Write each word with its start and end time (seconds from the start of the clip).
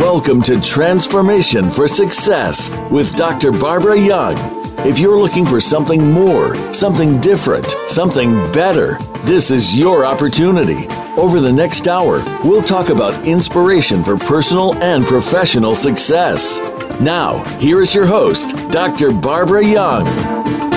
Welcome 0.00 0.40
to 0.44 0.58
Transformation 0.58 1.70
for 1.70 1.86
Success 1.86 2.70
with 2.90 3.14
Dr. 3.14 3.52
Barbara 3.52 4.00
Young. 4.00 4.36
If 4.86 4.98
you're 4.98 5.18
looking 5.18 5.44
for 5.44 5.60
something 5.60 6.10
more, 6.10 6.54
something 6.72 7.20
different, 7.20 7.66
something 7.88 8.32
better, 8.52 8.96
this 9.24 9.50
is 9.50 9.76
your 9.76 10.06
opportunity. 10.06 10.86
Over 11.18 11.40
the 11.40 11.52
next 11.52 11.86
hour, 11.86 12.24
we'll 12.42 12.62
talk 12.62 12.88
about 12.88 13.26
inspiration 13.26 14.02
for 14.02 14.16
personal 14.16 14.74
and 14.76 15.04
professional 15.04 15.74
success. 15.74 16.58
Now, 17.02 17.44
here 17.58 17.82
is 17.82 17.94
your 17.94 18.06
host, 18.06 18.70
Dr. 18.70 19.12
Barbara 19.12 19.62
Young. 19.62 20.69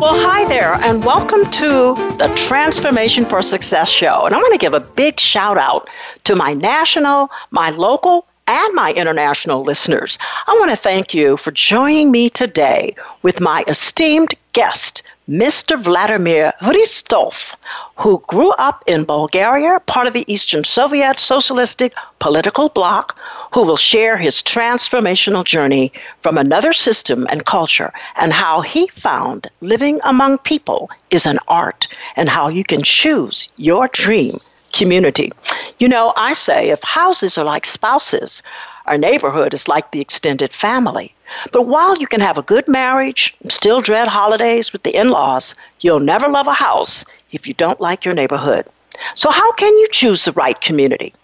Well, 0.00 0.14
hi 0.14 0.44
there, 0.44 0.74
and 0.74 1.04
welcome 1.04 1.42
to 1.50 1.94
the 2.18 2.32
Transformation 2.46 3.26
for 3.26 3.42
Success 3.42 3.88
show. 3.88 4.26
And 4.26 4.32
I 4.32 4.38
want 4.38 4.52
to 4.52 4.58
give 4.58 4.72
a 4.72 4.78
big 4.78 5.18
shout 5.18 5.58
out 5.58 5.88
to 6.22 6.36
my 6.36 6.54
national, 6.54 7.30
my 7.50 7.70
local, 7.70 8.24
and 8.46 8.74
my 8.76 8.92
international 8.92 9.64
listeners. 9.64 10.16
I 10.46 10.52
want 10.52 10.70
to 10.70 10.76
thank 10.76 11.14
you 11.14 11.36
for 11.36 11.50
joining 11.50 12.12
me 12.12 12.30
today 12.30 12.94
with 13.22 13.40
my 13.40 13.64
esteemed 13.66 14.36
guest, 14.52 15.02
Mr. 15.28 15.78
Vladimir 15.78 16.54
Hristov, 16.62 17.54
who 17.96 18.22
grew 18.28 18.50
up 18.52 18.82
in 18.86 19.04
Bulgaria, 19.04 19.78
part 19.80 20.06
of 20.06 20.14
the 20.14 20.24
Eastern 20.26 20.64
Soviet 20.64 21.20
Socialistic 21.20 21.92
political 22.18 22.70
bloc, 22.70 23.14
who 23.52 23.62
will 23.62 23.76
share 23.76 24.16
his 24.16 24.36
transformational 24.42 25.44
journey 25.44 25.92
from 26.22 26.38
another 26.38 26.72
system 26.72 27.26
and 27.30 27.44
culture 27.44 27.92
and 28.16 28.32
how 28.32 28.62
he 28.62 28.88
found 28.88 29.50
living 29.60 30.00
among 30.04 30.38
people 30.38 30.88
is 31.10 31.26
an 31.26 31.38
art 31.46 31.88
and 32.16 32.30
how 32.30 32.48
you 32.48 32.64
can 32.64 32.82
choose 32.82 33.50
your 33.56 33.88
dream 33.88 34.40
community. 34.72 35.30
You 35.78 35.88
know, 35.88 36.14
I 36.16 36.32
say 36.32 36.70
if 36.70 36.82
houses 36.82 37.36
are 37.36 37.44
like 37.44 37.66
spouses, 37.66 38.42
our 38.88 38.98
neighborhood 38.98 39.54
is 39.54 39.68
like 39.68 39.90
the 39.90 40.00
extended 40.00 40.52
family. 40.52 41.14
But 41.52 41.62
while 41.62 41.96
you 41.98 42.06
can 42.06 42.20
have 42.20 42.38
a 42.38 42.42
good 42.42 42.66
marriage, 42.66 43.36
still 43.48 43.80
dread 43.80 44.08
holidays 44.08 44.72
with 44.72 44.82
the 44.82 44.96
in 44.96 45.10
laws, 45.10 45.54
you'll 45.80 46.00
never 46.00 46.28
love 46.28 46.46
a 46.46 46.52
house 46.52 47.04
if 47.30 47.46
you 47.46 47.54
don't 47.54 47.80
like 47.80 48.04
your 48.04 48.14
neighborhood. 48.14 48.66
So, 49.14 49.30
how 49.30 49.52
can 49.52 49.76
you 49.78 49.88
choose 49.92 50.24
the 50.24 50.32
right 50.32 50.60
community? 50.60 51.14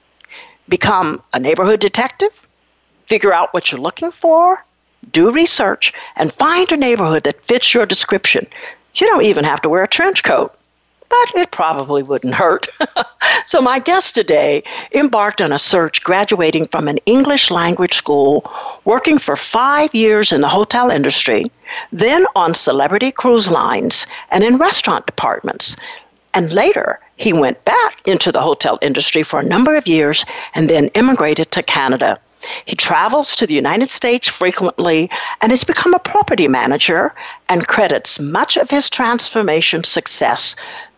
Become 0.69 1.23
a 1.33 1.41
neighborhood 1.41 1.81
detective? 1.81 2.33
Figure 3.09 3.33
out 3.33 3.53
what 3.53 3.73
you're 3.73 3.81
looking 3.81 4.13
for? 4.13 4.65
Do 5.11 5.31
research 5.31 5.93
and 6.17 6.33
find 6.33 6.71
a 6.71 6.77
neighborhood 6.77 7.25
that 7.25 7.45
fits 7.45 7.75
your 7.75 7.87
description. 7.87 8.47
You 8.95 9.07
don't 9.07 9.25
even 9.25 9.45
have 9.45 9.61
to 9.63 9.69
wear 9.69 9.83
a 9.83 9.89
trench 9.89 10.23
coat 10.23 10.55
but 11.09 11.35
it 11.35 11.51
probably 11.51 12.03
wouldn't 12.03 12.35
hurt. 12.35 12.69
so, 13.47 13.61
my 13.61 13.79
guest 13.79 14.15
today 14.15 14.63
embarked 14.93 15.41
on 15.41 15.53
a 15.53 15.59
search 15.59 16.03
graduating 16.03 16.69
from 16.69 16.89
an 16.89 16.99
English 17.07 17.51
language 17.51 17.95
school, 17.95 18.51
working 18.85 19.19
for 19.19 19.37
five 19.37 19.95
years 19.95 20.33
in 20.33 20.41
the 20.41 20.49
hotel 20.49 20.91
industry, 20.91 21.51
then 21.93 22.27
on 22.35 22.55
celebrity 22.55 23.11
cruise 23.11 23.51
lines 23.51 24.07
and 24.31 24.45
in 24.45 24.59
restaurant 24.59 25.07
departments. 25.07 25.77
And 26.35 26.53
later, 26.53 26.99
he 27.17 27.33
went 27.33 27.65
back 27.65 28.01
into 28.07 28.33
the 28.33 28.41
hotel 28.41 28.79
industry 28.83 29.23
for 29.23 29.39
a 29.39 29.45
number 29.45 29.77
of 29.77 29.87
years 29.87 30.25
and 30.55 30.69
then 30.69 30.89
immigrated 30.89 31.53
to 31.53 31.63
Canada. 31.63 32.19
He 32.67 32.77
travels 32.77 33.35
to 33.37 33.47
the 33.47 33.55
United 33.55 33.89
States 33.89 34.29
frequently 34.29 35.09
and 35.41 35.51
has 35.51 35.65
become 35.65 35.95
a 35.95 35.99
property 35.99 36.49
manager 36.49 37.15
and 37.49 37.67
credits 37.67 38.21
much 38.21 38.57
of 38.57 38.71
his 38.71 38.91
transformation 38.91 39.85
success 39.85 40.55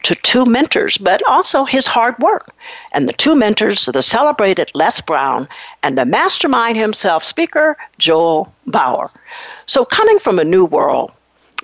to 0.07 0.15
two 0.15 0.45
mentors, 0.45 0.99
but 0.99 1.21
also 1.27 1.65
his 1.65 1.85
hard 1.85 2.17
work. 2.21 2.55
And 2.93 3.09
the 3.09 3.13
two 3.13 3.35
mentors 3.35 3.89
are 3.89 3.93
the 3.93 4.03
celebrated 4.03 4.71
Les 4.73 5.01
Brown 5.01 5.49
and 5.83 5.99
the 5.99 6.07
mastermind 6.07 6.77
himself, 6.77 7.25
speaker 7.25 7.77
Joel 7.99 8.55
Bauer. 8.69 9.11
So, 9.67 9.85
coming 9.85 10.21
from 10.21 10.39
a 10.39 10.45
new 10.45 10.65
world, 10.65 11.11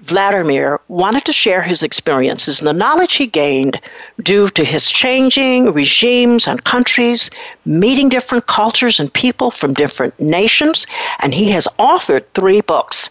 Vladimir 0.01 0.81
wanted 0.89 1.25
to 1.27 1.33
share 1.33 1.63
his 1.63 1.85
experiences 1.85 2.59
and 2.59 2.67
the 2.67 2.73
knowledge 2.73 3.15
he 3.15 3.29
gained 3.29 3.81
due 4.21 4.49
to 4.49 4.65
his 4.65 4.91
changing 4.91 5.73
regimes 5.73 6.49
and 6.49 6.65
countries, 6.65 7.31
meeting 7.65 8.09
different 8.09 8.49
cultures 8.49 8.99
and 8.99 9.13
people 9.13 9.53
from 9.53 9.73
different 9.73 10.19
nations. 10.19 10.89
And 11.21 11.33
he 11.33 11.53
has 11.53 11.69
authored 11.79 12.25
three 12.35 12.61
books 12.61 13.09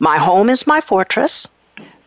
My 0.00 0.18
Home 0.18 0.50
is 0.50 0.66
My 0.66 0.82
Fortress, 0.82 1.48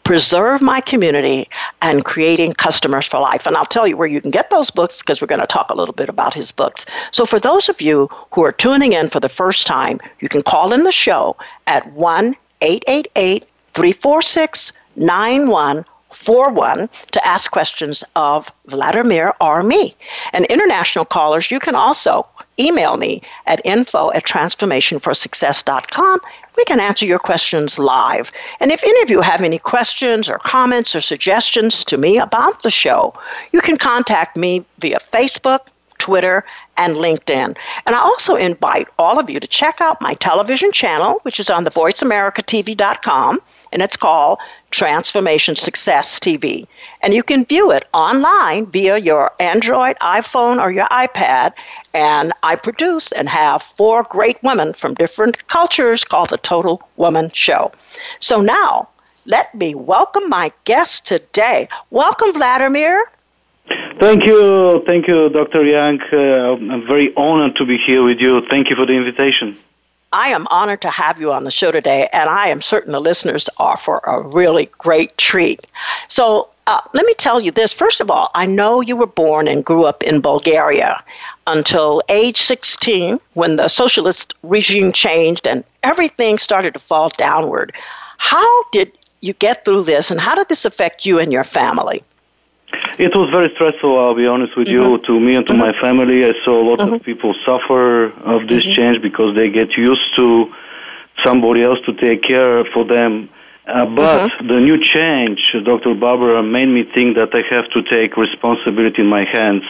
preserve 0.09 0.59
my 0.59 0.81
community 0.81 1.47
and 1.83 2.03
creating 2.03 2.51
customers 2.53 3.05
for 3.05 3.19
life. 3.19 3.45
And 3.45 3.55
I'll 3.55 3.63
tell 3.63 3.85
you 3.85 3.95
where 3.95 4.07
you 4.07 4.19
can 4.19 4.31
get 4.31 4.49
those 4.49 4.71
books 4.71 5.03
because 5.03 5.21
we're 5.21 5.27
going 5.27 5.39
to 5.39 5.45
talk 5.45 5.69
a 5.69 5.75
little 5.75 5.93
bit 5.93 6.09
about 6.09 6.33
his 6.33 6.51
books. 6.51 6.83
So 7.11 7.27
for 7.27 7.39
those 7.39 7.69
of 7.69 7.79
you 7.79 8.09
who 8.33 8.43
are 8.43 8.51
tuning 8.51 8.93
in 8.93 9.07
for 9.11 9.19
the 9.19 9.29
first 9.29 9.67
time, 9.67 9.99
you 10.19 10.27
can 10.27 10.41
call 10.41 10.73
in 10.73 10.83
the 10.83 10.91
show 10.91 11.37
at 11.67 11.85
1 11.93 12.35
888 12.61 13.45
346 13.75 14.73
9141 14.95 16.89
to 17.11 17.27
ask 17.27 17.51
questions 17.51 18.03
of 18.15 18.51
Vladimir 18.65 19.35
or 19.39 19.61
me. 19.61 19.95
And 20.33 20.45
international 20.45 21.05
callers, 21.05 21.51
you 21.51 21.59
can 21.59 21.75
also 21.75 22.25
email 22.57 22.97
me 22.97 23.21
at 23.45 23.61
info 23.63 24.11
at 24.13 24.25
transformationforsuccess.com 24.25 26.19
we 26.59 26.65
can 26.65 26.81
answer 26.81 27.05
your 27.05 27.19
questions 27.19 27.79
live. 27.79 28.33
And 28.59 28.69
if 28.69 28.83
any 28.83 29.01
of 29.01 29.09
you 29.09 29.21
have 29.21 29.41
any 29.41 29.59
questions 29.59 30.27
or 30.27 30.39
comments 30.39 30.93
or 30.93 30.99
suggestions 30.99 31.85
to 31.85 31.97
me 31.97 32.19
about 32.19 32.63
the 32.63 32.69
show, 32.69 33.13
you 33.53 33.61
can 33.61 33.77
contact 33.77 34.35
me 34.35 34.65
via 34.79 34.99
Facebook, 35.13 35.67
Twitter, 35.99 36.43
and 36.75 36.95
LinkedIn. 36.95 37.55
And 37.85 37.95
I 37.95 37.99
also 37.99 38.35
invite 38.35 38.89
all 38.97 39.19
of 39.19 39.29
you 39.29 39.39
to 39.39 39.47
check 39.47 39.79
out 39.79 40.01
my 40.01 40.15
television 40.15 40.73
channel, 40.73 41.19
which 41.23 41.39
is 41.39 41.49
on 41.49 41.63
the 41.63 41.71
voiceamericatv.com 41.71 43.39
and 43.71 43.81
it's 43.81 43.95
called 43.95 44.39
Transformation 44.71 45.55
Success 45.55 46.19
TV. 46.19 46.67
And 47.01 47.13
you 47.13 47.23
can 47.23 47.45
view 47.45 47.71
it 47.71 47.87
online 47.93 48.65
via 48.67 48.97
your 48.97 49.31
Android, 49.39 49.97
iPhone, 50.01 50.61
or 50.61 50.71
your 50.71 50.87
iPad. 50.87 51.53
And 51.93 52.33
I 52.43 52.55
produce 52.55 53.11
and 53.11 53.29
have 53.29 53.63
four 53.63 54.03
great 54.03 54.41
women 54.43 54.73
from 54.73 54.93
different 54.93 55.47
cultures 55.47 56.03
called 56.03 56.29
the 56.29 56.37
Total 56.37 56.81
Woman 56.97 57.31
Show. 57.33 57.71
So 58.19 58.41
now, 58.41 58.89
let 59.25 59.53
me 59.53 59.75
welcome 59.75 60.29
my 60.29 60.51
guest 60.63 61.07
today. 61.07 61.67
Welcome, 61.91 62.33
Vladimir. 62.33 63.05
Thank 63.99 64.25
you. 64.25 64.83
Thank 64.85 65.07
you, 65.07 65.29
Dr. 65.29 65.65
Young. 65.65 65.99
Uh, 66.11 66.53
I'm 66.73 66.87
very 66.87 67.13
honored 67.15 67.55
to 67.57 67.65
be 67.65 67.77
here 67.77 68.01
with 68.03 68.19
you. 68.19 68.41
Thank 68.49 68.69
you 68.69 68.75
for 68.75 68.85
the 68.85 68.93
invitation. 68.93 69.57
I 70.11 70.29
am 70.29 70.47
honored 70.49 70.81
to 70.81 70.89
have 70.89 71.19
you 71.19 71.31
on 71.31 71.43
the 71.43 71.51
show 71.51 71.71
today, 71.71 72.09
and 72.11 72.29
I 72.29 72.47
am 72.49 72.61
certain 72.61 72.93
the 72.93 72.99
listeners 72.99 73.47
are 73.57 73.77
for 73.77 74.01
a 74.05 74.21
really 74.21 74.69
great 74.79 75.15
treat. 75.17 75.67
So, 76.07 76.49
uh, 76.65 76.81
let 76.93 77.05
me 77.05 77.13
tell 77.15 77.39
you 77.41 77.51
this. 77.51 77.71
First 77.73 77.99
of 78.01 78.09
all, 78.09 78.31
I 78.33 78.45
know 78.45 78.81
you 78.81 78.95
were 78.95 79.07
born 79.07 79.47
and 79.47 79.63
grew 79.63 79.85
up 79.85 80.03
in 80.03 80.21
Bulgaria 80.21 81.03
until 81.45 82.01
age 82.09 82.41
16 82.41 83.19
when 83.33 83.55
the 83.55 83.67
socialist 83.67 84.33
regime 84.43 84.91
changed 84.91 85.47
and 85.47 85.63
everything 85.83 86.37
started 86.37 86.73
to 86.73 86.79
fall 86.79 87.09
downward. 87.09 87.73
How 88.17 88.63
did 88.71 88.91
you 89.21 89.33
get 89.33 89.63
through 89.63 89.83
this, 89.83 90.09
and 90.11 90.19
how 90.19 90.35
did 90.35 90.47
this 90.49 90.65
affect 90.65 91.05
you 91.05 91.19
and 91.19 91.31
your 91.31 91.43
family? 91.43 92.03
It 92.99 93.15
was 93.15 93.29
very 93.31 93.49
stressful, 93.55 93.97
I'll 93.97 94.15
be 94.15 94.27
honest 94.27 94.57
with 94.57 94.67
mm-hmm. 94.67 94.91
you. 94.91 95.01
To 95.07 95.19
me 95.19 95.35
and 95.35 95.47
to 95.47 95.53
mm-hmm. 95.53 95.61
my 95.61 95.81
family, 95.81 96.25
I 96.25 96.33
saw 96.43 96.61
a 96.61 96.65
lot 96.69 96.79
mm-hmm. 96.79 96.93
of 96.95 97.03
people 97.03 97.33
suffer 97.45 98.05
of 98.05 98.47
this 98.47 98.63
mm-hmm. 98.63 98.75
change 98.75 99.01
because 99.01 99.35
they 99.35 99.49
get 99.49 99.71
used 99.77 100.15
to 100.17 100.53
somebody 101.25 101.63
else 101.63 101.79
to 101.85 101.93
take 101.93 102.23
care 102.23 102.65
for 102.65 102.85
them. 102.85 103.29
Uh, 103.67 103.85
but 103.85 104.29
mm-hmm. 104.31 104.47
the 104.47 104.59
new 104.59 104.77
change, 104.77 105.39
Dr. 105.63 105.93
Barbara, 105.93 106.41
made 106.41 106.67
me 106.67 106.83
think 106.83 107.15
that 107.17 107.29
I 107.33 107.43
have 107.53 107.69
to 107.71 107.83
take 107.83 108.17
responsibility 108.17 109.01
in 109.01 109.07
my 109.07 109.25
hands, 109.25 109.63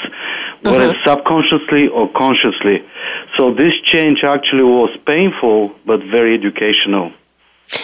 whether 0.61 0.93
mm-hmm. 0.93 1.09
subconsciously 1.09 1.87
or 1.89 2.07
consciously. 2.09 2.83
So 3.35 3.53
this 3.53 3.73
change 3.83 4.23
actually 4.23 4.63
was 4.63 4.95
painful, 5.05 5.71
but 5.85 5.99
very 6.03 6.33
educational. 6.33 7.11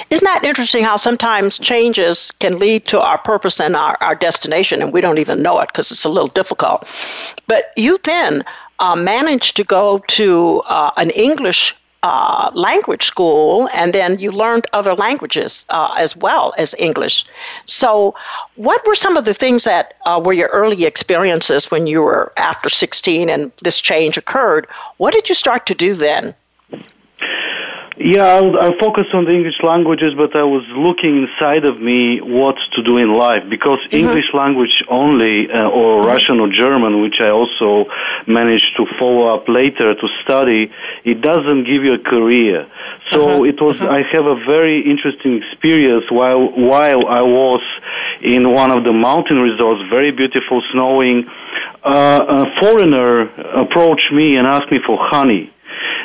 Isn't 0.09 0.25
that 0.25 0.43
interesting 0.43 0.83
how 0.83 0.97
sometimes 0.97 1.59
changes 1.59 2.31
can 2.39 2.59
lead 2.59 2.87
to 2.87 2.99
our 2.99 3.17
purpose 3.17 3.59
and 3.59 3.75
our, 3.75 3.97
our 4.01 4.15
destination, 4.15 4.81
and 4.81 4.91
we 4.91 5.01
don't 5.01 5.19
even 5.19 5.41
know 5.41 5.59
it 5.59 5.67
because 5.67 5.91
it's 5.91 6.05
a 6.05 6.09
little 6.09 6.29
difficult? 6.29 6.87
But 7.47 7.71
you 7.75 7.99
then 8.03 8.43
uh, 8.79 8.95
managed 8.95 9.55
to 9.57 9.63
go 9.63 9.99
to 10.07 10.61
uh, 10.67 10.91
an 10.97 11.09
English 11.11 11.75
uh, 12.03 12.51
language 12.53 13.05
school, 13.05 13.67
and 13.73 13.91
then 13.91 14.19
you 14.19 14.31
learned 14.31 14.67
other 14.73 14.93
languages 14.93 15.65
uh, 15.69 15.91
as 15.97 16.15
well 16.15 16.53
as 16.55 16.75
English. 16.77 17.25
So, 17.65 18.13
what 18.55 18.85
were 18.85 18.93
some 18.93 19.17
of 19.17 19.25
the 19.25 19.33
things 19.33 19.63
that 19.63 19.95
uh, 20.05 20.21
were 20.23 20.33
your 20.33 20.49
early 20.49 20.85
experiences 20.85 21.71
when 21.71 21.87
you 21.87 22.03
were 22.03 22.31
after 22.37 22.69
16 22.69 23.27
and 23.27 23.51
this 23.63 23.81
change 23.81 24.17
occurred? 24.17 24.67
What 24.97 25.15
did 25.15 25.29
you 25.29 25.35
start 25.35 25.65
to 25.65 25.73
do 25.73 25.95
then? 25.95 26.35
Yeah, 28.05 28.37
I'll, 28.37 28.55
I 28.59 28.69
focused 28.79 29.15
on 29.15 29.25
the 29.25 29.31
English 29.31 29.63
languages, 29.63 30.13
but 30.15 30.35
I 30.35 30.43
was 30.43 30.61
looking 30.77 31.25
inside 31.25 31.65
of 31.65 31.81
me 31.81 32.21
what 32.21 32.55
to 32.75 32.83
do 32.83 32.97
in 32.97 33.17
life 33.17 33.41
because 33.49 33.79
mm-hmm. 33.79 34.05
English 34.05 34.29
language 34.31 34.83
only, 34.89 35.49
uh, 35.49 35.67
or 35.69 36.01
mm-hmm. 36.01 36.09
Russian 36.13 36.39
or 36.39 36.47
German, 36.47 37.01
which 37.01 37.19
I 37.19 37.29
also 37.29 37.89
managed 38.27 38.77
to 38.77 38.85
follow 38.99 39.33
up 39.33 39.49
later 39.49 39.95
to 39.95 40.07
study, 40.23 40.71
it 41.03 41.21
doesn't 41.21 41.63
give 41.63 41.83
you 41.83 41.93
a 41.93 41.97
career. 41.97 42.67
So 43.09 43.27
uh-huh. 43.27 43.43
it 43.51 43.59
was. 43.59 43.81
Uh-huh. 43.81 43.97
I 43.97 44.03
have 44.13 44.27
a 44.27 44.35
very 44.45 44.87
interesting 44.87 45.41
experience 45.41 46.05
while 46.11 46.45
while 46.53 47.07
I 47.07 47.21
was 47.21 47.63
in 48.21 48.53
one 48.53 48.69
of 48.69 48.83
the 48.83 48.93
mountain 48.93 49.39
resorts, 49.39 49.81
very 49.89 50.11
beautiful, 50.11 50.61
snowing. 50.71 51.25
Uh, 51.83 52.45
a 52.45 52.61
foreigner 52.61 53.21
approached 53.63 54.11
me 54.11 54.37
and 54.37 54.45
asked 54.45 54.71
me 54.71 54.79
for 54.85 54.97
honey 55.01 55.51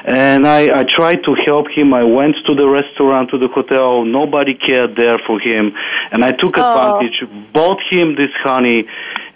and 0.04 0.46
I, 0.46 0.80
I 0.80 0.84
tried 0.84 1.24
to 1.24 1.34
help 1.34 1.68
him. 1.70 1.92
I 1.92 2.02
went 2.02 2.36
to 2.46 2.54
the 2.54 2.68
restaurant, 2.68 3.30
to 3.30 3.38
the 3.38 3.48
hotel. 3.48 4.04
Nobody 4.04 4.54
cared 4.54 4.96
there 4.96 5.18
for 5.26 5.38
him. 5.38 5.72
And 6.12 6.24
I 6.24 6.30
took 6.30 6.56
oh. 6.56 6.62
advantage, 6.62 7.22
bought 7.52 7.80
him 7.90 8.16
this 8.16 8.30
honey, 8.42 8.86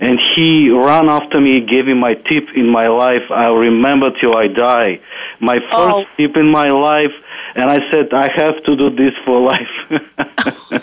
and 0.00 0.18
he 0.34 0.70
ran 0.70 1.08
after 1.08 1.40
me, 1.40 1.60
gave 1.60 1.86
me 1.86 1.94
my 1.94 2.14
tip 2.14 2.48
in 2.54 2.68
my 2.68 2.88
life. 2.88 3.22
I'll 3.30 3.56
remember 3.56 4.10
till 4.20 4.36
I 4.36 4.48
die. 4.48 5.00
My 5.40 5.56
oh. 5.56 5.60
first 5.60 5.70
oh. 5.70 6.16
tip 6.16 6.36
in 6.36 6.50
my 6.50 6.70
life, 6.70 7.12
and 7.54 7.70
I 7.70 7.78
said, 7.90 8.12
I 8.12 8.30
have 8.34 8.62
to 8.64 8.76
do 8.76 8.90
this 8.90 9.14
for 9.24 9.40
life. 9.40 10.80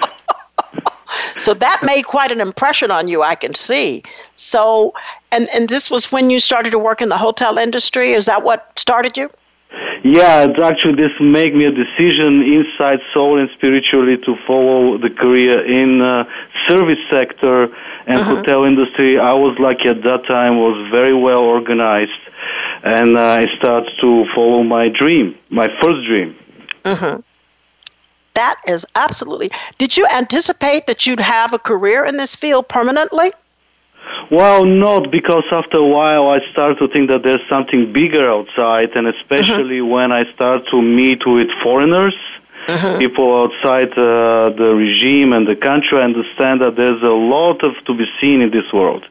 so 1.36 1.54
that 1.54 1.82
made 1.82 2.04
quite 2.06 2.30
an 2.30 2.40
impression 2.40 2.90
on 2.90 3.08
you, 3.08 3.22
I 3.22 3.34
can 3.34 3.54
see. 3.54 4.02
So, 4.36 4.94
and, 5.32 5.48
and 5.50 5.68
this 5.68 5.90
was 5.90 6.12
when 6.12 6.30
you 6.30 6.38
started 6.38 6.70
to 6.70 6.78
work 6.78 7.02
in 7.02 7.08
the 7.08 7.18
hotel 7.18 7.58
industry? 7.58 8.12
Is 8.12 8.26
that 8.26 8.42
what 8.42 8.70
started 8.76 9.16
you? 9.16 9.30
Yeah, 10.04 10.46
actually, 10.62 10.96
this 10.96 11.12
made 11.18 11.54
me 11.54 11.64
a 11.64 11.72
decision 11.72 12.42
inside 12.42 13.00
soul 13.12 13.40
and 13.40 13.48
spiritually 13.56 14.18
to 14.18 14.36
follow 14.46 14.98
the 14.98 15.08
career 15.08 15.64
in 15.64 16.02
uh, 16.02 16.24
service 16.68 16.98
sector 17.10 17.64
and 18.06 18.20
uh-huh. 18.20 18.36
hotel 18.36 18.64
industry. 18.64 19.18
I 19.18 19.32
was 19.32 19.56
lucky 19.58 19.88
at 19.88 20.02
that 20.02 20.26
time; 20.26 20.58
was 20.58 20.78
very 20.90 21.14
well 21.14 21.40
organized, 21.40 22.22
and 22.82 23.16
uh, 23.16 23.22
I 23.22 23.46
started 23.56 23.90
to 24.02 24.26
follow 24.34 24.62
my 24.62 24.88
dream, 24.88 25.34
my 25.48 25.68
first 25.82 26.06
dream. 26.06 26.36
Uh-huh. 26.84 27.22
That 28.34 28.56
is 28.66 28.84
absolutely. 28.94 29.50
Did 29.78 29.96
you 29.96 30.06
anticipate 30.06 30.86
that 30.86 31.06
you'd 31.06 31.20
have 31.20 31.52
a 31.52 31.58
career 31.58 32.04
in 32.04 32.16
this 32.16 32.34
field 32.34 32.68
permanently? 32.68 33.32
Well, 34.30 34.64
not 34.64 35.10
because 35.10 35.44
after 35.52 35.78
a 35.78 35.86
while 35.86 36.28
I 36.28 36.40
start 36.50 36.78
to 36.78 36.88
think 36.88 37.08
that 37.10 37.22
there's 37.22 37.46
something 37.48 37.92
bigger 37.92 38.28
outside, 38.30 38.90
and 38.96 39.06
especially 39.06 39.80
uh-huh. 39.80 39.94
when 39.94 40.12
I 40.12 40.32
start 40.34 40.62
to 40.70 40.82
meet 40.82 41.22
with 41.26 41.48
foreigners, 41.62 42.16
uh-huh. 42.68 42.98
people 42.98 43.42
outside 43.42 43.92
uh, 43.92 44.50
the 44.56 44.74
regime 44.74 45.32
and 45.32 45.46
the 45.46 45.56
country, 45.56 45.98
I 45.98 46.04
understand 46.04 46.60
that 46.62 46.76
there's 46.76 47.02
a 47.02 47.16
lot 47.34 47.62
of 47.62 47.72
to 47.86 47.94
be 47.94 48.06
seen 48.20 48.40
in 48.40 48.50
this 48.50 48.72
world. 48.72 49.04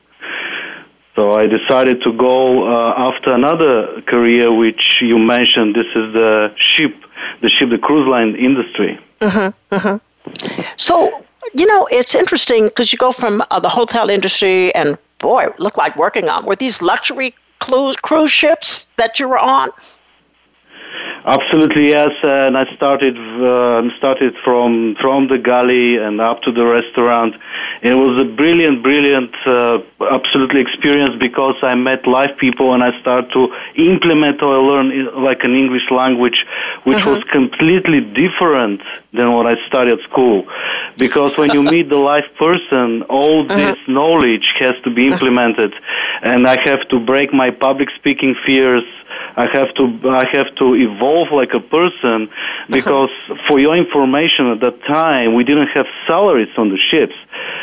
So 1.15 1.33
I 1.33 1.45
decided 1.45 2.01
to 2.01 2.11
go 2.13 2.67
uh, 2.67 2.93
after 2.97 3.33
another 3.33 4.01
career, 4.07 4.51
which 4.51 4.97
you 5.01 5.19
mentioned. 5.19 5.75
This 5.75 5.85
is 5.95 6.13
the 6.13 6.51
ship, 6.57 6.95
the 7.41 7.49
ship, 7.49 7.69
the 7.69 7.77
cruise 7.77 8.07
line 8.07 8.35
industry. 8.35 8.99
Uh-huh, 9.23 9.51
uh-huh. 9.71 9.99
So 10.77 11.23
you 11.53 11.65
know, 11.65 11.87
it's 11.91 12.15
interesting 12.15 12.65
because 12.65 12.91
you 12.91 12.97
go 12.97 13.11
from 13.11 13.43
uh, 13.51 13.59
the 13.59 13.69
hotel 13.69 14.09
industry 14.09 14.73
and 14.75 14.97
boy, 15.19 15.45
it 15.45 15.59
looked 15.59 15.77
like 15.77 15.95
working 15.95 16.29
on 16.29 16.45
were 16.45 16.55
these 16.55 16.81
luxury 16.81 17.35
cruise 17.59 17.95
cruise 17.97 18.31
ships 18.31 18.87
that 18.97 19.19
you 19.19 19.27
were 19.27 19.39
on. 19.39 19.71
Absolutely 21.25 21.87
yes, 21.87 22.11
and 22.21 22.57
I 22.57 22.65
started 22.75 23.15
uh, 23.17 23.81
started 23.97 24.35
from 24.43 24.97
from 24.99 25.29
the 25.29 25.37
galley 25.37 25.95
and 25.95 26.19
up 26.19 26.41
to 26.41 26.51
the 26.51 26.65
restaurant. 26.65 27.35
It 27.81 27.93
was 27.93 28.19
a 28.19 28.25
brilliant, 28.25 28.83
brilliant, 28.83 29.33
uh, 29.47 29.79
absolutely 30.11 30.59
experience 30.59 31.15
because 31.17 31.55
I 31.63 31.75
met 31.75 32.05
live 32.05 32.37
people 32.37 32.73
and 32.73 32.83
I 32.83 32.99
started 32.99 33.31
to 33.31 33.47
implement 33.77 34.41
or 34.41 34.61
learn 34.61 34.89
like 35.23 35.45
an 35.45 35.55
English 35.55 35.89
language, 35.91 36.45
which 36.83 36.97
uh-huh. 36.97 37.11
was 37.11 37.23
completely 37.31 38.01
different 38.01 38.81
than 39.13 39.31
what 39.31 39.47
I 39.47 39.55
studied 39.65 39.99
at 39.99 40.03
school. 40.09 40.45
Because 40.97 41.37
when 41.37 41.51
you 41.51 41.63
meet 41.75 41.87
the 41.87 42.03
live 42.11 42.27
person, 42.37 43.03
all 43.03 43.45
uh-huh. 43.45 43.55
this 43.55 43.77
knowledge 43.87 44.47
has 44.59 44.75
to 44.83 44.93
be 44.93 45.07
implemented, 45.07 45.73
and 46.21 46.47
I 46.47 46.57
have 46.65 46.85
to 46.89 46.99
break 46.99 47.33
my 47.33 47.49
public 47.49 47.87
speaking 47.95 48.35
fears 48.45 48.83
I 49.35 49.47
have 49.53 49.73
to 49.75 49.83
I 50.09 50.25
have 50.33 50.53
to 50.57 50.75
evolve 50.75 51.12
like 51.31 51.54
a 51.54 51.60
person 51.60 52.30
because 52.69 53.10
for 53.48 53.60
your 53.60 53.75
information 53.75 54.48
at 54.48 54.60
that 54.62 54.81
time 54.83 55.33
we 55.33 55.44
didn't 55.44 55.68
have 55.68 55.86
salaries 56.07 56.50
on 56.57 56.69
the 56.69 56.77
ships, 56.77 57.15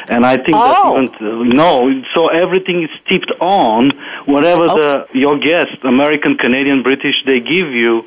and 0.09 0.25
I 0.25 0.37
think 0.37 0.57
oh. 0.57 1.01
that 1.01 1.15
even 1.17 1.49
no, 1.51 2.03
so 2.15 2.29
everything 2.29 2.83
is 2.83 2.91
tipped 3.09 3.33
on 3.41 3.91
whatever 4.27 4.65
okay. 4.65 4.81
the 4.81 5.09
your 5.13 5.39
guest, 5.39 5.77
American, 5.83 6.37
Canadian, 6.37 6.83
British, 6.83 7.25
they 7.25 7.41
give 7.41 7.71
you, 7.71 8.05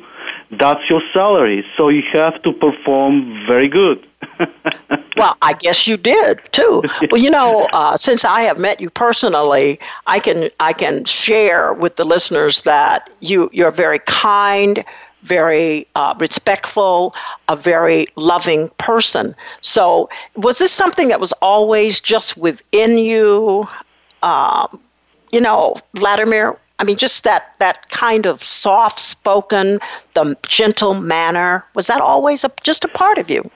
that's 0.50 0.88
your 0.88 1.02
salary. 1.12 1.64
So 1.76 1.88
you 1.88 2.02
have 2.12 2.42
to 2.42 2.52
perform 2.52 3.46
very 3.46 3.68
good. 3.68 4.06
well, 5.16 5.36
I 5.42 5.52
guess 5.54 5.86
you 5.86 5.96
did 5.96 6.40
too. 6.52 6.82
Well, 7.10 7.20
you 7.20 7.30
know, 7.30 7.68
uh, 7.72 7.96
since 7.96 8.24
I 8.24 8.42
have 8.42 8.58
met 8.58 8.80
you 8.80 8.90
personally, 8.90 9.78
I 10.06 10.18
can 10.18 10.50
I 10.58 10.72
can 10.72 11.04
share 11.04 11.72
with 11.74 11.96
the 11.96 12.04
listeners 12.04 12.62
that 12.62 13.10
you 13.20 13.50
you're 13.52 13.70
very 13.70 13.98
kind, 14.00 14.84
very 15.24 15.86
uh, 15.94 16.14
respectful, 16.18 17.14
a 17.48 17.56
very 17.56 18.06
loving 18.16 18.68
person. 18.78 19.34
So, 19.60 20.08
was 20.36 20.58
this 20.58 20.72
something 20.72 21.08
that 21.08 21.20
was 21.20 21.32
always 21.42 22.00
just 22.00 22.36
within 22.36 22.98
you? 22.98 23.66
Um, 24.22 24.80
you 25.32 25.40
know, 25.40 25.74
Vladimir. 25.94 26.56
I 26.78 26.84
mean, 26.84 26.96
just 26.96 27.24
that 27.24 27.54
that 27.58 27.88
kind 27.90 28.26
of 28.26 28.42
soft 28.42 28.98
spoken, 28.98 29.80
the 30.14 30.36
gentle 30.46 30.94
manner. 30.94 31.64
Was 31.74 31.86
that 31.86 32.00
always 32.00 32.44
a, 32.44 32.50
just 32.62 32.84
a 32.84 32.88
part 32.88 33.18
of 33.18 33.30
you? 33.30 33.50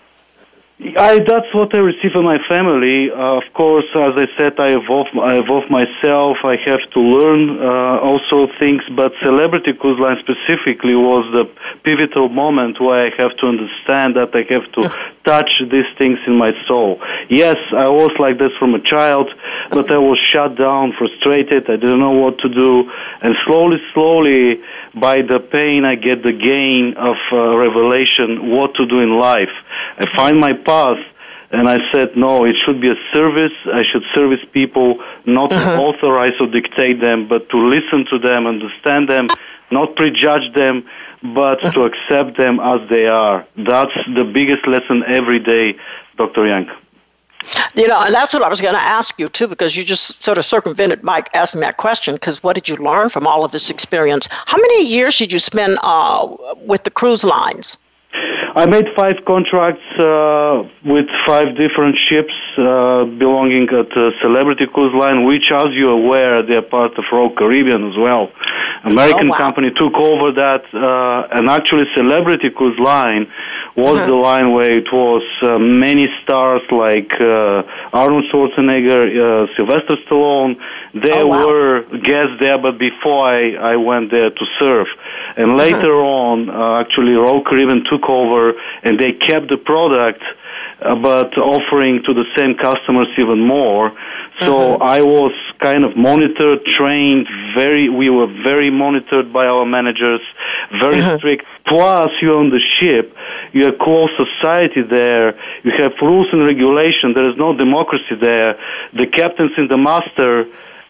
I, 0.80 1.18
that's 1.26 1.52
what 1.54 1.74
I 1.74 1.78
receive 1.78 2.12
from 2.12 2.24
my 2.24 2.38
family. 2.48 3.10
Uh, 3.10 3.38
of 3.38 3.42
course, 3.54 3.84
as 3.96 4.14
I 4.14 4.26
said, 4.36 4.60
I 4.60 4.78
evolve, 4.78 5.08
I 5.20 5.38
evolve 5.38 5.68
myself. 5.68 6.36
I 6.44 6.56
have 6.66 6.78
to 6.94 7.00
learn 7.00 7.58
uh, 7.58 7.98
also 7.98 8.46
things, 8.60 8.82
but 8.94 9.12
Celebrity 9.20 9.72
Cruise 9.72 9.98
Line 9.98 10.18
specifically 10.20 10.94
was 10.94 11.26
the 11.32 11.50
pivotal 11.82 12.28
moment 12.28 12.80
where 12.80 13.06
I 13.06 13.10
have 13.20 13.36
to 13.38 13.46
understand 13.46 14.14
that 14.14 14.30
I 14.34 14.46
have 14.54 14.70
to 14.74 14.88
touch 15.24 15.50
these 15.68 15.90
things 15.98 16.20
in 16.28 16.38
my 16.38 16.52
soul. 16.68 17.02
Yes, 17.28 17.56
I 17.76 17.88
was 17.88 18.12
like 18.20 18.38
this 18.38 18.52
from 18.60 18.74
a 18.74 18.80
child, 18.80 19.28
but 19.70 19.90
I 19.90 19.98
was 19.98 20.20
shut 20.32 20.56
down, 20.56 20.92
frustrated. 20.96 21.68
I 21.68 21.74
didn't 21.74 21.98
know 21.98 22.12
what 22.12 22.38
to 22.38 22.48
do, 22.48 22.88
and 23.20 23.34
slowly, 23.44 23.78
slowly, 23.92 24.62
by 24.94 25.22
the 25.22 25.40
pain, 25.40 25.84
I 25.84 25.96
get 25.96 26.22
the 26.22 26.32
gain 26.32 26.94
of 26.96 27.16
uh, 27.32 27.56
revelation 27.56 28.50
what 28.50 28.74
to 28.76 28.86
do 28.86 29.00
in 29.00 29.18
life. 29.18 29.50
I 29.98 30.06
find 30.06 30.38
my 30.38 30.52
path 30.68 30.98
and 31.50 31.68
I 31.68 31.78
said, 31.92 32.16
no, 32.16 32.44
it 32.44 32.56
should 32.64 32.80
be 32.80 32.90
a 32.90 32.96
service. 33.12 33.52
I 33.72 33.82
should 33.82 34.04
service 34.14 34.44
people, 34.52 35.02
not 35.24 35.50
uh-huh. 35.50 35.76
to 35.76 35.82
authorize 35.82 36.34
or 36.40 36.46
dictate 36.46 37.00
them, 37.00 37.26
but 37.26 37.48
to 37.50 37.56
listen 37.56 38.04
to 38.10 38.18
them, 38.18 38.46
understand 38.46 39.08
them, 39.08 39.28
not 39.70 39.96
prejudge 39.96 40.52
them, 40.54 40.86
but 41.22 41.64
uh-huh. 41.64 41.72
to 41.72 41.84
accept 41.84 42.36
them 42.36 42.60
as 42.60 42.86
they 42.90 43.06
are. 43.06 43.46
That's 43.56 43.96
the 44.14 44.24
biggest 44.24 44.66
lesson 44.66 45.02
every 45.06 45.38
day, 45.38 45.78
Dr. 46.16 46.46
Young. 46.46 46.70
You 47.74 47.88
know, 47.88 48.00
and 48.00 48.12
that's 48.12 48.34
what 48.34 48.42
I 48.42 48.48
was 48.48 48.60
going 48.60 48.74
to 48.74 48.80
ask 48.80 49.18
you 49.18 49.28
too, 49.28 49.46
because 49.46 49.74
you 49.74 49.84
just 49.84 50.22
sort 50.22 50.36
of 50.36 50.44
circumvented 50.44 51.02
Mike 51.02 51.30
asking 51.32 51.62
that 51.62 51.78
question. 51.78 52.16
Because 52.16 52.42
what 52.42 52.56
did 52.56 52.68
you 52.68 52.76
learn 52.76 53.08
from 53.08 53.26
all 53.26 53.44
of 53.44 53.52
this 53.52 53.70
experience? 53.70 54.28
How 54.30 54.58
many 54.58 54.86
years 54.86 55.16
did 55.16 55.32
you 55.32 55.38
spend 55.38 55.78
uh, 55.82 56.36
with 56.66 56.84
the 56.84 56.90
cruise 56.90 57.24
lines? 57.24 57.78
I 58.58 58.66
made 58.66 58.86
five 58.96 59.24
contracts 59.24 59.86
uh, 60.00 60.68
with 60.84 61.06
five 61.28 61.56
different 61.56 61.96
ships 61.96 62.34
uh, 62.58 63.04
belonging 63.04 63.68
at 63.68 63.96
uh, 63.96 64.10
Celebrity 64.20 64.66
Cruise 64.66 64.92
Line, 64.98 65.24
which, 65.24 65.52
as 65.52 65.68
you're 65.74 65.92
aware, 65.92 66.42
they're 66.42 66.60
part 66.60 66.98
of 66.98 67.04
Royal 67.12 67.30
Caribbean 67.30 67.88
as 67.88 67.96
well. 67.96 68.32
American 68.82 69.28
oh, 69.28 69.30
wow. 69.30 69.38
company 69.38 69.70
took 69.70 69.94
over 69.94 70.32
that, 70.32 70.64
uh, 70.74 71.28
and 71.36 71.48
actually, 71.48 71.84
Celebrity 71.94 72.50
Cruise 72.50 72.78
Line 72.80 73.30
was 73.76 73.96
uh-huh. 73.96 74.06
the 74.06 74.14
line 74.14 74.52
where 74.52 74.72
it 74.72 74.92
was 74.92 75.22
uh, 75.42 75.56
many 75.58 76.08
stars 76.22 76.62
like 76.72 77.12
uh, 77.20 77.62
Arnold 77.92 78.24
Schwarzenegger, 78.32 79.04
uh, 79.06 79.46
Sylvester 79.56 79.96
Stallone. 80.04 80.58
There 80.94 81.22
oh, 81.22 81.26
wow. 81.28 81.46
were 81.46 81.82
guests 82.02 82.34
there, 82.40 82.58
but 82.58 82.76
before 82.78 83.24
I, 83.24 83.54
I 83.54 83.76
went 83.76 84.10
there 84.10 84.30
to 84.30 84.44
serve. 84.58 84.88
And 85.36 85.52
uh-huh. 85.52 85.58
later 85.58 85.94
on, 86.02 86.50
uh, 86.50 86.80
actually, 86.80 87.12
Royal 87.12 87.44
Caribbean 87.44 87.84
took 87.84 88.08
over 88.08 88.47
and 88.82 88.98
they 88.98 89.12
kept 89.12 89.48
the 89.48 89.56
product 89.56 90.22
uh, 90.80 90.94
but 90.94 91.36
offering 91.36 92.02
to 92.04 92.14
the 92.14 92.24
same 92.36 92.54
customers 92.54 93.08
even 93.18 93.40
more. 93.40 93.90
So 94.40 94.78
mm-hmm. 94.78 94.82
I 94.82 95.02
was 95.02 95.32
kind 95.58 95.84
of 95.84 95.96
monitored, 95.96 96.64
trained, 96.64 97.26
very, 97.54 97.88
we 97.88 98.10
were 98.10 98.28
very 98.44 98.70
monitored 98.70 99.32
by 99.32 99.46
our 99.46 99.66
managers, 99.66 100.20
very 100.80 101.00
uh-huh. 101.00 101.18
strict. 101.18 101.44
Plus, 101.66 102.10
you're 102.22 102.38
on 102.38 102.50
the 102.50 102.60
ship, 102.78 103.14
you're 103.52 103.70
a 103.70 103.76
closed 103.76 104.12
society 104.16 104.82
there, 104.82 105.34
you 105.64 105.72
have 105.76 105.92
rules 106.00 106.28
and 106.32 106.44
regulation, 106.44 107.12
there 107.12 107.28
is 107.28 107.36
no 107.36 107.56
democracy 107.56 108.14
there. 108.20 108.56
The 108.94 109.06
captain's 109.06 109.52
in 109.58 109.66
the 109.66 109.76
master, 109.76 110.46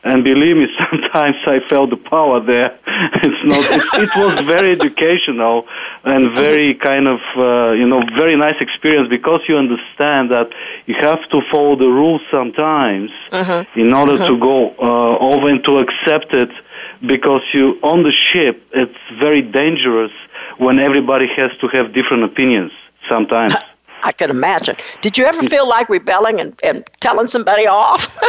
and 0.09 0.25
believe 0.25 0.57
me, 0.57 0.67
sometimes 0.91 1.37
I 1.47 1.61
felt 1.61 1.91
the 1.91 1.97
power 1.97 2.41
there. 2.41 2.79
It's 3.27 3.43
not. 3.51 3.65
It, 3.77 4.09
it 4.09 4.17
was 4.17 4.35
very 4.47 4.73
educational 4.73 5.67
and 6.05 6.35
very 6.35 6.75
kind 6.75 7.07
of 7.07 7.21
uh, 7.37 7.73
you 7.73 7.87
know 7.87 8.01
very 8.17 8.37
nice 8.37 8.59
experience 8.61 9.09
because 9.09 9.41
you 9.49 9.57
understand 9.57 10.31
that 10.31 10.49
you 10.87 10.95
have 10.95 11.23
to 11.31 11.41
follow 11.51 11.77
the 11.77 11.87
rules 11.89 12.23
sometimes 12.31 13.11
uh-huh. 13.31 13.65
in 13.77 13.93
order 13.93 14.15
uh-huh. 14.15 14.29
to 14.29 14.39
go 14.39 14.57
uh, 14.89 15.31
over 15.31 15.49
and 15.49 15.63
to 15.65 15.79
accept 15.79 16.33
it 16.35 16.51
because 17.07 17.43
you 17.55 17.79
on 17.83 18.03
the 18.03 18.13
ship 18.13 18.55
it's 18.73 19.03
very 19.19 19.43
dangerous 19.43 20.13
when 20.59 20.79
everybody 20.79 21.27
has 21.37 21.51
to 21.61 21.69
have 21.69 21.93
different 21.93 22.25
opinions 22.25 22.73
sometimes. 23.09 23.55
I 24.09 24.13
can 24.13 24.31
imagine. 24.31 24.75
Did 25.03 25.19
you 25.19 25.27
ever 25.27 25.43
feel 25.51 25.69
like 25.69 25.91
rebelling 25.91 26.41
and, 26.41 26.59
and 26.63 26.83
telling 27.01 27.27
somebody 27.27 27.67
off? 27.67 28.19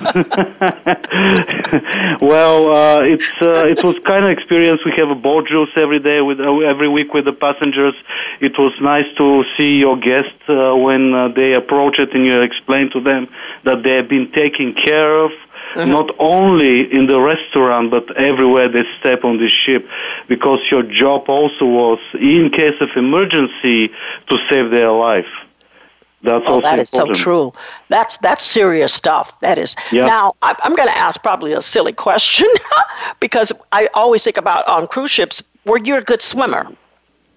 well, 2.22 2.74
uh, 2.74 3.02
it's 3.02 3.30
uh, 3.42 3.66
it 3.66 3.84
was 3.84 3.96
kind 4.06 4.24
of 4.24 4.30
experience. 4.30 4.80
We 4.82 4.94
have 4.96 5.10
a 5.10 5.14
board 5.14 5.44
drills 5.44 5.68
every 5.76 5.98
day 5.98 6.22
with 6.22 6.40
uh, 6.40 6.60
every 6.60 6.88
week 6.88 7.12
with 7.12 7.26
the 7.26 7.34
passengers. 7.34 7.92
It 8.40 8.58
was 8.58 8.72
nice 8.80 9.04
to 9.18 9.44
see 9.58 9.76
your 9.76 9.98
guests 9.98 10.40
uh, 10.48 10.74
when 10.74 11.12
uh, 11.12 11.28
they 11.28 11.52
approach 11.52 11.98
it 11.98 12.14
and 12.14 12.24
you 12.24 12.40
explain 12.40 12.88
to 12.92 13.00
them 13.00 13.28
that 13.64 13.82
they 13.82 13.96
have 13.96 14.08
been 14.08 14.32
taken 14.32 14.72
care 14.72 15.22
of 15.22 15.32
mm-hmm. 15.74 15.90
not 15.90 16.10
only 16.18 16.92
in 16.92 17.06
the 17.06 17.20
restaurant 17.20 17.90
but 17.90 18.16
everywhere 18.16 18.68
they 18.68 18.84
step 18.98 19.24
on 19.24 19.38
this 19.38 19.52
ship 19.52 19.86
because 20.28 20.60
your 20.70 20.82
job 20.82 21.28
also 21.28 21.64
was 21.64 21.98
in 22.14 22.50
case 22.50 22.74
of 22.80 22.88
emergency 22.96 23.88
to 24.28 24.36
save 24.50 24.70
their 24.70 24.90
life 24.92 25.26
that's 26.22 26.44
oh, 26.46 26.60
that 26.60 26.78
is 26.78 26.90
so 26.90 27.06
true. 27.12 27.52
That's 27.88 28.18
that's 28.18 28.44
serious 28.44 28.92
stuff. 28.92 29.32
That 29.40 29.58
is. 29.58 29.74
Yep. 29.90 30.06
Now 30.06 30.34
I'm 30.42 30.76
going 30.76 30.88
to 30.88 30.96
ask 30.96 31.22
probably 31.22 31.54
a 31.54 31.62
silly 31.62 31.94
question 31.94 32.46
because 33.20 33.52
I 33.72 33.88
always 33.94 34.22
think 34.22 34.36
about 34.36 34.66
on 34.68 34.86
cruise 34.86 35.10
ships. 35.10 35.42
Were 35.64 35.78
you 35.78 35.96
a 35.96 36.02
good 36.02 36.20
swimmer? 36.20 36.70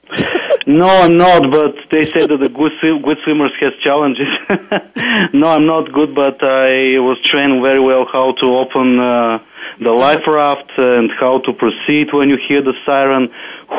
no, 0.66 0.88
I'm 0.88 1.18
not. 1.18 1.52
But 1.52 1.76
they 1.92 2.06
say 2.12 2.26
that 2.26 2.38
the 2.38 2.50
good 2.50 2.72
good 3.04 3.18
swimmers 3.24 3.52
has 3.60 3.74
challenges. 3.82 4.28
no, 5.34 5.48
I'm 5.50 5.66
not 5.66 5.92
good, 5.92 6.16
but 6.16 6.44
I 6.44 7.00
was 7.00 7.18
trained 7.26 7.62
very 7.62 7.80
well 7.80 8.06
how 8.12 8.34
to 8.34 8.46
open 8.58 9.00
uh, 9.00 9.40
the 9.80 9.92
life 9.92 10.26
raft 10.28 10.72
and 10.78 11.12
how 11.20 11.40
to 11.40 11.54
proceed 11.54 12.14
when 12.14 12.30
you 12.30 12.38
hear 12.48 12.62
the 12.62 12.74
siren. 12.86 13.30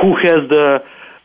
Who 0.01 0.17
has 0.17 0.49
the 0.49 0.85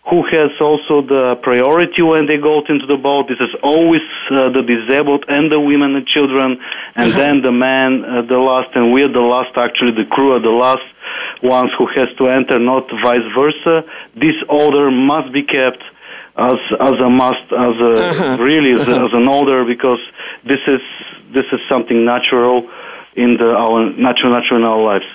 who 0.09 0.25
has 0.25 0.49
also 0.59 1.01
the 1.01 1.37
priority 1.43 2.01
when 2.01 2.25
they 2.25 2.37
go 2.37 2.63
into 2.67 2.87
the 2.87 2.97
boat. 2.97 3.27
This 3.27 3.39
is 3.39 3.53
always 3.61 4.01
uh, 4.31 4.49
the 4.49 4.63
disabled 4.63 5.25
and 5.27 5.51
the 5.51 5.59
women 5.59 5.95
and 5.95 6.05
children, 6.07 6.59
and 6.95 7.11
uh-huh. 7.11 7.21
then 7.21 7.41
the 7.41 7.51
man 7.51 8.03
uh, 8.03 8.21
the 8.23 8.39
last, 8.39 8.75
and 8.75 8.91
we're 8.91 9.11
the 9.11 9.21
last. 9.21 9.55
Actually, 9.55 9.91
the 9.91 10.05
crew 10.05 10.33
are 10.33 10.39
the 10.39 10.49
last 10.49 10.87
ones 11.43 11.71
who 11.77 11.85
has 11.95 12.09
to 12.17 12.27
enter, 12.27 12.57
not 12.57 12.89
vice 13.03 13.27
versa. 13.35 13.83
This 14.15 14.35
order 14.49 14.89
must 14.89 15.31
be 15.31 15.43
kept 15.43 15.83
as 16.35 16.57
as 16.79 16.95
a 16.99 17.09
must, 17.09 17.45
as 17.51 17.75
a 17.77 17.93
uh-huh. 17.93 18.37
really 18.41 18.71
as, 18.79 18.87
uh-huh. 18.87 19.05
as 19.05 19.13
an 19.13 19.27
order, 19.27 19.63
because 19.63 20.01
this 20.43 20.61
is 20.67 20.81
this 21.31 21.45
is 21.51 21.59
something 21.69 22.03
natural 22.03 22.67
in 23.15 23.37
the 23.37 23.49
our 23.53 23.91
natural 23.91 24.31
natural 24.31 24.59
in 24.59 24.65
our 24.65 24.81
lives 24.81 25.05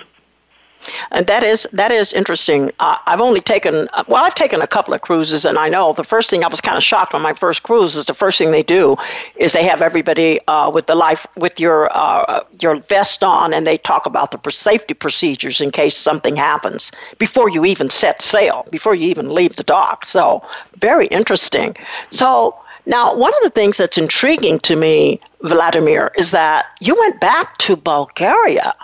and 1.10 1.26
that 1.26 1.42
is 1.42 1.68
that 1.72 1.90
is 1.90 2.12
interesting. 2.12 2.70
Uh, 2.80 2.96
I've 3.06 3.20
only 3.20 3.40
taken 3.40 3.88
well, 4.08 4.24
I've 4.24 4.34
taken 4.34 4.60
a 4.60 4.66
couple 4.66 4.94
of 4.94 5.00
cruises, 5.00 5.44
and 5.44 5.58
I 5.58 5.68
know 5.68 5.92
the 5.92 6.04
first 6.04 6.30
thing 6.30 6.44
I 6.44 6.48
was 6.48 6.60
kind 6.60 6.76
of 6.76 6.82
shocked 6.82 7.14
on 7.14 7.22
my 7.22 7.34
first 7.34 7.62
cruise 7.62 7.96
is 7.96 8.06
the 8.06 8.14
first 8.14 8.38
thing 8.38 8.50
they 8.50 8.62
do 8.62 8.96
is 9.36 9.52
they 9.52 9.64
have 9.64 9.82
everybody 9.82 10.40
uh, 10.48 10.70
with 10.70 10.86
the 10.86 10.94
life 10.94 11.26
with 11.36 11.60
your 11.60 11.94
uh, 11.96 12.44
your 12.60 12.76
vest 12.88 13.22
on, 13.22 13.52
and 13.54 13.66
they 13.66 13.78
talk 13.78 14.06
about 14.06 14.30
the 14.30 14.50
safety 14.50 14.94
procedures 14.94 15.60
in 15.60 15.70
case 15.70 15.96
something 15.96 16.36
happens 16.36 16.92
before 17.18 17.48
you 17.48 17.64
even 17.64 17.88
set 17.88 18.22
sail, 18.22 18.64
before 18.70 18.94
you 18.94 19.08
even 19.08 19.32
leave 19.32 19.56
the 19.56 19.64
dock. 19.64 20.04
So 20.04 20.42
very 20.78 21.06
interesting. 21.08 21.76
So. 22.10 22.56
Now, 22.86 23.16
one 23.16 23.32
of 23.32 23.42
the 23.42 23.48
things 23.48 23.78
that's 23.78 23.96
intriguing 23.96 24.58
to 24.60 24.76
me, 24.76 25.18
Vladimir, 25.40 26.12
is 26.18 26.32
that 26.32 26.66
you 26.80 26.94
went 26.94 27.18
back 27.18 27.56
to 27.58 27.76
Bulgaria 27.76 28.74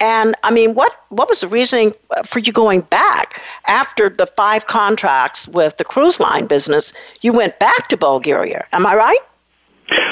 and 0.00 0.34
I 0.42 0.50
mean, 0.50 0.74
what 0.74 0.92
what 1.08 1.28
was 1.28 1.40
the 1.40 1.48
reasoning 1.48 1.94
for 2.24 2.38
you 2.38 2.52
going 2.52 2.82
back 2.82 3.40
after 3.66 4.08
the 4.08 4.26
five 4.26 4.66
contracts 4.66 5.48
with 5.48 5.76
the 5.76 5.84
cruise 5.84 6.20
line 6.20 6.46
business? 6.46 6.92
You 7.22 7.32
went 7.32 7.58
back 7.58 7.88
to 7.88 7.96
Bulgaria. 7.96 8.66
Am 8.72 8.86
I 8.86 8.94
right? 8.94 9.18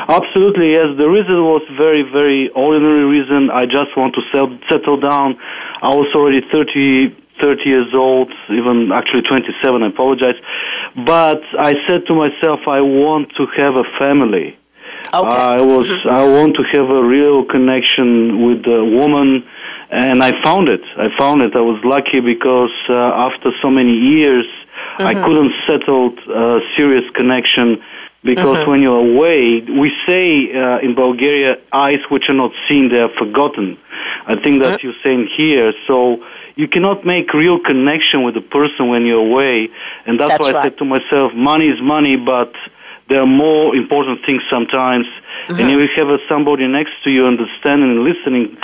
Absolutely, 0.08 0.72
yes. 0.72 0.96
The 0.96 1.08
reason 1.08 1.44
was 1.44 1.62
very, 1.76 2.02
very 2.02 2.48
ordinary 2.50 3.04
reason. 3.04 3.50
I 3.50 3.66
just 3.66 3.96
want 3.96 4.14
to 4.14 4.22
sell, 4.30 4.56
settle 4.68 4.98
down. 4.98 5.36
I 5.82 5.88
was 5.88 6.06
already 6.14 6.42
30, 6.52 7.08
30 7.40 7.62
years 7.64 7.94
old, 7.94 8.32
even 8.50 8.92
actually 8.92 9.22
27, 9.22 9.82
I 9.82 9.86
apologize. 9.88 10.36
But 11.04 11.42
I 11.58 11.74
said 11.88 12.06
to 12.06 12.14
myself, 12.14 12.60
I 12.68 12.80
want 12.82 13.34
to 13.36 13.46
have 13.56 13.74
a 13.74 13.84
family. 13.98 14.56
Okay. 15.14 15.36
I 15.36 15.60
was. 15.60 15.88
I 16.10 16.24
want 16.24 16.56
to 16.56 16.62
have 16.72 16.88
a 16.90 17.02
real 17.02 17.44
connection 17.44 18.46
with 18.46 18.66
a 18.66 18.84
woman 18.84 19.44
and 19.94 20.22
I 20.22 20.42
found 20.42 20.68
it. 20.68 20.82
I 20.96 21.08
found 21.16 21.42
it. 21.42 21.54
I 21.54 21.60
was 21.60 21.80
lucky 21.84 22.20
because 22.20 22.74
uh, 22.88 22.94
after 22.94 23.50
so 23.62 23.70
many 23.70 23.92
years, 23.92 24.46
mm-hmm. 24.46 25.06
I 25.06 25.14
couldn't 25.14 25.52
settle 25.68 26.14
a 26.28 26.60
serious 26.76 27.08
connection 27.14 27.82
because 28.24 28.58
mm-hmm. 28.58 28.70
when 28.70 28.82
you're 28.82 28.98
away, 28.98 29.60
we 29.60 29.92
say 30.06 30.50
uh, 30.52 30.78
in 30.78 30.94
Bulgaria, 30.94 31.58
eyes 31.72 32.00
which 32.10 32.28
are 32.28 32.34
not 32.44 32.52
seen, 32.68 32.88
they 32.88 33.00
are 33.00 33.14
forgotten. 33.18 33.78
I 34.26 34.34
think 34.42 34.62
that 34.62 34.80
mm-hmm. 34.80 34.86
you're 34.86 35.00
saying 35.04 35.28
here. 35.36 35.72
So 35.86 36.24
you 36.56 36.66
cannot 36.66 37.04
make 37.04 37.32
real 37.34 37.60
connection 37.60 38.22
with 38.22 38.36
a 38.36 38.40
person 38.40 38.88
when 38.88 39.04
you're 39.06 39.24
away, 39.30 39.68
and 40.06 40.18
that's, 40.18 40.30
that's 40.30 40.40
why 40.42 40.52
right. 40.52 40.56
I 40.56 40.62
said 40.64 40.78
to 40.78 40.84
myself, 40.84 41.34
money 41.34 41.68
is 41.68 41.80
money, 41.80 42.16
but 42.16 42.52
there 43.08 43.20
are 43.20 43.26
more 43.26 43.76
important 43.76 44.24
things 44.24 44.42
sometimes. 44.50 45.06
Mm-hmm. 45.46 45.60
And 45.60 45.70
if 45.70 45.90
you 45.96 46.06
have 46.06 46.20
somebody 46.28 46.66
next 46.66 46.92
to 47.04 47.10
you 47.10 47.26
understanding 47.26 47.90
and 47.90 48.04
listening, 48.04 48.56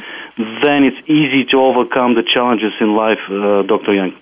then 0.63 0.85
it's 0.85 1.09
easy 1.09 1.45
to 1.47 1.61
overcome 1.61 2.15
the 2.15 2.23
challenges 2.23 2.73
in 2.81 2.95
life, 2.95 3.21
uh, 3.31 3.63
Dr. 3.63 3.93
Young. 3.95 4.17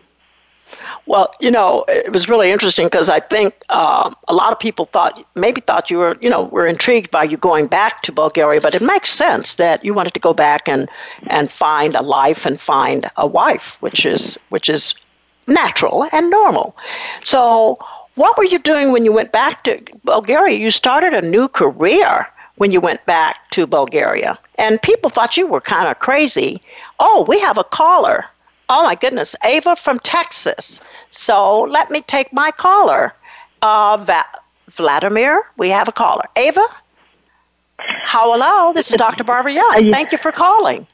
Well, 1.07 1.33
you 1.41 1.51
know, 1.51 1.87
it 1.89 2.13
was 2.13 2.29
really 2.29 2.51
interesting 2.51 2.85
because 2.87 3.09
I 3.09 3.21
think 3.21 3.55
um, 3.71 4.15
a 4.29 4.35
lot 4.35 4.53
of 4.53 4.59
people 4.59 4.85
thought, 4.85 5.25
maybe 5.35 5.63
thought 5.63 5.91
you 5.91 5.97
were, 5.97 6.19
you 6.21 6.29
know, 6.29 6.43
were 6.43 6.67
intrigued 6.67 7.11
by 7.11 7.25
you 7.25 7.39
going 7.39 7.67
back 7.67 8.03
to 8.03 8.13
Bulgaria, 8.13 8.61
but 8.61 8.75
it 8.75 8.83
makes 8.83 9.11
sense 9.11 9.55
that 9.55 9.83
you 9.83 9.95
wanted 9.95 10.13
to 10.15 10.21
go 10.21 10.35
back 10.35 10.69
and 10.69 10.87
and 11.29 11.51
find 11.51 11.95
a 11.95 12.03
life 12.03 12.45
and 12.45 12.61
find 12.61 13.11
a 13.17 13.27
wife, 13.27 13.79
which 13.81 14.05
is 14.05 14.37
which 14.51 14.69
is 14.69 14.95
natural 15.47 16.07
and 16.13 16.29
normal. 16.29 16.77
So, 17.25 17.79
what 18.19 18.37
were 18.37 18.45
you 18.45 18.59
doing 18.59 18.93
when 18.93 19.05
you 19.05 19.13
went 19.13 19.33
back 19.33 19.65
to 19.65 19.81
Bulgaria? 20.05 20.59
You 20.59 20.71
started 20.71 21.15
a 21.15 21.23
new 21.23 21.47
career 21.49 22.27
when 22.57 22.73
you 22.73 22.81
went 22.81 23.05
back 23.07 23.35
to 23.53 23.67
Bulgaria. 23.67 24.39
And 24.57 24.83
people 24.83 25.11
thought 25.11 25.37
you 25.37 25.47
were 25.47 25.61
kind 25.61 25.87
of 25.89 25.99
crazy. 26.01 26.61
Oh, 26.99 27.25
we 27.29 27.39
have 27.41 27.59
a 27.59 27.65
caller. 27.65 28.25
Oh 28.69 28.83
my 28.83 28.97
goodness, 28.97 29.35
Ava 29.45 29.77
from 29.77 29.99
Texas. 30.01 30.81
So 31.11 31.63
let 31.63 31.91
me 31.91 32.03
take 32.03 32.33
my 32.33 32.51
caller. 32.51 33.15
Uh, 33.63 33.97
Va- 34.11 34.33
Vladimir, 34.77 35.43
we 35.57 35.69
have 35.71 35.89
a 35.89 35.93
caller. 35.93 36.25
Ava? 36.37 36.67
How 38.13 38.33
hello, 38.33 38.73
this 38.73 38.91
is 38.91 38.97
Dr. 38.97 39.25
Barbara 39.25 39.53
Young. 39.53 39.93
Thank 39.93 40.13
you 40.13 40.19
for 40.19 40.33
calling. 40.33 40.87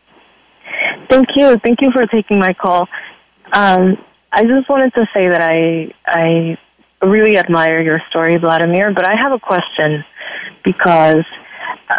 Thank 1.09 1.29
you. 1.37 1.57
Thank 1.65 1.81
you 1.81 1.91
for 1.91 2.07
taking 2.07 2.39
my 2.39 2.53
call. 2.53 2.87
Um, 3.53 3.97
I 4.33 4.43
just 4.43 4.69
wanted 4.69 4.93
to 4.95 5.07
say 5.15 5.29
that 5.29 5.43
I 5.43 5.93
I 6.07 6.59
really 7.05 7.39
admire 7.39 7.81
your 7.81 8.01
story, 8.11 8.37
Vladimir, 8.37 8.93
but 8.93 9.07
I 9.07 9.15
have 9.17 9.33
a 9.33 9.39
question 9.39 10.05
because 10.65 11.25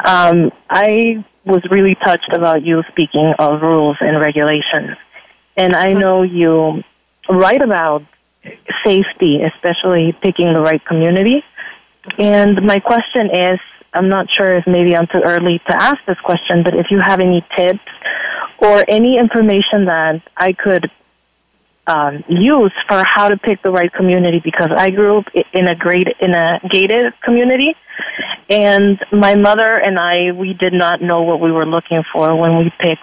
um, 0.06 0.52
I 0.70 1.24
was 1.46 1.62
really 1.70 1.96
touched 1.96 2.32
about 2.34 2.64
you 2.64 2.84
speaking 2.90 3.34
of 3.40 3.62
rules 3.62 3.98
and 4.00 4.20
regulations. 4.20 4.98
And 5.58 5.76
I 5.76 5.94
know 5.94 6.24
you 6.24 6.84
write 7.30 7.62
about 7.62 8.04
safety, 8.86 9.42
especially 9.44 10.16
picking 10.22 10.54
the 10.54 10.62
right 10.62 10.84
community. 10.84 11.44
And 12.18 12.62
my 12.64 12.80
question 12.80 13.34
is 13.34 13.60
I'm 13.94 14.10
not 14.10 14.30
sure 14.30 14.58
if 14.58 14.68
maybe 14.68 14.96
I'm 14.96 15.08
too 15.08 15.22
early 15.26 15.60
to 15.70 15.76
ask 15.76 15.98
this 16.06 16.20
question, 16.20 16.64
but 16.64 16.76
if 16.76 16.88
you 16.92 17.00
have 17.00 17.20
any 17.22 17.46
tips 17.56 17.80
or 18.60 18.84
any 18.88 19.18
information 19.18 19.86
that 19.86 20.22
I 20.36 20.52
could 20.54 20.92
um, 21.88 22.24
use 22.28 22.74
for 22.88 23.04
how 23.04 23.30
to 23.30 23.38
pick 23.38 23.62
the 23.62 23.72
right 23.72 23.92
community 23.94 24.42
because 24.44 24.70
I 24.76 24.90
grew 24.90 25.20
up 25.20 25.26
in 25.54 25.68
a 25.68 25.76
great 25.76 26.08
in 26.20 26.34
a 26.34 26.60
gated 26.70 27.14
community, 27.22 27.76
and 28.50 29.00
my 29.12 29.36
mother 29.36 29.78
and 29.78 30.00
I 30.00 30.32
we 30.32 30.54
did 30.54 30.74
not 30.74 31.02
know 31.02 31.22
what 31.22 31.40
we 31.40 31.52
were 31.52 31.66
looking 31.66 32.04
for 32.12 32.36
when 32.36 32.58
we 32.58 32.72
picked 32.80 33.02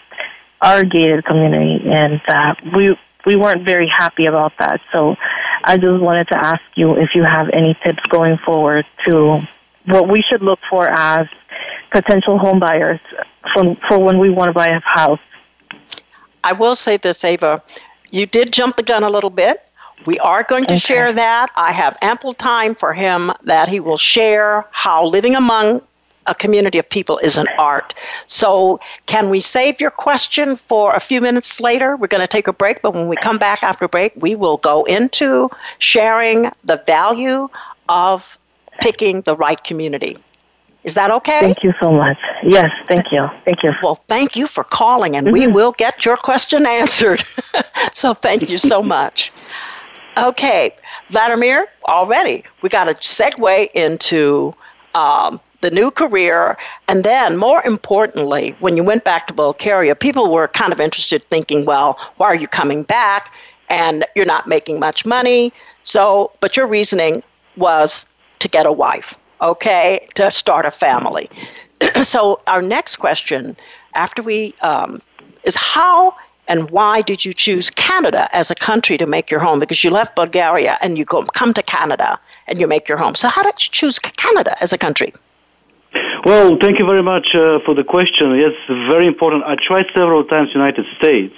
our 0.60 0.84
gated 0.84 1.24
community, 1.24 1.84
and 1.88 2.20
uh, 2.28 2.54
we 2.74 2.96
we 3.24 3.36
weren't 3.36 3.64
very 3.64 3.88
happy 3.88 4.26
about 4.26 4.52
that. 4.58 4.80
So 4.92 5.16
I 5.64 5.76
just 5.76 6.02
wanted 6.02 6.28
to 6.28 6.36
ask 6.36 6.62
you 6.74 6.96
if 6.96 7.10
you 7.14 7.22
have 7.22 7.48
any 7.52 7.78
tips 7.84 8.02
going 8.10 8.38
forward 8.38 8.84
to 9.04 9.40
what 9.86 10.08
we 10.08 10.22
should 10.22 10.42
look 10.42 10.58
for 10.68 10.88
as 10.88 11.26
potential 11.92 12.38
home 12.38 12.58
buyers 12.58 13.00
for, 13.54 13.76
for 13.88 13.98
when 13.98 14.18
we 14.18 14.30
want 14.30 14.48
to 14.48 14.52
buy 14.52 14.68
a 14.68 14.80
house. 14.80 15.20
I 16.44 16.52
will 16.52 16.74
say 16.74 16.96
this, 16.96 17.24
Ava. 17.24 17.62
You 18.12 18.26
did 18.26 18.52
jump 18.52 18.76
the 18.76 18.83
gun 18.83 19.02
a 19.02 19.11
little 19.11 19.31
bit. 19.31 19.71
We 20.04 20.19
are 20.19 20.42
going 20.42 20.66
to 20.66 20.75
okay. 20.75 20.81
share 20.81 21.12
that. 21.14 21.50
I 21.57 21.73
have 21.73 21.97
ample 22.02 22.35
time 22.35 22.75
for 22.75 22.92
him 22.92 23.33
that 23.45 23.71
he 23.71 23.81
will 23.81 23.97
share 23.97 24.66
how 24.71 25.07
living 25.07 25.35
among 25.35 25.81
a 26.26 26.35
community 26.35 26.78
of 26.78 26.88
people 26.88 27.16
is 27.19 27.38
an 27.38 27.47
art. 27.59 27.95
So, 28.26 28.81
can 29.07 29.31
we 29.31 29.40
save 29.40 29.81
your 29.81 29.90
question 29.90 30.59
for 30.69 30.95
a 30.95 31.00
few 31.00 31.23
minutes 31.23 31.59
later? 31.59 31.97
We're 31.97 32.07
going 32.07 32.21
to 32.21 32.28
take 32.28 32.47
a 32.47 32.52
break, 32.52 32.83
but 32.83 32.95
when 32.95 33.09
we 33.09 33.16
come 33.16 33.38
back 33.38 33.62
after 33.62 33.88
break, 33.88 34.12
we 34.14 34.35
will 34.35 34.59
go 34.59 34.85
into 34.85 35.49
sharing 35.78 36.50
the 36.64 36.83
value 36.87 37.49
of 37.88 38.38
picking 38.81 39.23
the 39.23 39.35
right 39.35 39.62
community. 39.64 40.19
Is 40.84 40.94
that 40.94 41.10
okay? 41.10 41.40
Thank 41.40 41.62
you 41.62 41.72
so 41.80 41.92
much. 41.92 42.18
Yes, 42.42 42.70
thank 42.88 43.12
you. 43.12 43.28
Thank 43.44 43.62
you. 43.62 43.72
Well, 43.82 44.02
thank 44.08 44.34
you 44.34 44.46
for 44.46 44.64
calling, 44.64 45.16
and 45.16 45.26
mm-hmm. 45.26 45.32
we 45.32 45.46
will 45.46 45.72
get 45.72 46.04
your 46.04 46.16
question 46.16 46.66
answered. 46.66 47.24
so, 47.92 48.14
thank 48.14 48.50
you 48.50 48.58
so 48.58 48.82
much. 48.82 49.32
Okay, 50.16 50.74
Vladimir, 51.10 51.68
already 51.86 52.44
we 52.62 52.68
got 52.68 52.88
a 52.88 52.94
segue 52.94 53.70
into 53.72 54.52
um, 54.94 55.40
the 55.62 55.70
new 55.70 55.90
career. 55.90 56.58
And 56.88 57.02
then, 57.04 57.36
more 57.36 57.62
importantly, 57.64 58.54
when 58.60 58.76
you 58.76 58.84
went 58.84 59.04
back 59.04 59.26
to 59.28 59.34
Bulgaria, 59.34 59.94
people 59.94 60.30
were 60.30 60.48
kind 60.48 60.72
of 60.72 60.80
interested, 60.80 61.28
thinking, 61.30 61.64
well, 61.64 61.98
why 62.18 62.26
are 62.26 62.34
you 62.34 62.48
coming 62.48 62.82
back? 62.82 63.32
And 63.70 64.04
you're 64.14 64.26
not 64.26 64.46
making 64.46 64.78
much 64.78 65.06
money. 65.06 65.52
So, 65.84 66.32
but 66.40 66.56
your 66.56 66.66
reasoning 66.66 67.22
was 67.56 68.06
to 68.40 68.48
get 68.48 68.66
a 68.66 68.72
wife, 68.72 69.14
okay, 69.42 70.06
to 70.14 70.30
start 70.30 70.64
a 70.64 70.70
family. 70.70 71.28
so, 72.02 72.40
our 72.46 72.62
next 72.62 72.96
question, 72.96 73.56
after 73.94 74.22
we, 74.22 74.54
um, 74.62 75.02
is 75.44 75.56
how 75.56 76.14
and 76.49 76.70
why 76.70 77.02
did 77.02 77.25
you 77.25 77.32
choose 77.32 77.70
Canada 77.70 78.28
as 78.32 78.50
a 78.50 78.54
country 78.54 78.99
to 78.99 79.06
make 79.06 79.30
your 79.30 79.40
home? 79.40 79.58
Because 79.58 79.82
you 79.84 79.90
left 79.90 80.16
Bulgaria 80.16 80.78
and 80.80 80.99
you 80.99 81.04
go 81.04 81.22
come 81.25 81.54
to 81.54 81.62
Canada 81.62 82.18
and 82.46 82.58
you 82.61 82.66
make 82.66 82.88
your 82.88 82.99
home. 82.99 83.14
So, 83.14 83.28
how 83.28 83.42
did 83.42 83.54
you 83.64 83.70
choose 83.70 83.99
Canada 83.99 84.61
as 84.62 84.72
a 84.72 84.78
country? 84.78 85.12
Well, 86.25 86.56
thank 86.61 86.78
you 86.78 86.87
very 86.87 87.02
much 87.02 87.34
uh, 87.34 87.58
for 87.64 87.75
the 87.75 87.84
question. 87.84 88.37
Yes, 88.37 88.52
very 88.88 89.06
important. 89.06 89.44
I 89.44 89.56
tried 89.56 89.87
several 89.94 90.25
times 90.25 90.50
United 90.54 90.87
States, 90.96 91.34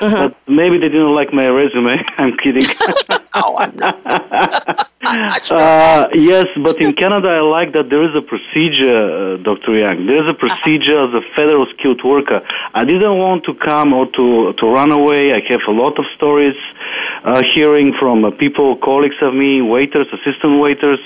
uh-huh. 0.00 0.28
but 0.28 0.36
maybe 0.48 0.78
they 0.78 0.88
didn't 0.88 1.14
like 1.14 1.32
my 1.32 1.48
resume. 1.48 1.96
I'm 2.18 2.36
kidding. 2.36 2.68
oh, 3.34 3.56
I'm 3.58 3.76
not. 3.76 4.88
uh, 5.02 6.08
yes, 6.12 6.46
but 6.62 6.78
in 6.78 6.92
Canada, 6.92 7.28
I 7.28 7.40
like 7.40 7.72
that 7.72 7.88
there 7.88 8.04
is 8.04 8.14
a 8.14 8.20
procedure, 8.20 9.34
uh, 9.34 9.36
Dr. 9.38 9.78
Young. 9.78 10.04
There 10.04 10.22
is 10.22 10.28
a 10.28 10.34
procedure 10.34 10.98
uh-huh. 10.98 11.16
as 11.16 11.24
a 11.24 11.34
federal 11.34 11.66
skilled 11.72 12.04
worker. 12.04 12.42
I 12.74 12.84
didn't 12.84 13.16
want 13.16 13.44
to 13.44 13.54
come 13.54 13.94
or 13.94 14.06
to 14.12 14.52
to 14.52 14.66
run 14.66 14.92
away. 14.92 15.32
I 15.32 15.40
have 15.48 15.62
a 15.68 15.72
lot 15.72 15.98
of 15.98 16.04
stories 16.16 16.54
uh, 17.24 17.42
hearing 17.54 17.94
from 17.98 18.24
uh, 18.26 18.30
people, 18.30 18.76
colleagues 18.76 19.16
of 19.22 19.32
me, 19.32 19.62
waiters, 19.62 20.06
assistant 20.12 20.60
waiters, 20.60 21.00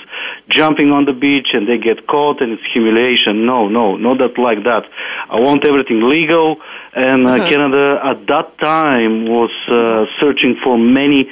jumping 0.49 0.91
on 0.91 1.05
the 1.05 1.13
beach 1.13 1.49
and 1.53 1.67
they 1.67 1.77
get 1.77 2.07
caught 2.07 2.41
and 2.41 2.51
it's 2.51 2.63
humiliation. 2.73 3.45
No, 3.45 3.67
no, 3.69 3.95
not 3.95 4.17
that 4.19 4.37
like 4.37 4.63
that. 4.65 4.83
I 5.29 5.39
want 5.39 5.65
everything 5.65 6.01
legal. 6.01 6.57
And 6.93 7.27
uh, 7.27 7.31
mm-hmm. 7.31 7.49
Canada 7.49 7.99
at 8.03 8.27
that 8.27 8.57
time 8.59 9.25
was 9.25 9.51
uh, 9.69 10.05
searching 10.19 10.57
for 10.63 10.77
many 10.77 11.29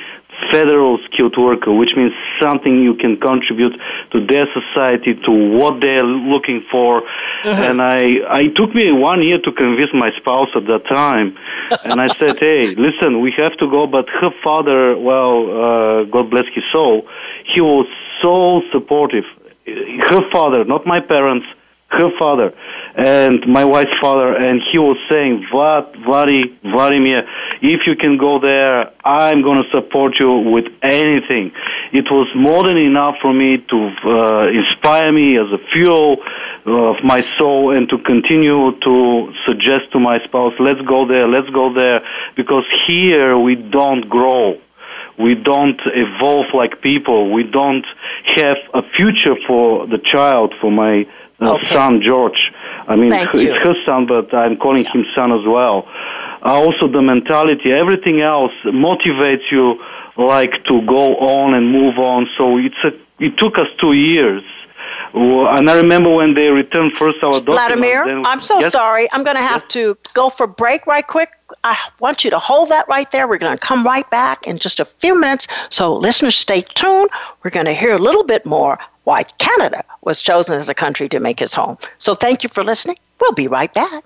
federal 0.52 1.00
skilled 1.06 1.38
worker, 1.38 1.72
which 1.72 1.96
means 1.96 2.14
something 2.42 2.82
you 2.82 2.96
can 2.96 3.20
contribute 3.20 3.74
to 4.12 4.26
their 4.26 4.48
society, 4.54 5.14
to 5.26 5.32
what 5.32 5.82
they're 5.82 6.04
looking 6.04 6.64
for. 6.72 7.02
Mm-hmm. 7.02 7.48
And 7.48 7.82
I, 7.82 8.20
I 8.30 8.48
took 8.48 8.74
me 8.74 8.92
one 8.92 9.22
year 9.24 9.40
to 9.40 9.52
convince 9.52 9.92
my 9.94 10.12
spouse 10.18 10.50
at 10.56 10.66
that 10.68 10.86
time. 10.88 11.38
and 11.86 12.02
I 12.02 12.08
said, 12.18 12.40
hey, 12.40 12.76
listen, 12.76 13.22
we 13.22 13.34
have 13.38 13.56
to 13.58 13.70
go. 13.70 13.88
But 13.88 14.10
her 14.10 14.32
father, 14.44 14.98
well, 14.98 15.36
uh, 15.50 16.04
God 16.06 16.30
bless 16.30 16.46
his 16.54 16.64
soul, 16.72 17.08
he 17.54 17.62
was 17.62 17.88
so 18.22 18.62
supportive. 18.72 19.26
Her 19.66 20.22
father, 20.32 20.66
not 20.66 20.86
my 20.86 21.00
parents, 21.00 21.46
her 21.94 22.12
father 22.20 22.54
and 22.96 23.46
my 23.48 23.66
wife's 23.66 23.98
father, 24.00 24.36
and 24.36 24.62
he 24.72 24.78
was 24.78 24.98
saying, 25.10 25.46
Vlad, 25.52 25.92
Vladi, 26.06 26.56
Vladimir, 26.62 27.28
if 27.62 27.88
you 27.88 27.96
can 27.96 28.18
go 28.18 28.38
there, 28.38 28.92
I'm 29.04 29.42
going 29.42 29.64
to 29.64 29.70
support 29.72 30.20
you 30.20 30.32
with 30.32 30.66
anything. 30.84 31.52
It 31.92 32.12
was 32.12 32.28
more 32.36 32.64
than 32.64 32.78
enough 32.78 33.16
for 33.22 33.34
me 33.34 33.58
to 33.58 33.96
uh, 34.06 34.48
inspire 34.48 35.12
me 35.12 35.38
as 35.38 35.48
a 35.52 35.58
fuel 35.72 36.18
of 36.66 37.04
my 37.04 37.22
soul 37.38 37.76
and 37.76 37.90
to 37.90 37.98
continue 37.98 38.78
to 38.80 39.34
suggest 39.48 39.92
to 39.94 40.00
my 40.00 40.24
spouse, 40.24 40.54
let's 40.60 40.82
go 40.82 41.08
there, 41.08 41.28
let's 41.28 41.50
go 41.50 41.74
there, 41.74 42.02
because 42.36 42.66
here 42.86 43.38
we 43.38 43.56
don't 43.56 44.08
grow 44.08 44.60
we 45.20 45.36
don't 45.36 45.80
evolve 45.86 46.48
like 46.56 46.82
people. 46.82 47.32
We 47.32 47.44
don't 47.44 47.86
have 48.36 48.58
a 48.74 48.82
future 48.96 49.36
for 49.48 49.86
the 49.86 50.00
child, 50.00 50.56
for 50.60 50.72
my 50.72 51.06
uh, 51.46 51.56
okay. 51.56 51.74
son 51.74 52.02
George. 52.02 52.52
I 52.88 52.96
mean, 52.96 53.12
Thank 53.12 53.30
it's 53.34 53.44
you. 53.44 53.54
her 53.54 53.76
son, 53.86 54.06
but 54.08 54.34
I'm 54.34 54.58
calling 54.58 54.86
him 54.86 55.06
son 55.16 55.32
as 55.32 55.46
well. 55.46 55.88
Uh, 56.46 56.54
also, 56.54 56.88
the 56.88 57.02
mentality, 57.02 57.72
everything 57.72 58.22
else 58.22 58.52
motivates 58.66 59.50
you 59.52 59.82
like 60.18 60.64
to 60.66 60.82
go 60.86 61.16
on 61.18 61.54
and 61.54 61.72
move 61.72 61.98
on. 61.98 62.28
So 62.38 62.58
it's 62.58 62.78
a, 62.84 62.92
it 63.24 63.38
took 63.38 63.58
us 63.58 63.68
two 63.80 63.94
years. 63.94 64.44
And 65.14 65.70
I 65.70 65.78
remember 65.78 66.10
when 66.10 66.34
they 66.34 66.50
returned 66.50 66.94
first 66.94 67.24
our 67.24 67.34
documents. 67.34 67.66
Vladimir, 67.66 68.06
then, 68.06 68.26
I'm 68.26 68.42
so 68.42 68.60
yes? 68.60 68.72
sorry. 68.72 69.08
I'm 69.12 69.24
going 69.24 69.36
to 69.36 69.44
have 69.44 69.62
yes? 69.64 69.72
to 69.74 69.98
go 70.14 70.30
for 70.30 70.46
a 70.46 70.48
break 70.48 70.88
right 70.88 71.06
quick. 71.06 71.30
I 71.64 71.78
want 72.00 72.24
you 72.24 72.32
to 72.32 72.40
hold 72.40 72.70
that 72.70 72.88
right 72.88 73.12
there. 73.12 73.28
We're 73.28 73.38
going 73.38 73.56
to 73.56 73.66
come 73.66 73.86
right 73.86 74.10
back 74.10 74.48
in 74.48 74.58
just 74.58 74.80
a 74.80 74.86
few 74.86 75.20
minutes. 75.20 75.48
So, 75.70 75.96
listeners, 75.96 76.36
stay 76.36 76.64
tuned. 76.74 77.10
We're 77.44 77.52
going 77.52 77.68
to 77.68 77.74
hear 77.74 77.94
a 77.94 78.00
little 78.00 78.24
bit 78.24 78.46
more 78.46 78.80
why 79.04 79.24
Canada 79.38 79.84
was 80.02 80.22
chosen 80.22 80.56
as 80.56 80.70
a 80.70 80.74
country 80.74 81.10
to 81.10 81.20
make 81.20 81.40
his 81.40 81.54
home. 81.54 81.78
So 81.98 82.16
thank 82.16 82.44
you 82.44 82.50
for 82.50 82.64
listening. 82.64 82.98
We'll 83.20 83.34
be 83.34 83.48
right 83.48 83.74
back. 83.74 84.06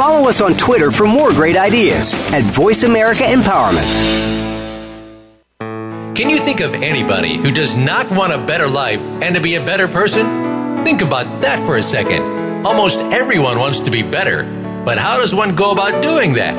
Follow 0.00 0.28
us 0.30 0.40
on 0.40 0.54
Twitter 0.54 0.90
for 0.90 1.06
more 1.06 1.30
great 1.30 1.56
ideas 1.56 2.14
at 2.32 2.42
Voice 2.42 2.84
America 2.84 3.24
Empowerment. 3.24 3.84
Can 6.16 6.30
you 6.30 6.38
think 6.38 6.60
of 6.60 6.72
anybody 6.72 7.36
who 7.36 7.50
does 7.50 7.76
not 7.76 8.10
want 8.10 8.32
a 8.32 8.38
better 8.38 8.66
life 8.66 9.02
and 9.22 9.34
to 9.34 9.42
be 9.42 9.56
a 9.56 9.64
better 9.64 9.88
person? 9.88 10.84
Think 10.84 11.02
about 11.02 11.42
that 11.42 11.58
for 11.66 11.76
a 11.76 11.82
second. 11.82 12.22
Almost 12.66 13.00
everyone 13.12 13.58
wants 13.58 13.80
to 13.80 13.90
be 13.90 14.02
better 14.02 14.44
but 14.84 14.96
how 14.96 15.18
does 15.18 15.34
one 15.34 15.54
go 15.54 15.72
about 15.72 16.02
doing 16.02 16.32
that? 16.34 16.54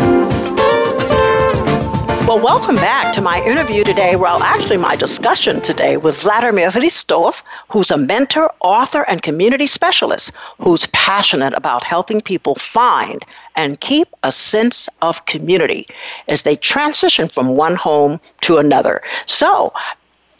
Well, 2.26 2.40
welcome 2.40 2.76
back 2.76 3.12
to 3.14 3.20
my 3.20 3.42
interview 3.44 3.82
today. 3.82 4.14
Well, 4.14 4.40
actually, 4.42 4.76
my 4.76 4.94
discussion 4.94 5.60
today 5.60 5.96
with 5.96 6.20
Vladimir 6.20 6.70
Hristov, 6.70 7.42
who's 7.70 7.90
a 7.90 7.96
mentor, 7.96 8.52
author, 8.60 9.02
and 9.02 9.20
community 9.20 9.66
specialist 9.66 10.30
who's 10.60 10.86
passionate 10.92 11.54
about 11.56 11.82
helping 11.82 12.20
people 12.20 12.54
find 12.54 13.24
and 13.60 13.78
keep 13.80 14.08
a 14.22 14.32
sense 14.32 14.88
of 15.02 15.26
community 15.26 15.86
as 16.28 16.44
they 16.44 16.56
transition 16.56 17.28
from 17.28 17.56
one 17.56 17.76
home 17.76 18.18
to 18.40 18.56
another. 18.56 19.02
So, 19.26 19.74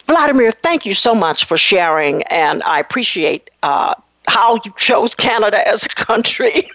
Vladimir, 0.07 0.51
thank 0.51 0.87
you 0.87 0.95
so 0.95 1.13
much 1.13 1.45
for 1.45 1.55
sharing, 1.55 2.23
and 2.23 2.63
I 2.63 2.79
appreciate 2.79 3.51
uh, 3.61 3.93
how 4.27 4.59
you 4.65 4.73
chose 4.75 5.13
Canada 5.13 5.67
as 5.73 5.85
a 5.85 5.89
country 5.89 6.67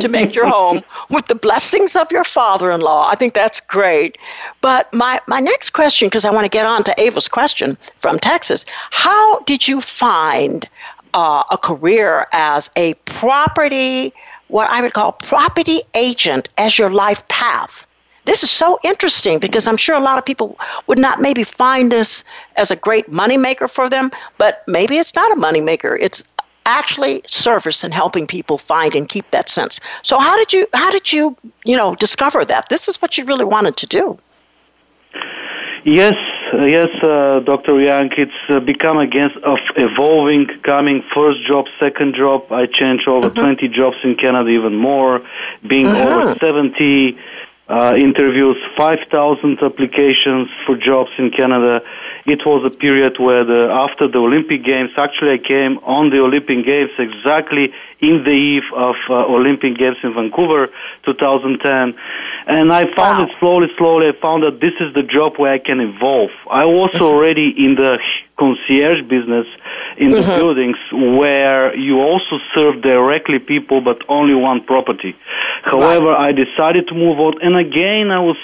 to 0.00 0.08
make 0.08 0.34
your 0.34 0.48
home 0.48 0.82
with 1.08 1.26
the 1.28 1.36
blessings 1.36 1.94
of 1.94 2.10
your 2.10 2.24
father 2.24 2.72
in 2.72 2.80
law. 2.80 3.08
I 3.08 3.14
think 3.14 3.34
that's 3.34 3.60
great. 3.60 4.18
But 4.60 4.92
my, 4.92 5.20
my 5.28 5.38
next 5.38 5.70
question, 5.70 6.08
because 6.08 6.24
I 6.24 6.32
want 6.32 6.46
to 6.46 6.50
get 6.50 6.66
on 6.66 6.82
to 6.82 7.00
Ava's 7.00 7.28
question 7.28 7.78
from 8.00 8.18
Texas 8.18 8.66
how 8.90 9.38
did 9.50 9.68
you 9.68 9.80
find 9.80 10.68
uh, 11.14 11.44
a 11.50 11.58
career 11.58 12.26
as 12.32 12.70
a 12.76 12.94
property, 13.04 14.12
what 14.50 14.70
I 14.70 14.80
would 14.82 14.92
call 14.92 15.12
property 15.12 15.82
agent, 15.94 16.48
as 16.58 16.78
your 16.78 16.90
life 16.90 17.26
path? 17.28 17.86
This 18.24 18.44
is 18.44 18.50
so 18.50 18.78
interesting 18.84 19.38
because 19.38 19.66
I'm 19.66 19.76
sure 19.76 19.96
a 19.96 20.00
lot 20.00 20.18
of 20.18 20.24
people 20.24 20.58
would 20.86 20.98
not 20.98 21.20
maybe 21.20 21.42
find 21.42 21.90
this 21.90 22.22
as 22.56 22.70
a 22.70 22.76
great 22.76 23.10
moneymaker 23.10 23.68
for 23.68 23.88
them, 23.88 24.10
but 24.38 24.62
maybe 24.66 24.98
it's 24.98 25.14
not 25.14 25.32
a 25.32 25.40
moneymaker. 25.40 25.96
It's 25.98 26.22
actually 26.66 27.22
service 27.26 27.82
and 27.82 27.92
helping 27.94 28.26
people 28.26 28.58
find 28.58 28.94
and 28.94 29.08
keep 29.08 29.30
that 29.30 29.48
sense. 29.48 29.80
So 30.02 30.18
how 30.18 30.36
did 30.36 30.52
you 30.52 30.66
how 30.74 30.90
did 30.90 31.12
you 31.12 31.36
you 31.64 31.76
know 31.76 31.94
discover 31.94 32.44
that 32.44 32.68
this 32.68 32.88
is 32.88 33.00
what 33.00 33.16
you 33.16 33.24
really 33.24 33.46
wanted 33.46 33.76
to 33.78 33.86
do? 33.86 34.18
Yes, 35.84 36.14
yes, 36.52 36.88
uh, 37.02 37.40
Dr. 37.40 37.80
Young. 37.80 38.10
It's 38.16 38.32
uh, 38.48 38.60
become 38.60 38.98
a 38.98 39.06
guess 39.06 39.32
of 39.42 39.58
evolving, 39.76 40.48
coming 40.62 41.02
first 41.14 41.46
job, 41.46 41.66
second 41.78 42.14
job. 42.14 42.50
I 42.50 42.66
changed 42.66 43.08
over 43.08 43.28
mm-hmm. 43.28 43.40
20 43.40 43.68
jobs 43.68 43.96
in 44.04 44.16
Canada, 44.16 44.50
even 44.50 44.76
more, 44.76 45.20
being 45.66 45.86
mm-hmm. 45.86 46.28
over 46.28 46.38
70 46.40 47.18
uh, 47.70 47.94
interviews, 47.94 48.56
5,000 48.76 49.62
applications 49.62 50.48
for 50.66 50.76
jobs 50.76 51.10
in 51.18 51.30
Canada. 51.30 51.80
It 52.26 52.44
was 52.44 52.64
a 52.66 52.76
period 52.76 53.18
where 53.20 53.44
the, 53.44 53.68
after 53.70 54.08
the 54.08 54.18
Olympic 54.18 54.64
Games, 54.64 54.90
actually 54.96 55.34
I 55.34 55.38
came 55.38 55.78
on 55.78 56.10
the 56.10 56.18
Olympic 56.18 56.66
Games 56.66 56.90
exactly 56.98 57.72
in 58.00 58.24
the 58.24 58.32
eve 58.32 58.64
of 58.74 58.96
uh, 59.08 59.14
Olympic 59.26 59.78
Games 59.78 59.98
in 60.02 60.12
Vancouver 60.14 60.68
2010. 61.04 61.94
And 62.48 62.72
I 62.72 62.92
found 62.96 63.18
wow. 63.18 63.24
it 63.26 63.36
slowly, 63.38 63.68
slowly, 63.78 64.08
I 64.08 64.12
found 64.20 64.42
that 64.42 64.60
this 64.60 64.74
is 64.80 64.92
the 64.94 65.04
job 65.04 65.36
where 65.36 65.52
I 65.52 65.58
can 65.58 65.80
evolve. 65.80 66.30
I 66.50 66.64
was 66.64 66.94
already 67.00 67.54
in 67.56 67.74
the 67.74 68.00
concierge 68.40 69.02
business 69.14 69.46
in 69.98 70.10
mm-hmm. 70.10 70.16
the 70.16 70.36
buildings 70.38 70.78
where 70.92 71.76
you 71.76 72.00
also 72.00 72.36
serve 72.54 72.80
directly 72.82 73.38
people 73.38 73.80
but 73.80 73.98
only 74.08 74.34
one 74.34 74.60
property. 74.64 75.12
However, 75.62 76.10
I 76.12 76.32
decided 76.32 76.88
to 76.88 76.94
move 76.94 77.18
out 77.20 77.36
and 77.44 77.54
again 77.56 78.10
I 78.10 78.20
was 78.20 78.40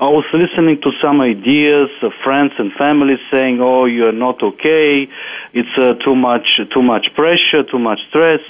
I 0.00 0.04
was 0.04 0.24
listening 0.32 0.80
to 0.82 0.92
some 1.02 1.20
ideas 1.20 1.90
of 2.02 2.12
friends 2.22 2.52
and 2.58 2.72
family 2.74 3.16
saying, 3.32 3.58
"Oh, 3.60 3.84
you're 3.86 4.12
not 4.26 4.40
okay. 4.50 5.08
It's 5.52 5.76
uh, 5.76 5.94
too 6.04 6.14
much 6.14 6.60
too 6.72 6.82
much 6.82 7.12
pressure, 7.14 7.62
too 7.64 7.80
much 7.80 8.00
stress." 8.08 8.40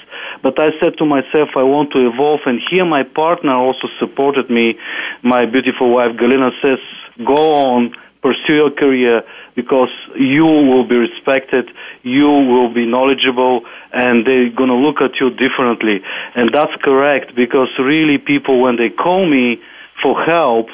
But 0.43 0.59
I 0.59 0.79
said 0.79 0.99
to 0.99 1.07
myself, 1.07 1.49
I 1.57 1.63
want 1.63 1.93
to 1.93 2.07
evolve 2.07 2.41
and 2.45 2.61
here 2.71 2.85
my 2.85 3.03
partner 3.03 3.55
also 3.55 3.89
supported 3.99 4.51
me. 4.51 4.79
My 5.23 5.47
beautiful 5.47 5.89
wife 5.91 6.13
Galina 6.21 6.51
says, 6.61 6.81
"Go 7.25 7.41
on, 7.71 7.95
pursue 8.23 8.55
your 8.55 8.71
career 8.71 9.23
because 9.55 9.91
you 10.17 10.45
will 10.45 10.85
be 10.85 10.97
respected, 10.97 11.71
you 12.03 12.29
will 12.29 12.73
be 12.73 12.87
knowledgeable, 12.87 13.63
and 13.93 14.27
they're 14.27 14.51
going 14.51 14.69
to 14.69 14.75
look 14.77 15.01
at 15.01 15.21
you 15.21 15.31
differently. 15.31 16.03
And 16.35 16.53
that's 16.53 16.75
correct 16.83 17.35
because 17.35 17.69
really 17.79 18.19
people, 18.19 18.61
when 18.61 18.77
they 18.77 18.91
call 18.91 19.27
me 19.27 19.61
for 20.03 20.23
help, 20.23 20.69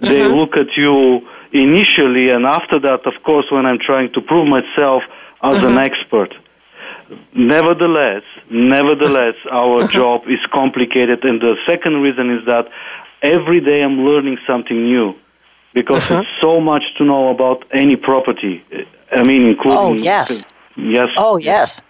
they 0.00 0.20
mm-hmm. 0.20 0.34
look 0.34 0.56
at 0.56 0.76
you 0.76 1.26
initially, 1.52 2.30
and 2.30 2.44
after 2.44 2.78
that, 2.78 3.06
of 3.06 3.14
course, 3.24 3.46
when 3.50 3.66
I'm 3.66 3.78
trying 3.78 4.12
to 4.12 4.20
prove 4.20 4.46
myself 4.46 5.02
as 5.42 5.56
mm-hmm. 5.56 5.66
an 5.66 5.78
expert. 5.78 6.34
Nevertheless, 7.34 8.22
nevertheless, 8.50 9.34
our 9.50 9.86
job 9.88 10.22
is 10.28 10.40
complicated, 10.52 11.24
and 11.24 11.40
the 11.40 11.56
second 11.66 12.02
reason 12.02 12.30
is 12.30 12.44
that 12.46 12.68
every 13.22 13.60
day 13.60 13.82
I'm 13.82 14.00
learning 14.00 14.38
something 14.46 14.84
new 14.84 15.14
because 15.74 16.02
uh-huh. 16.02 16.20
it's 16.20 16.40
so 16.40 16.60
much 16.60 16.82
to 16.96 17.04
know 17.04 17.28
about 17.28 17.64
any 17.72 17.96
property. 17.96 18.64
I 19.12 19.22
mean, 19.22 19.46
including. 19.46 19.78
Oh, 19.78 19.92
yes. 19.94 20.42
Yes. 20.76 21.08
Oh, 21.16 21.36
yes. 21.36 21.80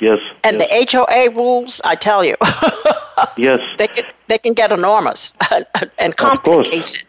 Yes. 0.00 0.18
And 0.42 0.58
yes. 0.58 0.90
the 0.90 0.98
HOA 0.98 1.30
rules, 1.30 1.80
I 1.84 1.94
tell 1.94 2.24
you. 2.24 2.36
yes. 3.36 3.60
They 3.78 3.88
can, 3.88 4.04
they 4.28 4.38
can 4.38 4.54
get 4.54 4.72
enormous 4.72 5.32
and 5.98 6.16
complicated. 6.16 7.02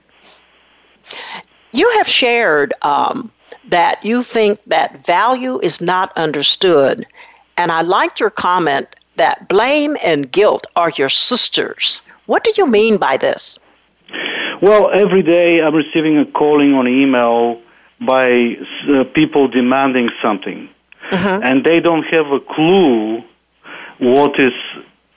You 1.72 1.90
have 1.98 2.08
shared 2.08 2.74
um, 2.84 3.32
that 3.70 4.04
you 4.06 4.24
think 4.24 4.60
that 4.68 5.06
value 5.06 5.60
is 5.60 5.82
not 5.82 6.16
understood. 6.16 7.06
And 7.58 7.72
I 7.72 7.82
liked 7.82 8.20
your 8.20 8.30
comment 8.30 8.88
that 9.18 9.48
blame 9.48 9.98
and 10.04 10.32
guilt 10.32 10.68
are 10.76 10.92
your 10.96 11.10
sisters. 11.10 12.02
What 12.28 12.44
do 12.44 12.52
you 12.58 12.66
mean 12.66 12.98
by 12.98 13.18
this? 13.18 13.60
Well, 14.62 14.90
every 14.94 15.24
day 15.24 15.62
I'm 15.62 15.76
receiving 15.76 16.18
a 16.18 16.26
calling 16.26 16.74
on 16.74 16.88
email 16.88 17.62
by 18.00 18.56
uh, 18.90 19.04
people 19.14 19.48
demanding 19.48 20.10
something, 20.22 20.70
uh-huh. 21.12 21.42
and 21.44 21.64
they 21.64 21.80
don't 21.80 22.04
have 22.04 22.28
a 22.28 22.40
clue 22.40 23.24
what 24.00 24.40
is 24.40 24.54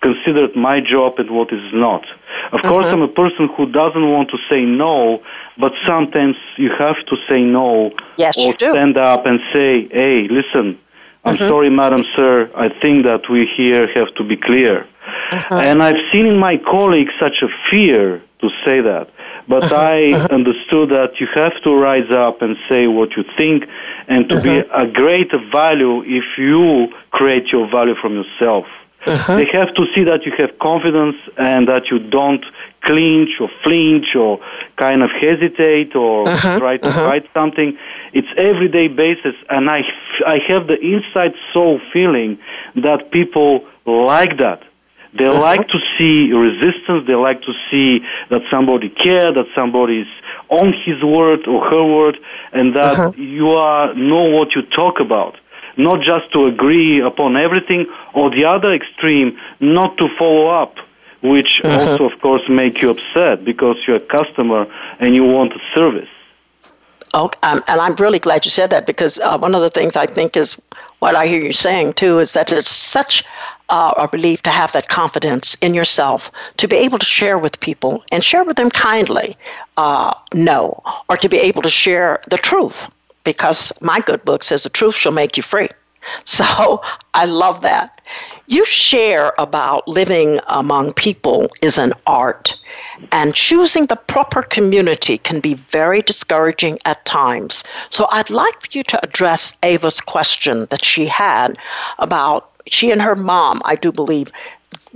considered 0.01 0.55
my 0.55 0.81
job 0.81 1.15
and 1.19 1.31
what 1.31 1.53
is 1.53 1.73
not. 1.73 2.05
Of 2.53 2.61
uh-huh. 2.61 2.69
course, 2.69 2.87
I'm 2.87 3.03
a 3.03 3.09
person 3.09 3.49
who 3.57 3.71
doesn't 3.71 4.11
want 4.11 4.31
to 4.31 4.39
say 4.49 4.63
no, 4.63 5.23
but 5.59 5.73
sometimes 5.85 6.37
you 6.57 6.71
have 6.79 6.97
to 7.07 7.17
say 7.29 7.43
no 7.43 7.93
yes, 8.17 8.37
or 8.39 8.55
stand 8.55 8.97
up 8.97 9.27
and 9.27 9.41
say, 9.53 9.89
"Hey, 9.91 10.29
listen, 10.29 10.79
I'm 11.25 11.35
uh-huh. 11.35 11.49
sorry, 11.49 11.71
madam, 11.71 12.05
sir. 12.15 12.51
I 12.55 12.69
think 12.69 13.05
that 13.05 13.29
we 13.29 13.49
here 13.57 13.89
have 13.95 14.15
to 14.17 14.25
be 14.25 14.37
clear." 14.37 14.87
Uh-huh. 15.31 15.57
And 15.57 15.83
I've 15.83 16.01
seen 16.13 16.27
in 16.27 16.39
my 16.39 16.57
colleagues 16.57 17.13
such 17.21 17.43
a 17.43 17.49
fear 17.71 18.23
to 18.41 18.49
say 18.65 18.81
that. 18.81 19.11
But 19.49 19.65
uh-huh. 19.65 19.75
I 19.75 20.13
uh-huh. 20.13 20.29
understood 20.31 20.91
that 20.91 21.21
you 21.21 21.27
have 21.35 21.61
to 21.65 21.75
rise 21.75 22.11
up 22.11 22.43
and 22.43 22.57
say 22.69 22.87
what 22.87 23.17
you 23.17 23.25
think 23.37 23.65
and 24.07 24.29
to 24.29 24.37
uh-huh. 24.37 24.43
be 24.43 24.59
a 24.59 24.87
great 24.87 25.31
value 25.53 26.03
if 26.05 26.39
you 26.39 26.89
create 27.11 27.49
your 27.53 27.69
value 27.71 27.95
from 27.95 28.15
yourself. 28.15 28.67
Uh-huh. 29.07 29.37
They 29.37 29.47
have 29.53 29.73
to 29.75 29.87
see 29.95 30.05
that 30.05 30.27
you 30.27 30.33
have 30.39 30.59
confidence 30.59 31.17
and 31.37 31.69
that 31.69 31.91
you 31.91 31.99
don't 31.99 32.45
clinch 32.83 33.31
or 33.41 33.49
flinch 33.63 34.15
or 34.15 34.39
kind 34.77 35.03
of 35.03 35.11
hesitate 35.11 35.95
or 35.95 36.29
uh-huh. 36.29 36.59
try 36.59 36.77
to 36.77 36.89
uh-huh. 36.89 37.09
fight 37.09 37.27
something. 37.33 37.79
It's 38.13 38.29
everyday 38.37 38.89
basis, 38.89 39.35
and 39.49 39.71
I, 39.71 39.83
I 40.27 40.39
have 40.49 40.67
the 40.67 40.79
inside 40.81 41.35
soul 41.53 41.81
feeling 41.93 42.39
that 42.77 43.11
people 43.11 43.67
like 43.87 44.39
that. 44.39 44.63
They 45.15 45.27
uh-huh. 45.27 45.41
like 45.41 45.69
to 45.69 45.79
see 45.97 46.33
resistance. 46.33 47.07
They 47.07 47.15
like 47.15 47.43
to 47.43 47.53
see 47.71 48.01
that 48.31 48.43
somebody 48.51 48.89
cares, 48.89 49.35
that 49.35 49.47
somebody 49.55 50.01
is 50.01 50.09
on 50.49 50.75
his 50.85 51.03
word 51.03 51.47
or 51.47 51.65
her 51.69 51.85
word, 51.85 52.19
and 52.53 52.75
that 52.77 52.99
uh-huh. 52.99 53.13
you 53.17 53.51
are 53.51 53.95
know 53.95 54.25
what 54.25 54.55
you 54.55 54.63
talk 54.63 55.01
about. 55.01 55.37
Not 55.77 56.03
just 56.03 56.33
to 56.33 56.47
agree 56.47 57.01
upon 57.01 57.37
everything, 57.37 57.87
or 58.13 58.31
the 58.31 58.45
other 58.45 58.75
extreme, 58.75 59.39
not 59.61 59.97
to 59.99 60.09
follow 60.17 60.49
up 60.49 60.77
which 61.21 61.61
mm-hmm. 61.63 61.91
also, 61.91 62.05
of 62.05 62.21
course, 62.21 62.43
make 62.49 62.81
you 62.81 62.91
upset 62.91 63.45
because 63.45 63.77
you're 63.87 63.97
a 63.97 64.01
customer 64.01 64.67
and 65.01 65.15
you 65.15 65.25
want 65.25 65.53
a 65.53 65.59
service. 65.75 66.09
Oh, 67.15 67.31
um, 67.43 67.63
and 67.67 67.81
I'm 67.81 67.95
really 67.97 68.19
glad 68.19 68.45
you 68.45 68.51
said 68.51 68.71
that 68.71 68.87
because 68.87 69.19
uh, 69.19 69.39
one 69.39 69.55
of 69.55 69.63
the 69.63 69.71
things 69.71 69.97
I 69.97 70.07
think 70.07 70.37
is 70.37 70.61
what 70.99 71.15
I 71.15 71.27
hear 71.27 71.41
you 71.41 71.53
saying 71.53 71.95
too 71.95 72.19
is 72.19 72.35
that 72.35 72.53
it's 72.53 72.69
such 72.69 73.25
uh, 73.69 73.95
a 73.97 74.09
relief 74.13 74.43
to 74.43 74.51
have 74.51 74.73
that 74.73 74.89
confidence 74.89 75.57
in 75.61 75.75
yourself 75.75 76.31
to 76.57 76.69
be 76.69 76.77
able 76.77 76.99
to 76.99 77.07
share 77.07 77.39
with 77.39 77.61
people 77.61 78.03
and 78.13 78.25
share 78.25 78.45
with 78.45 78.57
them 78.57 78.71
kindly, 78.71 79.37
uh, 79.77 80.15
no, 80.33 80.83
or 81.09 81.17
to 81.17 81.29
be 81.29 81.39
able 81.39 81.63
to 81.63 81.69
share 81.69 82.23
the 82.31 82.39
truth 82.39 82.87
because 83.25 83.73
my 83.81 84.01
good 84.01 84.25
book 84.25 84.43
says 84.43 84.63
the 84.63 84.71
truth 84.71 84.95
shall 84.95 85.13
make 85.13 85.37
you 85.37 85.43
free. 85.43 85.69
So 86.25 86.81
I 87.13 87.27
love 87.27 87.61
that. 87.63 88.01
You 88.47 88.65
share 88.65 89.33
about 89.37 89.87
living 89.87 90.41
among 90.47 90.95
people 90.95 91.51
is 91.61 91.77
an 91.77 91.93
art, 92.07 92.55
and 93.13 93.35
choosing 93.35 93.87
the 93.87 93.97
proper 93.97 94.43
community 94.43 95.19
can 95.19 95.41
be 95.41 95.55
very 95.55 96.01
discouraging 96.01 96.79
at 96.87 97.05
times. 97.05 97.65
So 97.91 98.07
I'd 98.11 98.31
like 98.31 98.63
for 98.63 98.69
you 98.71 98.83
to 98.85 99.05
address 99.05 99.55
Ava's 99.63 100.01
question 100.01 100.67
that 100.71 100.83
she 100.83 101.07
had 101.07 101.59
about 101.99 102.51
she 102.71 102.91
and 102.91 103.03
her 103.03 103.17
mom, 103.17 103.63
I 103.65 103.75
do 103.75 103.93
believe, 103.93 104.31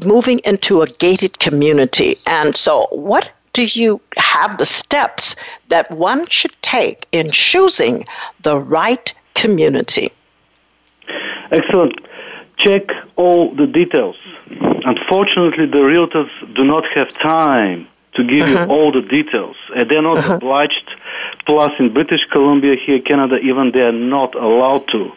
moving 0.04 0.40
into 0.40 0.82
a 0.82 0.86
gated 0.86 1.38
community. 1.38 2.16
And 2.26 2.56
so, 2.56 2.86
what 2.90 3.30
do 3.52 3.64
you 3.64 4.00
have 4.16 4.58
the 4.58 4.66
steps 4.66 5.36
that 5.68 5.90
one 5.90 6.26
should 6.28 6.54
take 6.62 7.06
in 7.12 7.30
choosing 7.30 8.06
the 8.42 8.58
right 8.58 9.12
community? 9.34 10.10
Excellent. 11.50 11.94
Check 12.58 12.84
all 13.16 13.54
the 13.54 13.66
details. 13.66 14.16
Unfortunately, 14.84 15.66
the 15.66 15.78
realtors 15.78 16.30
do 16.54 16.64
not 16.64 16.84
have 16.94 17.08
time 17.08 17.86
to 18.14 18.24
give 18.24 18.42
uh-huh. 18.42 18.64
you 18.64 18.70
all 18.70 18.92
the 18.92 19.02
details, 19.02 19.56
and 19.76 19.90
they're 19.90 20.02
not 20.02 20.18
uh-huh. 20.18 20.34
obliged. 20.34 20.90
Plus, 21.46 21.72
in 21.78 21.92
British 21.92 22.24
Columbia, 22.30 22.76
here, 22.76 23.00
Canada, 23.00 23.36
even 23.36 23.72
they 23.72 23.82
are 23.82 23.92
not 23.92 24.34
allowed 24.34 24.86
to. 24.88 25.12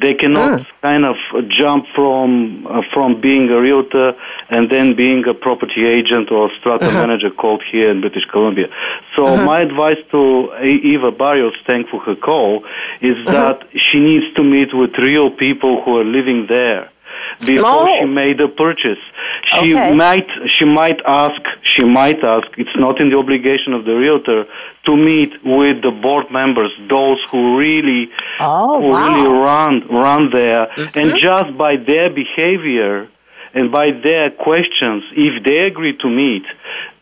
They 0.00 0.14
cannot 0.14 0.60
mm. 0.60 0.66
kind 0.82 1.04
of 1.04 1.16
jump 1.48 1.86
from 1.94 2.66
uh, 2.66 2.82
from 2.92 3.20
being 3.20 3.50
a 3.50 3.60
realtor 3.60 4.14
and 4.48 4.70
then 4.70 4.94
being 4.94 5.26
a 5.26 5.34
property 5.34 5.86
agent 5.86 6.30
or 6.30 6.50
strata 6.60 6.86
uh-huh. 6.86 6.98
manager 6.98 7.30
called 7.30 7.62
here 7.70 7.90
in 7.90 8.00
British 8.00 8.24
Columbia. 8.30 8.68
So 9.16 9.24
uh-huh. 9.24 9.44
my 9.44 9.60
advice 9.60 9.98
to 10.10 10.52
Eva 10.62 11.10
Barrios, 11.10 11.54
thank 11.66 11.88
for 11.88 12.00
her 12.00 12.16
call, 12.16 12.64
is 13.00 13.16
uh-huh. 13.26 13.32
that 13.32 13.68
she 13.74 13.98
needs 13.98 14.32
to 14.34 14.42
meet 14.42 14.74
with 14.74 14.92
real 14.98 15.30
people 15.30 15.82
who 15.82 15.98
are 15.98 16.04
living 16.04 16.46
there 16.48 16.91
before 17.44 17.88
she 17.98 18.04
made 18.06 18.38
the 18.38 18.48
purchase. 18.48 18.98
She 19.44 19.74
okay. 19.74 19.94
might 19.94 20.28
she 20.46 20.64
might 20.64 21.00
ask 21.06 21.40
she 21.62 21.84
might 21.84 22.22
ask 22.22 22.46
it's 22.56 22.76
not 22.76 23.00
in 23.00 23.10
the 23.10 23.16
obligation 23.16 23.72
of 23.72 23.84
the 23.84 23.94
realtor 23.94 24.44
to 24.84 24.96
meet 24.96 25.32
with 25.44 25.82
the 25.82 25.90
board 25.90 26.30
members, 26.30 26.72
those 26.88 27.18
who 27.30 27.58
really 27.58 28.10
oh, 28.40 28.80
who 28.80 28.88
wow. 28.88 29.16
really 29.16 29.28
run 29.38 29.88
run 29.88 30.30
there 30.30 30.66
mm-hmm. 30.66 30.98
and 30.98 31.18
just 31.18 31.56
by 31.56 31.76
their 31.76 32.10
behavior 32.10 33.08
and 33.54 33.70
by 33.70 33.90
their 33.90 34.30
questions, 34.30 35.02
if 35.12 35.44
they 35.44 35.58
agree 35.60 35.96
to 35.98 36.08
meet, 36.08 36.44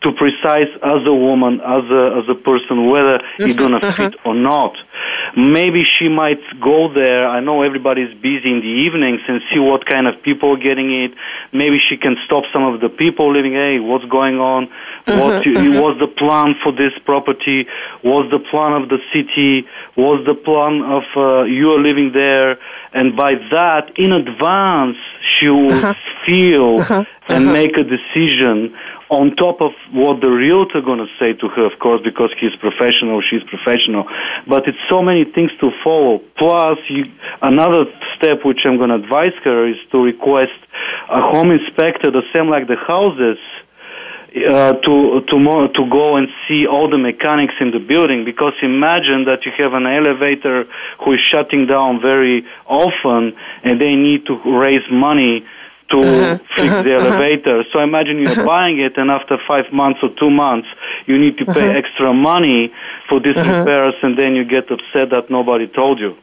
to 0.01 0.11
precise 0.11 0.69
as 0.83 1.05
a 1.05 1.13
woman, 1.13 1.61
as 1.61 1.83
a, 1.91 2.21
as 2.21 2.29
a 2.29 2.35
person, 2.35 2.89
whether 2.89 3.19
you're 3.37 3.55
going 3.55 3.79
to 3.81 3.91
fit 3.91 4.15
or 4.25 4.35
not. 4.35 4.75
Maybe 5.37 5.83
she 5.83 6.09
might 6.09 6.41
go 6.59 6.91
there. 6.91 7.27
I 7.27 7.39
know 7.39 7.61
everybody's 7.61 8.13
busy 8.15 8.51
in 8.51 8.59
the 8.59 8.73
evenings 8.85 9.21
and 9.27 9.41
see 9.51 9.59
what 9.59 9.85
kind 9.85 10.07
of 10.07 10.21
people 10.23 10.55
are 10.55 10.59
getting 10.59 10.91
it. 10.91 11.13
Maybe 11.53 11.79
she 11.79 11.97
can 11.97 12.17
stop 12.25 12.43
some 12.51 12.63
of 12.63 12.81
the 12.81 12.89
people 12.89 13.31
living, 13.31 13.53
hey, 13.53 13.79
what's 13.79 14.05
going 14.05 14.39
on? 14.39 14.69
What 15.05 15.43
mm-hmm. 15.43 15.79
what's 15.79 15.99
the 15.99 16.07
plan 16.07 16.55
for 16.61 16.71
this 16.71 16.93
property? 17.05 17.67
What's 18.01 18.29
the 18.29 18.39
plan 18.39 18.73
of 18.73 18.89
the 18.89 18.99
city? 19.13 19.67
What's 19.95 20.25
the 20.25 20.35
plan 20.35 20.81
of 20.83 21.03
uh, 21.15 21.43
you 21.43 21.71
are 21.73 21.79
living 21.79 22.11
there? 22.13 22.57
And 22.93 23.15
by 23.15 23.35
that, 23.51 23.91
in 23.97 24.11
advance, 24.11 24.97
she 25.39 25.47
will 25.47 25.73
uh-huh. 25.73 25.93
feel 26.25 26.79
uh-huh. 26.81 27.05
and 27.29 27.45
uh-huh. 27.45 27.53
make 27.53 27.77
a 27.77 27.83
decision 27.83 28.75
on 29.11 29.35
top 29.35 29.61
of 29.61 29.73
what 29.91 30.21
the 30.21 30.31
realtor 30.31 30.81
going 30.81 30.99
to 30.99 31.11
say 31.19 31.33
to 31.33 31.49
her, 31.49 31.65
of 31.65 31.77
course, 31.79 32.01
because 32.01 32.31
he's 32.39 32.55
professional, 32.55 33.21
she's 33.21 33.43
professional. 33.43 34.07
But 34.47 34.69
it's 34.69 34.77
so 34.89 35.01
many 35.03 35.25
things 35.25 35.51
to 35.59 35.69
follow. 35.83 36.19
Plus, 36.37 36.79
you, 36.87 37.03
another 37.41 37.85
step 38.15 38.45
which 38.45 38.61
I'm 38.63 38.77
going 38.77 38.89
to 38.89 38.95
advise 38.95 39.33
her 39.43 39.67
is 39.67 39.75
to 39.91 40.01
request 40.01 40.57
a 41.09 41.21
home 41.21 41.51
inspector, 41.51 42.09
the 42.09 42.23
same 42.33 42.49
like 42.49 42.67
the 42.67 42.77
houses, 42.77 43.37
uh, 44.33 44.71
to 44.85 45.19
to 45.27 45.67
to 45.75 45.89
go 45.89 46.15
and 46.15 46.29
see 46.47 46.65
all 46.65 46.89
the 46.89 46.97
mechanics 46.97 47.55
in 47.59 47.71
the 47.71 47.79
building 47.79 48.23
because 48.23 48.53
imagine 48.61 49.25
that 49.25 49.45
you 49.45 49.51
have 49.57 49.73
an 49.73 49.85
elevator 49.85 50.65
who 51.03 51.11
is 51.11 51.19
shutting 51.19 51.65
down 51.67 51.99
very 51.99 52.45
often 52.65 53.35
and 53.63 53.81
they 53.81 53.93
need 53.93 54.25
to 54.25 54.37
raise 54.45 54.89
money 54.89 55.45
to 55.91 55.97
mm-hmm. 55.97 56.43
fix 56.55 56.67
mm-hmm. 56.67 56.87
the 56.87 56.95
uh-huh, 56.95 57.07
uh-huh. 57.07 57.15
elevator. 57.15 57.63
So 57.71 57.79
imagine 57.79 58.19
you're 58.19 58.45
buying 58.55 58.79
it 58.79 58.97
and 58.97 59.11
after 59.11 59.37
five 59.47 59.71
months 59.71 59.99
or 60.01 60.09
two 60.19 60.29
months 60.29 60.67
you 61.05 61.17
need 61.17 61.37
to 61.37 61.45
pay 61.45 61.69
extra 61.77 62.13
money 62.13 62.73
for 63.07 63.19
these 63.19 63.35
repairs 63.35 63.95
and 64.01 64.17
then 64.17 64.35
you 64.35 64.45
get 64.45 64.71
upset 64.71 65.11
that 65.11 65.29
nobody 65.29 65.67
told 65.67 65.99
you. 65.99 66.15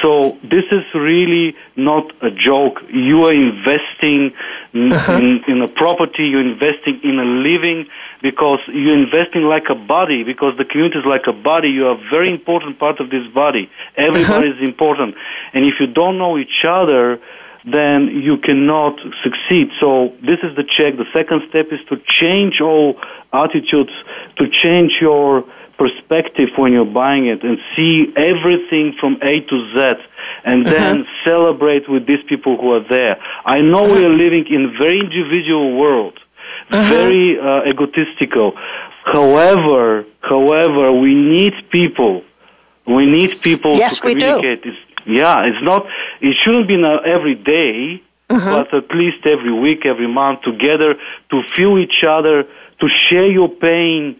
So 0.00 0.36
this 0.42 0.64
is 0.70 0.82
really 0.94 1.54
not 1.76 2.12
a 2.22 2.30
joke. 2.30 2.82
You 2.92 3.24
are 3.26 3.32
investing 3.32 4.32
in, 4.72 5.44
in, 5.46 5.62
a 5.62 5.68
property, 5.68 6.24
you're 6.24 6.40
investing 6.40 7.00
in 7.04 7.18
a 7.18 7.24
living 7.24 7.86
because 8.20 8.58
you're 8.68 8.98
investing 8.98 9.42
like 9.42 9.64
a 9.70 9.74
body 9.74 10.24
because 10.24 10.56
the 10.56 10.64
community 10.64 10.98
is 10.98 11.04
like 11.06 11.26
a 11.28 11.32
body. 11.32 11.68
You 11.68 11.86
are 11.86 11.98
a 11.98 12.10
very 12.10 12.30
important 12.30 12.78
part 12.78 13.00
of 13.00 13.10
this 13.10 13.26
body. 13.32 13.70
Everybody 13.96 14.48
is 14.48 14.60
important. 14.60 15.14
And 15.52 15.64
if 15.66 15.74
you 15.78 15.86
don't 15.86 16.18
know 16.18 16.38
each 16.38 16.64
other, 16.66 17.20
then 17.64 18.08
you 18.08 18.36
cannot 18.38 18.98
succeed. 19.22 19.70
So 19.80 20.12
this 20.20 20.40
is 20.42 20.56
the 20.56 20.64
check. 20.64 20.96
The 20.96 21.06
second 21.12 21.42
step 21.48 21.66
is 21.70 21.80
to 21.88 21.96
change 22.06 22.60
all 22.60 22.98
attitudes, 23.32 23.92
to 24.36 24.48
change 24.48 24.98
your 25.00 25.44
perspective 25.78 26.48
when 26.56 26.72
you're 26.72 26.84
buying 26.84 27.26
it 27.26 27.42
and 27.42 27.58
see 27.74 28.12
everything 28.16 28.94
from 29.00 29.18
A 29.22 29.40
to 29.40 29.72
Z 29.74 30.02
and 30.44 30.64
mm-hmm. 30.64 30.70
then 30.70 31.06
celebrate 31.24 31.88
with 31.88 32.06
these 32.06 32.22
people 32.28 32.56
who 32.60 32.72
are 32.72 32.86
there. 32.88 33.16
I 33.44 33.60
know 33.60 33.82
we 33.82 34.04
are 34.04 34.16
living 34.24 34.46
in 34.48 34.66
a 34.66 34.78
very 34.78 35.00
individual 35.00 35.76
world, 35.76 36.18
mm-hmm. 36.70 36.88
very 36.88 37.38
uh, 37.38 37.68
egotistical. 37.68 38.52
However, 39.04 40.04
however, 40.20 40.92
we 40.92 41.14
need 41.14 41.54
people. 41.70 42.22
We 42.86 43.06
need 43.06 43.40
people 43.40 43.76
yes, 43.76 43.96
to 43.96 44.00
communicate. 44.02 44.64
We 44.64 44.72
do. 44.72 44.76
Yeah, 45.06 45.44
it's 45.46 45.62
not. 45.62 45.86
It 46.20 46.34
shouldn't 46.42 46.68
be 46.68 46.76
every 47.04 47.34
day, 47.34 48.02
uh-huh. 48.30 48.64
but 48.64 48.74
at 48.74 48.94
least 48.94 49.26
every 49.26 49.52
week, 49.52 49.84
every 49.84 50.08
month, 50.08 50.42
together 50.42 50.94
to 51.30 51.42
feel 51.54 51.78
each 51.78 52.04
other, 52.06 52.44
to 52.80 52.88
share 52.88 53.26
your 53.26 53.48
pain, 53.48 54.16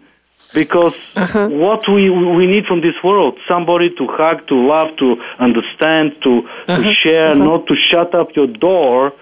because 0.53 0.95
uh-huh. 1.15 1.47
what 1.49 1.87
we 1.87 2.09
we 2.09 2.45
need 2.45 2.65
from 2.65 2.81
this 2.81 2.95
world 3.03 3.37
somebody 3.47 3.89
to 3.95 4.07
hug 4.07 4.47
to 4.47 4.55
love 4.55 4.95
to 4.97 5.15
understand 5.39 6.15
to 6.21 6.39
uh-huh. 6.39 6.83
to 6.83 6.93
share 6.93 7.31
uh-huh. 7.31 7.43
not 7.43 7.67
to 7.67 7.75
shut 7.75 8.13
up 8.13 8.35
your 8.35 8.47
door 8.47 9.13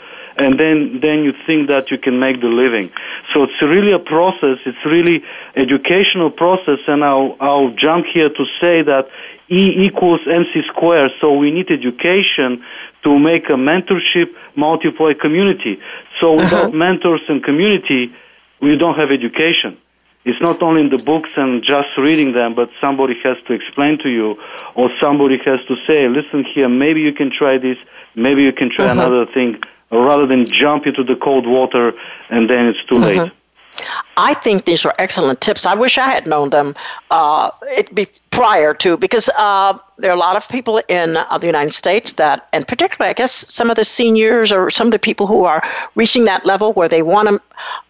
and 0.43 0.59
then 0.59 0.99
then 1.05 1.17
you 1.25 1.33
think 1.47 1.67
that 1.67 1.91
you 1.91 1.97
can 2.05 2.19
make 2.19 2.37
the 2.41 2.53
living 2.63 2.87
so 3.31 3.43
it's 3.43 3.61
really 3.61 3.93
a 4.01 4.03
process 4.15 4.57
it's 4.69 4.83
really 4.85 5.17
educational 5.55 6.29
process 6.43 6.79
and 6.87 7.03
i'll 7.03 7.35
i'll 7.39 7.71
jump 7.85 8.05
here 8.13 8.29
to 8.29 8.43
say 8.59 8.81
that 8.81 9.05
E 9.51 9.85
equals 9.85 10.21
MC 10.25 10.61
squared. 10.69 11.11
So 11.19 11.33
we 11.33 11.51
need 11.51 11.69
education 11.69 12.63
to 13.03 13.19
make 13.19 13.49
a 13.49 13.57
mentorship 13.69 14.29
multiply 14.55 15.13
community. 15.13 15.77
So 16.19 16.35
uh-huh. 16.35 16.43
without 16.43 16.65
uh-huh. 16.67 16.77
mentors 16.85 17.21
and 17.27 17.43
community, 17.43 18.13
we 18.61 18.77
don't 18.77 18.97
have 18.97 19.11
education. 19.11 19.77
It's 20.23 20.39
not 20.39 20.61
only 20.61 20.81
in 20.81 20.89
the 20.89 21.03
books 21.03 21.31
and 21.35 21.63
just 21.63 21.89
reading 21.97 22.31
them, 22.31 22.53
but 22.53 22.69
somebody 22.79 23.15
has 23.23 23.37
to 23.47 23.53
explain 23.53 23.97
to 24.03 24.09
you, 24.09 24.35
or 24.75 24.89
somebody 25.01 25.37
has 25.43 25.59
to 25.67 25.75
say, 25.87 26.07
listen 26.07 26.45
here, 26.45 26.69
maybe 26.69 27.01
you 27.01 27.11
can 27.11 27.31
try 27.31 27.57
this, 27.57 27.77
maybe 28.15 28.43
you 28.43 28.53
can 28.53 28.69
try 28.69 28.85
uh-huh. 28.85 29.01
another 29.01 29.25
thing, 29.33 29.59
rather 29.91 30.25
than 30.25 30.45
jump 30.45 30.85
into 30.85 31.03
the 31.03 31.15
cold 31.15 31.45
water 31.47 31.93
and 32.29 32.49
then 32.49 32.67
it's 32.67 32.83
too 32.85 32.95
uh-huh. 32.95 33.23
late. 33.23 33.31
I 34.17 34.33
think 34.33 34.65
these 34.65 34.85
are 34.85 34.93
excellent 34.99 35.41
tips. 35.41 35.65
I 35.65 35.75
wish 35.75 35.97
I 35.97 36.09
had 36.09 36.27
known 36.27 36.49
them 36.49 36.75
uh, 37.09 37.51
it 37.63 37.93
be 37.95 38.07
prior 38.29 38.73
to 38.73 38.97
because 38.97 39.29
uh, 39.37 39.77
there 39.97 40.11
are 40.11 40.15
a 40.15 40.19
lot 40.19 40.35
of 40.35 40.47
people 40.47 40.81
in 40.87 41.17
uh, 41.17 41.37
the 41.37 41.47
United 41.47 41.73
States 41.73 42.13
that, 42.13 42.47
and 42.53 42.67
particularly, 42.67 43.09
I 43.09 43.13
guess, 43.13 43.31
some 43.51 43.69
of 43.69 43.75
the 43.75 43.85
seniors 43.85 44.51
or 44.51 44.69
some 44.69 44.87
of 44.87 44.91
the 44.91 44.99
people 44.99 45.27
who 45.27 45.43
are 45.45 45.63
reaching 45.95 46.25
that 46.25 46.45
level 46.45 46.73
where 46.73 46.87
they 46.89 47.01
want 47.01 47.29
to 47.29 47.41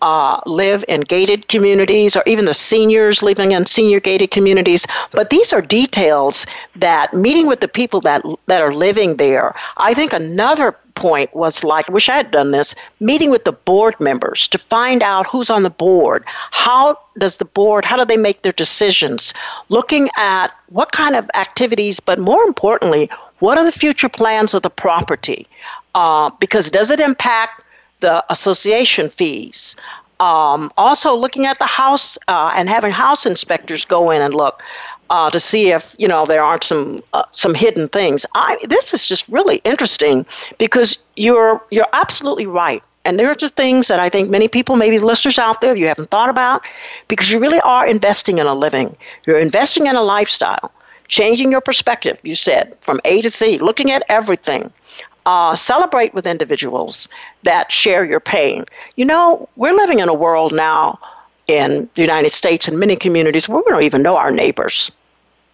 uh, 0.01 0.39
live 0.45 0.83
in 0.87 1.01
gated 1.01 1.47
communities, 1.47 2.15
or 2.15 2.23
even 2.25 2.45
the 2.45 2.53
seniors 2.53 3.21
living 3.21 3.51
in 3.51 3.65
senior 3.65 3.99
gated 3.99 4.31
communities. 4.31 4.87
But 5.11 5.29
these 5.29 5.53
are 5.53 5.61
details 5.61 6.45
that 6.75 7.13
meeting 7.13 7.47
with 7.47 7.59
the 7.59 7.67
people 7.67 8.01
that 8.01 8.23
that 8.47 8.61
are 8.61 8.73
living 8.73 9.17
there. 9.17 9.55
I 9.77 9.93
think 9.93 10.13
another 10.13 10.75
point 11.01 11.33
was 11.35 11.63
like, 11.63 11.89
I 11.89 11.93
wish 11.93 12.09
I 12.09 12.15
had 12.15 12.31
done 12.31 12.51
this, 12.51 12.75
meeting 12.99 13.31
with 13.31 13.43
the 13.43 13.51
board 13.51 13.99
members 13.99 14.47
to 14.49 14.57
find 14.57 15.01
out 15.01 15.25
who's 15.25 15.49
on 15.49 15.63
the 15.63 15.69
board. 15.69 16.23
How 16.51 16.97
does 17.17 17.37
the 17.37 17.45
board, 17.45 17.85
how 17.85 17.97
do 17.97 18.05
they 18.05 18.17
make 18.17 18.43
their 18.43 18.51
decisions? 18.51 19.33
Looking 19.69 20.09
at 20.15 20.49
what 20.69 20.91
kind 20.91 21.15
of 21.15 21.29
activities, 21.33 21.99
but 21.99 22.19
more 22.19 22.43
importantly, 22.43 23.09
what 23.39 23.57
are 23.57 23.65
the 23.65 23.71
future 23.71 24.09
plans 24.09 24.53
of 24.53 24.61
the 24.61 24.69
property? 24.69 25.47
Uh, 25.95 26.29
because 26.39 26.69
does 26.69 26.91
it 26.91 26.99
impact 26.99 27.63
the 28.01 28.23
association 28.29 29.09
fees? 29.09 29.75
Um, 30.21 30.71
also, 30.77 31.15
looking 31.15 31.47
at 31.47 31.57
the 31.57 31.65
house 31.65 32.15
uh, 32.27 32.53
and 32.55 32.69
having 32.69 32.91
house 32.91 33.25
inspectors 33.25 33.85
go 33.85 34.11
in 34.11 34.21
and 34.21 34.35
look 34.35 34.61
uh, 35.11 35.29
to 35.29 35.39
see 35.41 35.71
if 35.71 35.93
you 35.97 36.07
know 36.07 36.25
there 36.25 36.41
aren't 36.41 36.63
some 36.63 37.03
uh, 37.13 37.23
some 37.31 37.53
hidden 37.53 37.89
things. 37.89 38.25
I, 38.33 38.57
this 38.69 38.93
is 38.93 39.05
just 39.05 39.27
really 39.27 39.57
interesting 39.65 40.25
because 40.57 40.97
you're 41.17 41.61
you're 41.69 41.91
absolutely 41.93 42.47
right. 42.47 42.81
And 43.03 43.19
there 43.19 43.29
are 43.29 43.35
just 43.35 43.55
things 43.55 43.87
that 43.87 43.99
I 43.99 44.09
think 44.09 44.29
many 44.29 44.47
people, 44.47 44.75
maybe 44.75 44.99
listeners 44.99 45.39
out 45.39 45.59
there, 45.59 45.75
you 45.75 45.87
haven't 45.87 46.11
thought 46.11 46.29
about 46.29 46.61
because 47.07 47.31
you 47.31 47.39
really 47.39 47.59
are 47.61 47.85
investing 47.85 48.37
in 48.37 48.45
a 48.45 48.53
living. 48.53 48.95
You're 49.25 49.39
investing 49.39 49.87
in 49.87 49.95
a 49.95 50.03
lifestyle, 50.03 50.71
changing 51.07 51.51
your 51.51 51.61
perspective, 51.61 52.19
you 52.21 52.35
said, 52.35 52.77
from 52.81 53.01
A 53.03 53.21
to 53.23 53.29
Z, 53.29 53.57
looking 53.57 53.91
at 53.91 54.03
everything. 54.07 54.71
Uh, 55.25 55.55
celebrate 55.55 56.13
with 56.13 56.25
individuals 56.25 57.07
that 57.43 57.71
share 57.71 58.05
your 58.05 58.19
pain. 58.19 58.65
You 58.95 59.05
know, 59.05 59.49
we're 59.55 59.73
living 59.73 59.99
in 59.99 60.09
a 60.09 60.13
world 60.13 60.51
now 60.53 60.99
in 61.47 61.89
the 61.95 62.01
United 62.01 62.29
States 62.29 62.67
and 62.67 62.79
many 62.79 62.95
communities 62.95 63.49
where 63.49 63.61
we 63.63 63.71
don't 63.71 63.83
even 63.83 64.01
know 64.01 64.15
our 64.15 64.31
neighbors 64.31 64.91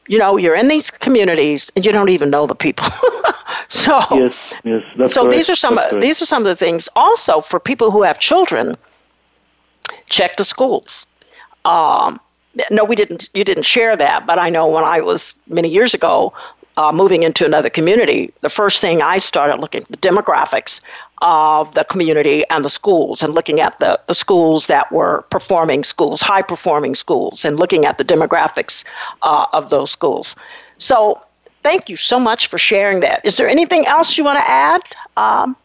you 0.08 0.18
know, 0.18 0.38
you're 0.38 0.56
in 0.56 0.68
these 0.68 0.90
communities 0.90 1.72
and 1.76 1.86
you 1.86 1.92
don't 1.92 2.10
even 2.10 2.30
know 2.30 2.48
the 2.48 2.56
people. 2.56 2.88
so 3.70 4.00
yes, 4.12 4.54
yes, 4.64 4.84
that's 4.98 5.14
so 5.14 5.22
correct. 5.22 5.36
these 5.36 5.50
are 5.50 5.56
some 5.56 5.76
that's 5.76 5.94
of, 5.94 6.02
these 6.02 6.22
are 6.22 6.26
some 6.26 6.46
of 6.46 6.48
the 6.48 6.56
things. 6.56 6.90
Also, 6.96 7.42
for 7.42 7.60
people 7.60 7.92
who 7.92 8.02
have 8.04 8.20
children, 8.20 8.76
check 10.08 10.38
the 10.38 10.46
schools. 10.46 11.06
Um, 11.66 12.20
no, 12.72 12.84
we 12.84 12.96
didn't. 12.96 13.30
You 13.34 13.44
didn't 13.44 13.64
share 13.64 13.96
that, 13.96 14.26
but 14.26 14.40
I 14.40 14.50
know 14.50 14.68
when 14.68 14.84
I 14.84 15.02
was 15.02 15.34
many 15.48 15.70
years 15.70 15.94
ago 15.94 16.34
uh, 16.78 16.92
moving 16.94 17.24
into 17.24 17.44
another 17.44 17.70
community, 17.70 18.32
the 18.42 18.50
first 18.50 18.80
thing 18.82 19.02
I 19.02 19.18
started 19.18 19.60
looking 19.60 19.82
at 19.82 19.90
the 19.90 19.98
demographics 19.98 20.80
of 21.24 21.74
the 21.74 21.84
community 21.84 22.44
and 22.52 22.64
the 22.64 22.70
schools 22.70 23.24
and 23.24 23.34
looking 23.34 23.60
at 23.60 23.78
the, 23.80 24.00
the 24.08 24.14
schools 24.14 24.68
that 24.68 24.92
were 24.92 25.26
performing 25.32 25.84
schools, 25.84 26.22
high 26.22 26.44
performing 26.44 26.94
schools, 26.94 27.44
and 27.44 27.60
looking 27.60 27.86
at 27.86 27.98
the 27.98 28.06
demographics 28.06 28.84
uh, 29.24 29.48
of 29.54 29.72
those 29.72 29.90
schools. 29.90 30.36
So, 30.78 31.20
thank 31.64 31.90
you 31.90 31.98
so 31.98 32.20
much 32.20 32.46
for 32.48 32.60
sharing 32.60 33.00
that. 33.00 33.26
Is 33.26 33.38
there 33.38 33.50
anything 33.50 33.88
else 33.88 34.16
you 34.16 34.24
want 34.24 34.38
to 34.38 34.48
add? 34.48 34.82
Um, 35.18 35.58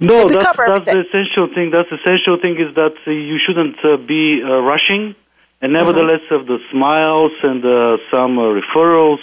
no, 0.00 0.28
that's, 0.28 0.58
that's 0.58 0.84
the 0.84 1.00
essential 1.00 1.48
thing. 1.54 1.70
That's 1.70 1.88
the 1.88 1.96
essential 1.96 2.38
thing 2.38 2.60
is 2.60 2.74
that 2.74 2.94
uh, 3.06 3.10
you 3.10 3.38
shouldn't 3.38 3.82
uh, 3.82 3.96
be 3.96 4.42
uh, 4.42 4.60
rushing, 4.60 5.14
and 5.62 5.72
nevertheless, 5.72 6.20
mm-hmm. 6.30 6.34
of 6.34 6.46
the 6.46 6.58
smiles 6.70 7.32
and 7.42 7.64
uh, 7.64 7.96
some 8.10 8.36
referrals 8.36 9.20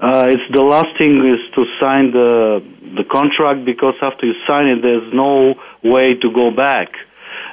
uh, 0.00 0.26
it's 0.28 0.52
the 0.52 0.62
last 0.62 0.96
thing 0.96 1.26
is 1.26 1.40
to 1.54 1.64
sign 1.80 2.12
the 2.12 2.62
the 2.96 3.04
contract 3.04 3.64
because 3.64 3.94
after 4.00 4.26
you 4.26 4.34
sign 4.46 4.66
it, 4.66 4.82
there's 4.82 5.12
no 5.12 5.54
way 5.82 6.14
to 6.14 6.30
go 6.32 6.50
back. 6.50 6.92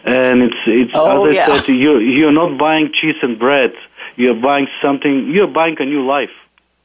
And 0.04 0.44
it's 0.44 0.62
it's 0.68 0.92
oh, 0.94 1.26
as 1.26 1.32
I 1.32 1.34
yeah. 1.34 1.58
said, 1.58 1.68
you 1.70 1.98
you're 2.00 2.32
not 2.32 2.58
buying 2.58 2.92
cheese 2.94 3.16
and 3.24 3.40
bread. 3.40 3.74
You're 4.16 4.40
buying 4.40 4.68
something. 4.82 5.28
You're 5.28 5.48
buying 5.48 5.78
a 5.80 5.86
new 5.86 6.06
life. 6.06 6.30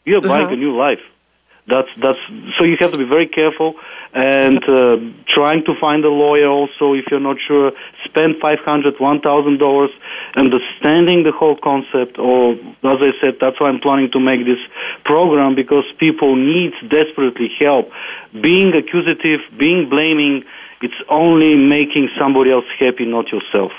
You're 0.05 0.23
buying 0.23 0.47
mm-hmm. 0.47 0.55
a 0.55 0.57
new 0.57 0.77
life. 0.77 1.01
That's 1.71 1.89
that's 2.03 2.19
so 2.59 2.65
you 2.65 2.77
have 2.81 2.93
to 2.93 2.99
be 2.99 3.05
very 3.05 3.27
careful 3.27 3.75
and 4.13 4.63
uh, 4.69 4.97
trying 5.29 5.65
to 5.65 5.75
find 5.81 6.05
a 6.05 6.09
lawyer 6.09 6.49
also 6.49 6.95
if 6.95 7.05
you're 7.11 7.21
not 7.21 7.37
sure. 7.47 7.73
Spend 8.05 8.37
five 8.41 8.59
hundred, 8.61 8.99
one 8.99 9.21
thousand 9.21 9.59
dollars, 9.59 9.91
understanding 10.37 11.23
the 11.23 11.33
whole 11.33 11.57
concept. 11.57 12.19
Or 12.19 12.53
as 12.53 12.99
I 13.01 13.13
said, 13.21 13.37
that's 13.41 13.61
why 13.61 13.69
I'm 13.69 13.81
planning 13.81 14.11
to 14.13 14.21
make 14.21 14.45
this 14.45 14.59
program 15.05 15.55
because 15.55 15.85
people 15.99 16.35
need 16.37 16.73
desperately 16.89 17.51
help. 17.59 17.91
Being 18.41 18.75
accusative, 18.75 19.41
being 19.57 19.89
blaming, 19.89 20.45
it's 20.83 21.01
only 21.09 21.55
making 21.55 22.11
somebody 22.19 22.51
else 22.51 22.65
happy, 22.79 23.05
not 23.05 23.31
yourself. 23.31 23.73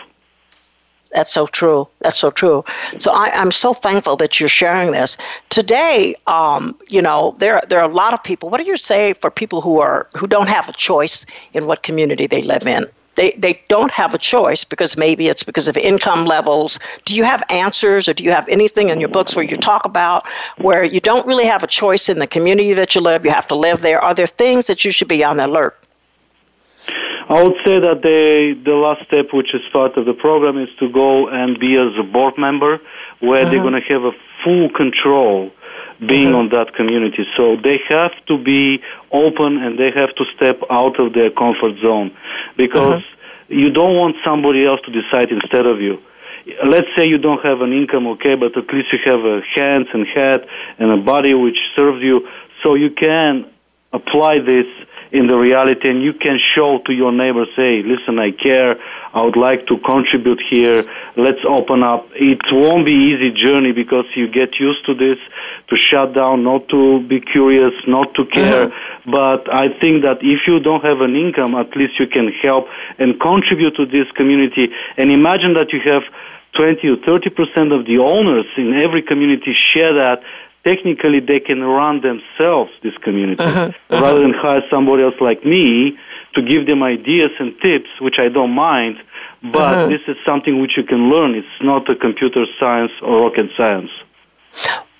That's 1.13 1.31
so 1.31 1.47
true. 1.47 1.87
That's 1.99 2.17
so 2.17 2.31
true. 2.31 2.63
So 2.97 3.11
I, 3.11 3.41
am 3.41 3.51
so 3.51 3.73
thankful 3.73 4.15
that 4.17 4.39
you're 4.39 4.49
sharing 4.49 4.91
this 4.91 5.17
today. 5.49 6.15
Um, 6.27 6.77
you 6.87 7.01
know, 7.01 7.35
there 7.37 7.61
there 7.67 7.79
are 7.79 7.89
a 7.89 7.93
lot 7.93 8.13
of 8.13 8.23
people. 8.23 8.49
What 8.49 8.59
do 8.59 8.65
you 8.65 8.77
say 8.77 9.13
for 9.13 9.29
people 9.29 9.61
who 9.61 9.81
are 9.81 10.07
who 10.15 10.25
don't 10.27 10.47
have 10.47 10.69
a 10.69 10.73
choice 10.73 11.25
in 11.53 11.67
what 11.67 11.83
community 11.83 12.27
they 12.27 12.41
live 12.41 12.65
in? 12.65 12.87
They 13.15 13.31
they 13.31 13.61
don't 13.67 13.91
have 13.91 14.13
a 14.13 14.17
choice 14.17 14.63
because 14.63 14.95
maybe 14.95 15.27
it's 15.27 15.43
because 15.43 15.67
of 15.67 15.75
income 15.75 16.25
levels. 16.25 16.79
Do 17.03 17.13
you 17.13 17.25
have 17.25 17.43
answers, 17.49 18.07
or 18.07 18.13
do 18.13 18.23
you 18.23 18.31
have 18.31 18.47
anything 18.47 18.87
in 18.87 19.01
your 19.01 19.09
books 19.09 19.35
where 19.35 19.43
you 19.43 19.57
talk 19.57 19.83
about 19.85 20.25
where 20.59 20.85
you 20.85 21.01
don't 21.01 21.27
really 21.27 21.45
have 21.45 21.61
a 21.61 21.67
choice 21.67 22.07
in 22.07 22.19
the 22.19 22.27
community 22.27 22.73
that 22.73 22.95
you 22.95 23.01
live? 23.01 23.25
You 23.25 23.31
have 23.31 23.49
to 23.49 23.55
live 23.55 23.81
there. 23.81 23.99
Are 23.99 24.15
there 24.15 24.27
things 24.27 24.67
that 24.67 24.85
you 24.85 24.91
should 24.91 25.09
be 25.09 25.25
on 25.25 25.37
the 25.37 25.45
alert? 25.45 25.77
I 27.29 27.43
would 27.43 27.57
say 27.65 27.79
that 27.79 28.01
the 28.01 28.59
the 28.63 28.75
last 28.75 29.05
step, 29.05 29.27
which 29.33 29.53
is 29.53 29.61
part 29.71 29.97
of 29.97 30.05
the 30.05 30.13
program, 30.13 30.57
is 30.57 30.69
to 30.79 30.89
go 30.89 31.27
and 31.27 31.59
be 31.59 31.75
as 31.75 31.97
a 31.99 32.03
board 32.03 32.37
member, 32.37 32.79
where 33.19 33.45
they're 33.45 33.59
uh-huh. 33.59 33.69
going 33.69 33.81
to 33.81 33.87
have 33.93 34.03
a 34.03 34.11
full 34.43 34.69
control 34.69 35.51
being 36.05 36.29
uh-huh. 36.29 36.39
on 36.39 36.49
that 36.49 36.73
community. 36.73 37.25
So 37.37 37.55
they 37.55 37.79
have 37.89 38.11
to 38.27 38.37
be 38.37 38.81
open 39.11 39.57
and 39.57 39.77
they 39.77 39.91
have 39.91 40.13
to 40.15 40.25
step 40.35 40.61
out 40.69 40.99
of 40.99 41.13
their 41.13 41.29
comfort 41.29 41.77
zone 41.79 42.15
because 42.57 43.03
uh-huh. 43.03 43.45
you 43.49 43.69
don't 43.69 43.95
want 43.95 44.15
somebody 44.23 44.65
else 44.65 44.81
to 44.85 44.91
decide 44.91 45.31
instead 45.31 45.65
of 45.65 45.79
you. 45.81 46.01
Let's 46.65 46.87
say 46.95 47.05
you 47.05 47.19
don't 47.19 47.45
have 47.45 47.61
an 47.61 47.71
income, 47.71 48.07
okay, 48.07 48.33
but 48.33 48.57
at 48.57 48.73
least 48.73 48.91
you 48.91 48.99
have 49.05 49.23
a 49.23 49.41
hands 49.55 49.87
and 49.93 50.07
head 50.07 50.47
and 50.79 50.89
a 50.89 50.97
body 50.97 51.35
which 51.35 51.57
serves 51.75 52.01
you, 52.01 52.27
so 52.63 52.73
you 52.73 52.89
can 52.89 53.45
apply 53.93 54.39
this 54.39 54.65
in 55.11 55.27
the 55.27 55.35
reality 55.35 55.89
and 55.89 56.01
you 56.01 56.13
can 56.13 56.39
show 56.39 56.79
to 56.85 56.93
your 56.93 57.11
neighbors, 57.11 57.49
hey, 57.55 57.83
listen, 57.83 58.17
I 58.17 58.31
care. 58.31 58.77
I 59.13 59.23
would 59.23 59.35
like 59.35 59.67
to 59.67 59.77
contribute 59.79 60.41
here. 60.41 60.83
Let's 61.17 61.43
open 61.47 61.83
up. 61.83 62.07
It 62.15 62.39
won't 62.51 62.85
be 62.85 62.93
easy 62.93 63.29
journey 63.31 63.73
because 63.73 64.05
you 64.15 64.29
get 64.29 64.57
used 64.57 64.85
to 64.85 64.93
this, 64.93 65.17
to 65.67 65.75
shut 65.75 66.13
down, 66.13 66.43
not 66.43 66.69
to 66.69 67.01
be 67.07 67.19
curious, 67.19 67.73
not 67.87 68.13
to 68.15 68.25
care. 68.25 68.67
Mm-hmm. 68.67 69.11
But 69.11 69.53
I 69.53 69.67
think 69.79 70.03
that 70.03 70.19
if 70.21 70.47
you 70.47 70.59
don't 70.59 70.83
have 70.83 71.01
an 71.01 71.15
income, 71.15 71.55
at 71.55 71.75
least 71.75 71.99
you 71.99 72.07
can 72.07 72.31
help 72.41 72.67
and 72.97 73.19
contribute 73.19 73.75
to 73.75 73.85
this 73.85 74.09
community. 74.11 74.69
And 74.95 75.11
imagine 75.11 75.53
that 75.55 75.73
you 75.73 75.81
have 75.81 76.03
20 76.53 76.87
or 76.87 76.97
30 76.97 77.29
percent 77.31 77.71
of 77.71 77.85
the 77.85 77.97
owners 77.97 78.45
in 78.57 78.73
every 78.73 79.01
community 79.01 79.53
share 79.53 79.93
that 79.93 80.21
technically 80.63 81.19
they 81.19 81.39
can 81.39 81.63
run 81.63 82.01
themselves 82.01 82.71
this 82.83 82.95
community 82.97 83.43
uh-huh, 83.43 83.71
uh-huh. 83.89 84.03
rather 84.03 84.19
than 84.19 84.33
hire 84.33 84.63
somebody 84.69 85.03
else 85.03 85.15
like 85.19 85.45
me 85.45 85.97
to 86.33 86.41
give 86.41 86.65
them 86.65 86.83
ideas 86.83 87.31
and 87.39 87.59
tips 87.59 87.89
which 87.99 88.19
i 88.19 88.27
don't 88.27 88.51
mind 88.51 89.01
but 89.43 89.75
uh-huh. 89.75 89.87
this 89.87 90.01
is 90.07 90.15
something 90.25 90.61
which 90.61 90.77
you 90.77 90.83
can 90.83 91.09
learn 91.09 91.35
it's 91.35 91.47
not 91.61 91.89
a 91.89 91.95
computer 91.95 92.45
science 92.59 92.91
or 93.01 93.21
rocket 93.21 93.49
science 93.57 93.91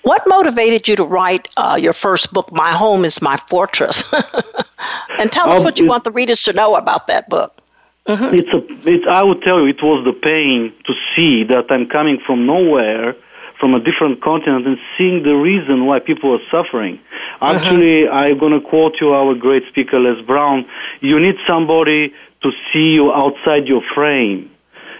what 0.02 0.22
motivated 0.26 0.88
you 0.88 0.96
to 0.96 1.04
write 1.04 1.48
uh, 1.56 1.78
your 1.80 1.92
first 1.92 2.32
book 2.32 2.50
my 2.52 2.70
home 2.70 3.04
is 3.04 3.22
my 3.22 3.36
fortress 3.48 4.04
and 5.18 5.30
tell 5.30 5.48
us 5.48 5.58
um, 5.58 5.64
what 5.64 5.78
you 5.78 5.86
want 5.86 6.04
the 6.04 6.10
readers 6.10 6.42
to 6.42 6.52
know 6.52 6.74
about 6.74 7.06
that 7.06 7.28
book 7.28 7.60
mm-hmm. 8.08 8.34
it's 8.34 8.48
a 8.48 8.88
it, 8.88 9.06
i 9.06 9.22
would 9.22 9.40
tell 9.42 9.60
you 9.60 9.66
it 9.66 9.82
was 9.82 10.04
the 10.04 10.12
pain 10.12 10.72
to 10.84 10.92
see 11.14 11.44
that 11.44 11.70
i'm 11.70 11.86
coming 11.88 12.18
from 12.26 12.46
nowhere 12.46 13.14
from 13.62 13.74
a 13.74 13.78
different 13.78 14.20
continent 14.20 14.66
and 14.66 14.76
seeing 14.98 15.22
the 15.22 15.36
reason 15.36 15.86
why 15.86 16.00
people 16.00 16.34
are 16.34 16.44
suffering. 16.50 16.98
Uh-huh. 17.40 17.54
Actually, 17.54 18.08
uh-huh. 18.08 18.16
I'm 18.16 18.36
going 18.36 18.50
to 18.50 18.60
quote 18.60 18.94
you 19.00 19.12
our 19.12 19.36
great 19.36 19.62
speaker, 19.68 20.00
Les 20.00 20.20
Brown. 20.26 20.66
You 21.00 21.20
need 21.20 21.36
somebody 21.46 22.12
to 22.42 22.50
see 22.72 22.88
you 22.98 23.12
outside 23.12 23.68
your 23.68 23.82
frame. 23.94 24.50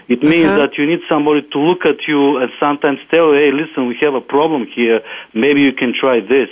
It 0.07 0.23
means 0.23 0.45
uh-huh. 0.45 0.59
that 0.59 0.77
you 0.77 0.85
need 0.85 1.01
somebody 1.09 1.41
to 1.41 1.59
look 1.59 1.85
at 1.85 2.07
you 2.07 2.37
and 2.37 2.49
sometimes 2.57 2.99
tell, 3.11 3.33
hey, 3.33 3.51
listen, 3.51 3.87
we 3.87 3.97
have 3.99 4.13
a 4.13 4.21
problem 4.21 4.65
here. 4.73 5.01
Maybe 5.33 5.59
you 5.59 5.73
can 5.73 5.93
try 5.93 6.21
this. 6.21 6.47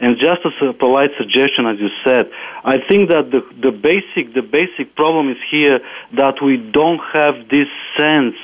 And 0.00 0.18
just 0.18 0.44
as 0.44 0.52
a 0.60 0.74
polite 0.74 1.12
suggestion, 1.16 1.64
as 1.64 1.78
you 1.80 1.88
said, 2.04 2.30
I 2.62 2.76
think 2.76 3.08
that 3.08 3.30
the, 3.30 3.40
the 3.58 3.72
basic, 3.72 4.34
the 4.34 4.42
basic 4.42 4.94
problem 4.96 5.30
is 5.30 5.38
here 5.50 5.80
that 6.12 6.42
we 6.42 6.58
don't 6.58 7.00
have 7.14 7.48
this 7.48 7.68
sense 7.96 8.36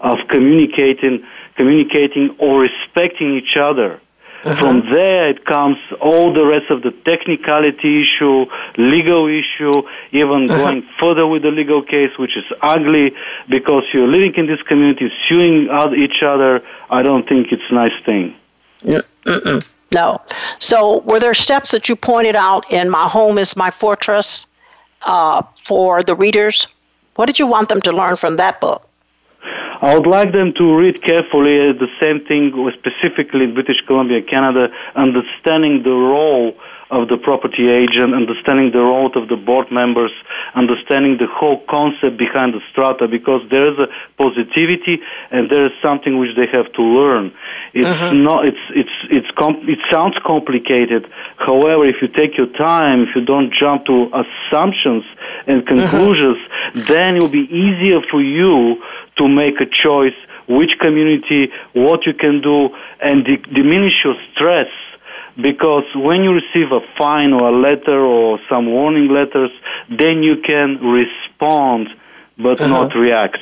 of 0.00 0.18
communicating 0.28 1.24
communicating 1.62 2.34
or 2.38 2.60
respecting 2.68 3.28
each 3.40 3.56
other. 3.56 4.00
Uh-huh. 4.44 4.56
From 4.56 4.76
there, 4.90 5.28
it 5.28 5.44
comes 5.44 5.78
all 6.00 6.32
the 6.32 6.44
rest 6.44 6.68
of 6.68 6.82
the 6.82 6.90
technicality 7.04 8.02
issue, 8.02 8.46
legal 8.76 9.28
issue, 9.28 9.76
even 10.10 10.50
uh-huh. 10.50 10.58
going 10.58 10.82
further 10.98 11.26
with 11.32 11.42
the 11.42 11.52
legal 11.52 11.80
case, 11.80 12.10
which 12.18 12.36
is 12.36 12.46
ugly 12.60 13.12
because 13.48 13.84
you're 13.92 14.08
living 14.08 14.34
in 14.34 14.46
this 14.48 14.62
community, 14.62 15.08
suing 15.28 15.68
each 15.96 16.22
other. 16.32 16.60
I 16.90 17.02
don't 17.02 17.28
think 17.28 17.52
it's 17.52 17.62
a 17.70 17.74
nice 17.74 17.98
thing. 18.04 18.34
No. 19.92 20.20
So, 20.58 21.02
were 21.02 21.20
there 21.20 21.34
steps 21.34 21.70
that 21.70 21.88
you 21.88 21.94
pointed 21.94 22.34
out 22.34 22.68
in 22.72 22.90
My 22.90 23.06
Home 23.08 23.38
is 23.38 23.54
My 23.54 23.70
Fortress 23.70 24.46
uh, 25.02 25.42
for 25.62 26.02
the 26.02 26.16
readers? 26.16 26.66
What 27.14 27.26
did 27.26 27.38
you 27.38 27.46
want 27.46 27.68
them 27.68 27.82
to 27.82 27.92
learn 27.92 28.16
from 28.16 28.38
that 28.38 28.60
book? 28.60 28.88
I 29.44 29.94
would 29.94 30.06
like 30.06 30.32
them 30.32 30.52
to 30.58 30.76
read 30.76 31.02
carefully 31.02 31.72
the 31.72 31.88
same 32.00 32.24
thing, 32.24 32.52
specifically 32.78 33.44
in 33.44 33.54
British 33.54 33.80
Columbia, 33.86 34.22
Canada, 34.22 34.68
understanding 34.94 35.82
the 35.82 35.90
role 35.90 36.54
of 36.92 37.08
the 37.08 37.16
property 37.16 37.70
agent, 37.70 38.14
understanding 38.14 38.70
the 38.70 38.78
role 38.78 39.10
of 39.16 39.28
the 39.28 39.36
board 39.36 39.72
members, 39.72 40.12
understanding 40.54 41.16
the 41.16 41.26
whole 41.26 41.58
concept 41.68 42.18
behind 42.18 42.52
the 42.52 42.60
strata, 42.70 43.08
because 43.08 43.40
there 43.50 43.72
is 43.72 43.78
a 43.78 43.88
positivity 44.18 45.00
and 45.30 45.50
there 45.50 45.64
is 45.64 45.72
something 45.80 46.18
which 46.18 46.36
they 46.36 46.46
have 46.46 46.70
to 46.74 46.82
learn. 46.82 47.32
It's 47.72 47.88
mm-hmm. 47.88 48.22
not. 48.22 48.46
It's 48.46 48.64
it's 48.70 48.96
it's 49.10 49.30
com- 49.38 49.64
it 49.66 49.78
sounds 49.90 50.16
complicated. 50.24 51.10
However, 51.38 51.86
if 51.86 52.02
you 52.02 52.08
take 52.08 52.36
your 52.36 52.48
time, 52.48 53.00
if 53.08 53.16
you 53.16 53.24
don't 53.24 53.50
jump 53.52 53.86
to 53.86 54.10
assumptions 54.22 55.04
and 55.46 55.62
mm-hmm. 55.62 55.74
conclusions, 55.74 56.46
mm-hmm. 56.46 56.92
then 56.92 57.16
it 57.16 57.22
will 57.22 57.36
be 57.42 57.48
easier 57.64 58.00
for 58.10 58.20
you 58.20 58.82
to 59.16 59.28
make 59.28 59.60
a 59.60 59.66
choice 59.66 60.14
which 60.46 60.78
community, 60.78 61.50
what 61.72 62.04
you 62.04 62.12
can 62.12 62.40
do, 62.40 62.68
and 63.00 63.24
de- 63.24 63.38
diminish 63.38 64.04
your 64.04 64.16
stress 64.32 64.68
because 65.40 65.84
when 65.94 66.22
you 66.22 66.32
receive 66.32 66.72
a 66.72 66.80
fine 66.96 67.32
or 67.32 67.48
a 67.48 67.56
letter 67.56 68.00
or 68.00 68.38
some 68.48 68.66
warning 68.66 69.08
letters, 69.08 69.50
then 69.88 70.22
you 70.22 70.36
can 70.36 70.78
respond 70.78 71.88
but 72.38 72.60
uh-huh. 72.60 72.68
not 72.68 72.94
react. 72.94 73.38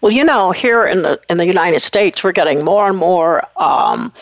Well, 0.00 0.12
you 0.12 0.24
know, 0.24 0.50
here 0.50 0.84
in 0.84 1.02
the 1.02 1.20
in 1.28 1.38
the 1.38 1.46
United 1.46 1.80
States, 1.80 2.24
we're 2.24 2.32
getting 2.32 2.64
more 2.64 2.88
and 2.88 2.98
more 2.98 3.46
um, 3.60 4.12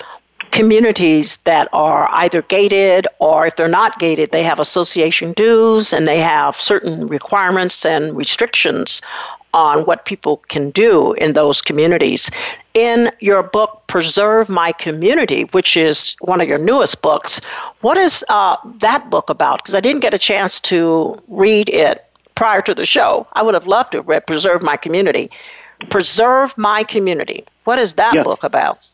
communities 0.51 1.38
that 1.38 1.68
are 1.72 2.09
either 2.12 2.42
gated 2.42 3.07
or 3.18 3.46
if 3.46 3.57
they're 3.57 3.68
not 3.68 3.98
gated, 3.98 4.32
they 4.32 4.42
have 4.42 4.61
association 4.61 5.32
dues 5.32 5.92
and 5.92 6.07
they 6.07 6.18
have 6.18 6.57
certain 6.57 7.07
requirements 7.07 7.86
and 7.86 8.16
restrictions 8.16 9.01
on 9.55 9.84
what 9.84 10.05
people 10.05 10.38
can 10.48 10.70
do 10.70 11.12
in 11.14 11.32
those 11.32 11.61
communities. 11.61 12.30
In 12.74 13.11
your 13.20 13.42
book, 13.42 13.82
Preserve 13.86 14.48
My 14.48 14.72
Community, 14.72 15.42
which 15.53 15.76
is 15.76 16.14
one 16.20 16.40
of 16.40 16.48
your 16.48 16.59
newest 16.59 17.03
books, 17.03 17.40
what 17.80 17.96
is 17.96 18.24
uh, 18.28 18.57
that 18.78 19.11
book 19.11 19.28
about? 19.28 19.59
Because 19.59 19.74
I 19.74 19.80
didn't 19.80 20.01
get 20.01 20.14
a 20.14 20.18
chance 20.18 20.61
to 20.61 21.20
read 21.28 21.68
it 21.68 22.05
prior 22.34 22.62
to 22.62 22.74
the 22.74 22.86
show. 22.86 23.26
I 23.32 23.42
would 23.42 23.55
have 23.55 23.66
loved 23.66 23.92
to 23.92 23.98
have 23.98 24.09
read 24.09 24.26
Preserve 24.26 24.62
My 24.62 24.76
Community. 24.76 25.30
Preserve 25.88 26.57
My 26.57 26.84
Community. 26.84 27.44
What 27.64 27.78
is 27.78 27.94
that 27.94 28.14
yes. 28.14 28.24
book 28.24 28.44
about? 28.44 28.86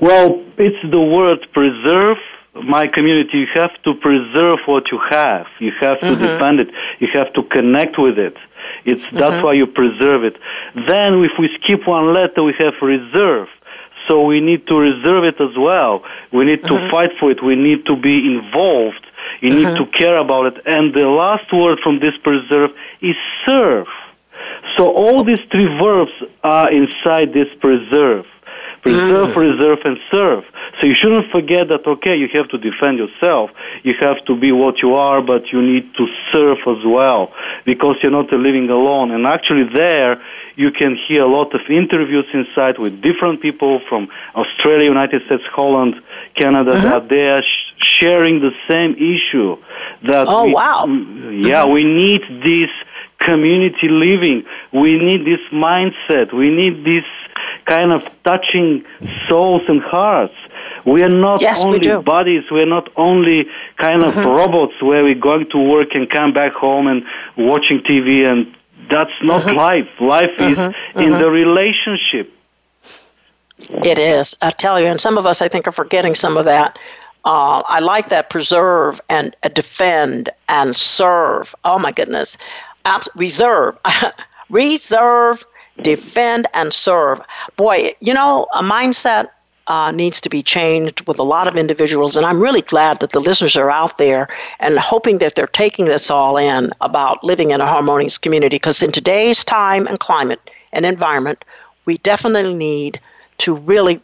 Well, 0.00 0.40
it's 0.58 0.90
the 0.90 1.00
word 1.00 1.46
preserve 1.52 2.18
my 2.64 2.86
community, 2.86 3.38
you 3.38 3.46
have 3.54 3.70
to 3.82 3.94
preserve 3.94 4.58
what 4.66 4.90
you 4.90 4.98
have. 5.10 5.46
You 5.60 5.72
have 5.80 6.00
to 6.00 6.06
mm-hmm. 6.06 6.22
defend 6.22 6.60
it. 6.60 6.68
You 6.98 7.08
have 7.12 7.32
to 7.34 7.42
connect 7.44 7.98
with 7.98 8.18
it. 8.18 8.36
It's 8.84 9.02
that's 9.12 9.34
mm-hmm. 9.34 9.44
why 9.44 9.52
you 9.54 9.66
preserve 9.66 10.24
it. 10.24 10.36
Then, 10.74 11.22
if 11.24 11.32
we 11.38 11.48
skip 11.60 11.86
one 11.86 12.12
letter, 12.14 12.42
we 12.42 12.54
have 12.58 12.74
reserve. 12.80 13.48
So 14.06 14.24
we 14.24 14.40
need 14.40 14.66
to 14.68 14.76
reserve 14.76 15.24
it 15.24 15.40
as 15.40 15.56
well. 15.56 16.02
We 16.32 16.44
need 16.46 16.62
to 16.62 16.74
mm-hmm. 16.74 16.90
fight 16.90 17.10
for 17.20 17.30
it. 17.30 17.42
We 17.44 17.56
need 17.56 17.84
to 17.86 17.96
be 17.96 18.16
involved. 18.34 19.04
You 19.42 19.50
need 19.50 19.76
to 19.76 19.86
care 19.86 20.16
about 20.16 20.46
it. 20.46 20.62
And 20.66 20.94
the 20.94 21.06
last 21.06 21.52
word 21.52 21.78
from 21.82 22.00
this 22.00 22.16
preserve 22.22 22.70
is 23.02 23.16
serve. 23.44 23.86
So 24.76 24.90
all 24.90 25.24
these 25.24 25.40
three 25.50 25.66
verbs 25.78 26.12
are 26.42 26.72
inside 26.72 27.34
this 27.34 27.48
preserve. 27.60 28.24
Preserve, 28.82 29.28
mm. 29.28 29.34
preserve, 29.34 29.78
and 29.84 29.98
serve. 30.10 30.44
So 30.80 30.86
you 30.86 30.94
shouldn't 30.94 31.30
forget 31.30 31.68
that, 31.68 31.86
okay, 31.86 32.16
you 32.16 32.28
have 32.34 32.48
to 32.50 32.58
defend 32.58 32.98
yourself. 32.98 33.50
You 33.82 33.94
have 34.00 34.24
to 34.26 34.36
be 34.36 34.52
what 34.52 34.82
you 34.82 34.94
are, 34.94 35.20
but 35.20 35.52
you 35.52 35.60
need 35.60 35.92
to 35.94 36.06
serve 36.32 36.58
as 36.66 36.84
well 36.84 37.32
because 37.64 37.96
you're 38.02 38.12
not 38.12 38.32
living 38.32 38.70
alone. 38.70 39.10
And 39.10 39.26
actually 39.26 39.64
there, 39.72 40.22
you 40.56 40.70
can 40.70 40.96
hear 41.08 41.22
a 41.22 41.28
lot 41.28 41.54
of 41.54 41.60
interviews 41.68 42.26
inside 42.32 42.78
with 42.78 43.00
different 43.02 43.40
people 43.40 43.80
from 43.88 44.08
Australia, 44.34 44.84
United 44.84 45.22
States, 45.26 45.44
Holland, 45.50 45.94
Canada 46.34 46.72
mm-hmm. 46.72 46.88
that 46.88 47.08
they 47.08 47.28
are 47.30 47.42
sh- 47.42 47.74
sharing 47.78 48.40
the 48.40 48.52
same 48.68 48.94
issue. 48.94 49.56
That 50.04 50.26
oh, 50.28 50.44
we, 50.44 50.54
wow. 50.54 50.86
Yeah, 50.86 51.64
mm-hmm. 51.64 51.72
we 51.72 51.84
need 51.84 52.22
this 52.42 52.70
community 53.20 53.88
living. 53.88 54.44
We 54.72 54.98
need 54.98 55.24
this 55.24 55.40
mindset. 55.52 56.32
We 56.32 56.50
need 56.50 56.84
this 56.84 57.04
kind 57.66 57.92
of 57.92 58.02
touching 58.24 58.84
souls 59.28 59.62
and 59.68 59.82
hearts. 59.82 60.34
We 60.86 61.02
are 61.02 61.08
not 61.08 61.40
yes, 61.40 61.62
only 61.62 61.78
we 61.78 62.02
bodies, 62.02 62.44
we 62.50 62.62
are 62.62 62.66
not 62.66 62.88
only 62.96 63.46
kind 63.76 64.02
of 64.02 64.14
mm-hmm. 64.14 64.28
robots 64.28 64.80
where 64.80 65.02
we're 65.04 65.14
going 65.14 65.50
to 65.50 65.58
work 65.58 65.88
and 65.94 66.08
come 66.08 66.32
back 66.32 66.54
home 66.54 66.86
and 66.86 67.04
watching 67.36 67.80
TV 67.80 68.24
and 68.30 68.54
that's 68.90 69.10
not 69.22 69.42
mm-hmm. 69.42 69.56
life. 69.56 69.88
Life 70.00 70.30
is 70.38 70.56
mm-hmm. 70.56 70.98
in 70.98 71.10
mm-hmm. 71.10 71.20
the 71.20 71.30
relationship. 71.30 72.32
It 73.84 73.98
is, 73.98 74.36
I 74.40 74.50
tell 74.50 74.80
you, 74.80 74.86
and 74.86 75.00
some 75.00 75.18
of 75.18 75.26
us, 75.26 75.42
I 75.42 75.48
think, 75.48 75.66
are 75.66 75.72
forgetting 75.72 76.14
some 76.14 76.36
of 76.36 76.44
that. 76.44 76.78
Uh, 77.24 77.62
I 77.66 77.80
like 77.80 78.08
that 78.10 78.30
preserve 78.30 79.00
and 79.08 79.34
uh, 79.42 79.48
defend 79.48 80.30
and 80.48 80.76
serve. 80.76 81.54
Oh 81.64 81.78
my 81.78 81.90
goodness, 81.90 82.38
Abs- 82.84 83.08
reserve, 83.16 83.76
reserve, 84.50 85.44
defend, 85.82 86.46
and 86.54 86.72
serve. 86.72 87.20
Boy, 87.56 87.94
you 88.00 88.14
know, 88.14 88.46
a 88.54 88.62
mindset 88.62 89.28
uh, 89.68 89.90
needs 89.90 90.20
to 90.22 90.30
be 90.30 90.42
changed 90.42 91.06
with 91.06 91.18
a 91.18 91.22
lot 91.22 91.46
of 91.46 91.56
individuals. 91.56 92.16
And 92.16 92.24
I'm 92.24 92.40
really 92.40 92.62
glad 92.62 93.00
that 93.00 93.12
the 93.12 93.20
listeners 93.20 93.56
are 93.56 93.70
out 93.70 93.98
there 93.98 94.28
and 94.60 94.78
hoping 94.78 95.18
that 95.18 95.34
they're 95.34 95.46
taking 95.46 95.84
this 95.84 96.10
all 96.10 96.38
in 96.38 96.72
about 96.80 97.22
living 97.22 97.50
in 97.50 97.60
a 97.60 97.66
harmonious 97.66 98.16
community. 98.16 98.56
Because 98.56 98.82
in 98.82 98.92
today's 98.92 99.44
time 99.44 99.86
and 99.86 100.00
climate 100.00 100.40
and 100.72 100.86
environment, 100.86 101.44
we 101.84 101.98
definitely 101.98 102.54
need 102.54 102.98
to 103.38 103.54
really 103.54 104.00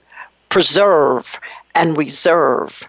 preserve 0.50 1.38
and 1.74 1.96
reserve 1.96 2.86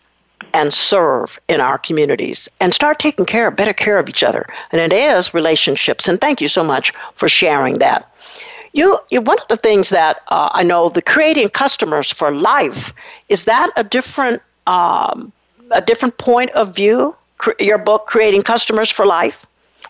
and 0.54 0.74
serve 0.74 1.40
in 1.48 1.60
our 1.60 1.78
communities 1.78 2.48
and 2.60 2.74
start 2.74 3.00
taking 3.00 3.26
care, 3.26 3.50
better 3.52 3.74
care 3.74 4.00
of 4.00 4.08
each 4.08 4.24
other. 4.24 4.46
And 4.72 4.80
it 4.80 4.94
is 4.94 5.34
relationships. 5.34 6.08
And 6.08 6.20
thank 6.20 6.40
you 6.40 6.48
so 6.48 6.64
much 6.64 6.94
for 7.16 7.28
sharing 7.28 7.80
that. 7.80 8.10
You, 8.76 9.00
one 9.10 9.40
of 9.40 9.48
the 9.48 9.56
things 9.56 9.88
that 9.90 10.22
uh, 10.28 10.50
I 10.52 10.62
know 10.64 10.90
the 10.90 11.02
creating 11.02 11.48
customers 11.48 12.12
for 12.12 12.30
life 12.30 12.94
is 13.30 13.46
that 13.46 13.70
a 13.78 13.86
different 13.86 14.42
um, 14.68 15.32
a 15.72 15.80
different 15.80 16.18
point 16.18 16.52
of 16.52 16.76
view. 16.76 17.16
Cre- 17.38 17.52
your 17.60 17.78
book, 17.78 18.06
creating 18.06 18.44
customers 18.44 18.92
for 18.92 19.06
life. 19.06 19.46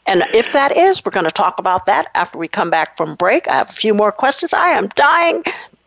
And 0.05 0.23
if 0.35 0.53
that 0.53 0.77
is, 0.77 1.03
we're 1.03 1.11
going 1.11 1.25
to 1.25 1.31
talk 1.31 1.57
about 1.57 1.87
that 1.87 2.09
after 2.13 2.37
we 2.37 2.47
come 2.47 2.69
back 2.69 2.95
from 2.95 3.15
break. 3.15 3.47
I 3.47 3.55
have 3.55 3.69
a 3.69 3.73
few 3.73 3.95
more 3.95 4.11
questions. 4.11 4.53
I 4.53 4.69
am 4.69 4.87
dying, 4.89 5.43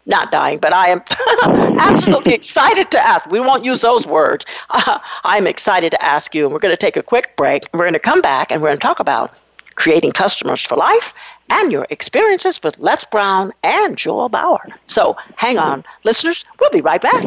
not 0.07 0.33
dying, 0.33 0.59
but 0.59 0.73
I 0.73 0.89
am 0.89 1.03
absolutely 1.79 2.35
excited 2.35 2.91
to 2.91 3.07
ask. 3.07 3.27
We 3.27 3.39
won't 3.39 3.65
use 3.65 3.81
those 3.81 4.09
words. 4.09 4.45
Uh, 4.71 4.99
I'm 5.25 5.47
excited 5.47 5.91
to 5.93 6.05
ask 6.05 6.35
you, 6.35 6.45
and 6.45 6.53
we're 6.53 6.59
going 6.59 6.75
to 6.75 6.85
take 6.87 6.97
a 6.97 7.03
quick 7.03 7.37
break. 7.37 7.63
We're 7.73 7.85
going 7.85 7.93
to 7.93 8.01
come 8.01 8.21
back 8.21 8.51
and 8.51 8.61
we're 8.61 8.71
going 8.71 8.81
to 8.81 8.87
talk 8.87 8.99
about 8.99 9.35
creating 9.77 10.11
customers 10.11 10.61
for 10.61 10.77
life 10.77 11.15
and 11.51 11.73
your 11.73 11.87
experiences 11.91 12.63
with 12.63 12.79
Les 12.79 13.05
Brown 13.05 13.53
and 13.63 13.97
Joel 13.97 14.29
Bauer. 14.29 14.67
So 14.87 15.17
hang 15.37 15.59
on, 15.59 15.85
listeners, 16.05 16.45
we'll 16.61 16.71
be 16.71 16.81
right 16.81 17.01
back. 17.01 17.25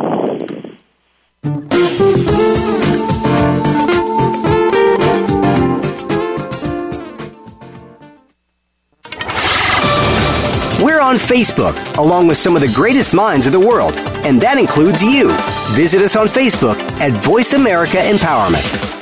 We're 10.82 11.00
on 11.00 11.16
Facebook, 11.16 11.98
along 11.98 12.28
with 12.28 12.38
some 12.38 12.56
of 12.56 12.62
the 12.62 12.72
greatest 12.74 13.14
minds 13.14 13.46
of 13.46 13.54
the 13.54 13.60
world, 13.60 13.94
and 14.26 14.42
that 14.42 14.58
includes 14.58 15.04
you. 15.04 15.30
Visit 15.76 16.02
us 16.02 16.16
on 16.16 16.28
Facebook 16.28 16.80
at 17.00 17.12
Voice 17.24 17.54
America 17.54 17.98
Empowerment. 17.98 19.01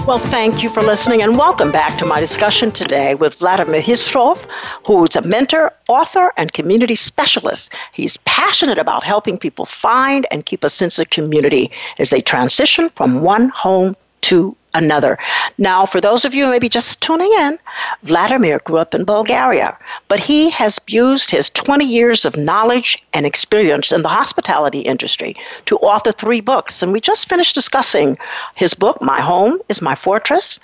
Well, 0.06 0.20
thank 0.20 0.62
you 0.62 0.68
for 0.68 0.84
listening 0.84 1.22
and 1.22 1.36
welcome 1.36 1.72
back 1.72 1.98
to 1.98 2.06
my 2.06 2.20
discussion 2.20 2.70
today 2.70 3.16
with 3.16 3.34
Vladimir 3.40 3.80
Hristov, 3.80 4.38
who's 4.86 5.16
a 5.16 5.22
mentor, 5.22 5.72
author, 5.88 6.32
and 6.36 6.52
community 6.52 6.94
specialist. 6.94 7.72
He's 7.92 8.16
passionate 8.18 8.78
about 8.78 9.02
helping 9.02 9.36
people 9.36 9.66
find 9.66 10.24
and 10.30 10.46
keep 10.46 10.62
a 10.62 10.70
sense 10.70 11.00
of 11.00 11.10
community 11.10 11.72
as 11.98 12.10
they 12.10 12.20
transition 12.20 12.88
from 12.90 13.22
one 13.22 13.48
home 13.48 13.96
to 14.22 14.56
another. 14.74 15.18
Now, 15.58 15.86
for 15.86 16.00
those 16.00 16.24
of 16.24 16.34
you 16.34 16.46
maybe 16.48 16.68
just 16.68 17.00
tuning 17.00 17.32
in, 17.32 17.58
Vladimir 18.02 18.60
grew 18.60 18.76
up 18.76 18.94
in 18.94 19.04
Bulgaria, 19.04 19.76
but 20.08 20.20
he 20.20 20.50
has 20.50 20.78
used 20.86 21.30
his 21.30 21.50
20 21.50 21.84
years 21.84 22.24
of 22.24 22.36
knowledge 22.36 22.98
and 23.14 23.24
experience 23.24 23.90
in 23.92 24.02
the 24.02 24.08
hospitality 24.08 24.80
industry 24.80 25.34
to 25.66 25.78
author 25.78 26.12
three 26.12 26.40
books. 26.40 26.82
And 26.82 26.92
we 26.92 27.00
just 27.00 27.28
finished 27.28 27.54
discussing 27.54 28.18
his 28.54 28.74
book, 28.74 29.00
My 29.00 29.20
Home 29.20 29.58
is 29.68 29.80
My 29.80 29.94
Fortress, 29.94 30.60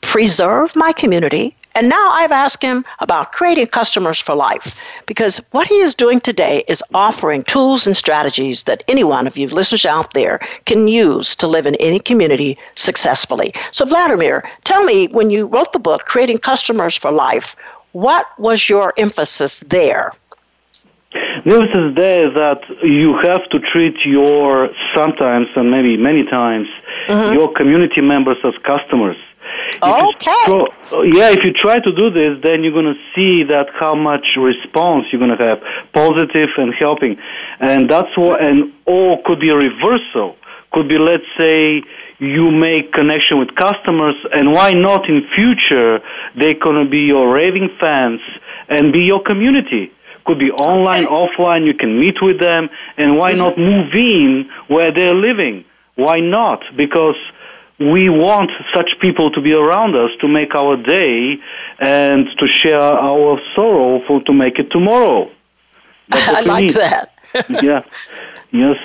Preserve 0.00 0.74
My 0.74 0.92
Community, 0.92 1.54
and 1.74 1.88
now 1.88 2.10
I've 2.10 2.32
asked 2.32 2.62
him 2.62 2.84
about 3.00 3.32
creating 3.32 3.66
customers 3.66 4.20
for 4.20 4.34
life 4.34 4.74
because 5.06 5.38
what 5.52 5.66
he 5.66 5.76
is 5.76 5.94
doing 5.94 6.20
today 6.20 6.64
is 6.68 6.82
offering 6.94 7.44
tools 7.44 7.86
and 7.86 7.96
strategies 7.96 8.64
that 8.64 8.82
any 8.88 9.04
one 9.04 9.26
of 9.26 9.36
you 9.36 9.48
listeners 9.48 9.86
out 9.86 10.12
there 10.14 10.40
can 10.66 10.88
use 10.88 11.34
to 11.36 11.46
live 11.46 11.66
in 11.66 11.74
any 11.76 11.98
community 11.98 12.58
successfully. 12.74 13.54
So, 13.70 13.84
Vladimir, 13.84 14.48
tell 14.64 14.84
me 14.84 15.08
when 15.12 15.30
you 15.30 15.46
wrote 15.46 15.72
the 15.72 15.78
book, 15.78 16.04
Creating 16.04 16.38
Customers 16.38 16.96
for 16.96 17.10
Life, 17.10 17.56
what 17.92 18.26
was 18.38 18.68
your 18.68 18.92
emphasis 18.96 19.58
there? 19.60 20.12
The 21.12 21.54
emphasis 21.56 21.94
there 21.94 22.28
is 22.28 22.34
that 22.34 22.60
you 22.82 23.16
have 23.22 23.46
to 23.50 23.58
treat 23.58 23.96
your 24.04 24.70
sometimes 24.96 25.48
and 25.56 25.70
maybe 25.70 25.96
many 25.96 26.22
times 26.22 26.68
mm-hmm. 27.06 27.34
your 27.34 27.52
community 27.52 28.00
members 28.00 28.38
as 28.44 28.54
customers 28.64 29.16
okay. 29.82 31.10
yeah, 31.16 31.30
if 31.30 31.44
you 31.44 31.52
try 31.52 31.80
to 31.80 31.92
do 31.92 32.10
this, 32.10 32.38
then 32.42 32.62
you're 32.62 32.72
going 32.72 32.92
to 32.94 33.00
see 33.14 33.42
that 33.44 33.68
how 33.78 33.94
much 33.94 34.36
response 34.36 35.06
you're 35.10 35.18
going 35.18 35.36
to 35.36 35.44
have, 35.44 35.60
positive 35.92 36.50
and 36.56 36.74
helping, 36.74 37.16
and 37.60 37.90
that's 37.90 38.16
what. 38.16 38.40
And 38.42 38.72
or 38.86 39.22
could 39.24 39.40
be 39.40 39.50
a 39.50 39.56
reversal. 39.56 40.36
Could 40.72 40.88
be, 40.88 40.98
let's 40.98 41.24
say, 41.36 41.82
you 42.18 42.50
make 42.50 42.92
connection 42.92 43.38
with 43.38 43.54
customers, 43.56 44.14
and 44.32 44.52
why 44.52 44.72
not 44.72 45.08
in 45.08 45.26
future 45.34 46.00
they're 46.36 46.54
going 46.54 46.82
to 46.82 46.88
be 46.90 47.00
your 47.00 47.32
raving 47.32 47.68
fans 47.80 48.20
and 48.68 48.92
be 48.92 49.00
your 49.00 49.22
community. 49.22 49.92
Could 50.24 50.38
be 50.38 50.52
online, 50.52 51.04
offline. 51.04 51.66
You 51.66 51.74
can 51.74 51.98
meet 51.98 52.22
with 52.22 52.38
them, 52.38 52.70
and 52.96 53.18
why 53.18 53.32
mm-hmm. 53.32 53.38
not 53.38 53.58
move 53.58 53.92
in 53.94 54.48
where 54.68 54.92
they're 54.92 55.14
living? 55.14 55.64
Why 55.96 56.20
not? 56.20 56.62
Because 56.76 57.16
we 57.78 58.08
want 58.08 58.50
such 58.74 58.98
people 59.00 59.30
to 59.30 59.40
be 59.40 59.52
around 59.52 59.96
us 59.96 60.10
to 60.20 60.28
make 60.28 60.54
our 60.54 60.76
day 60.76 61.38
and 61.78 62.28
to 62.38 62.46
share 62.46 62.80
our 62.80 63.40
sorrow 63.54 64.00
for 64.06 64.22
to 64.24 64.32
make 64.32 64.58
it 64.58 64.70
tomorrow. 64.70 65.30
I 66.12 66.42
like 66.42 66.66
need. 66.66 66.74
that. 66.74 67.14
yeah. 67.62 67.82
Yes. 68.52 68.76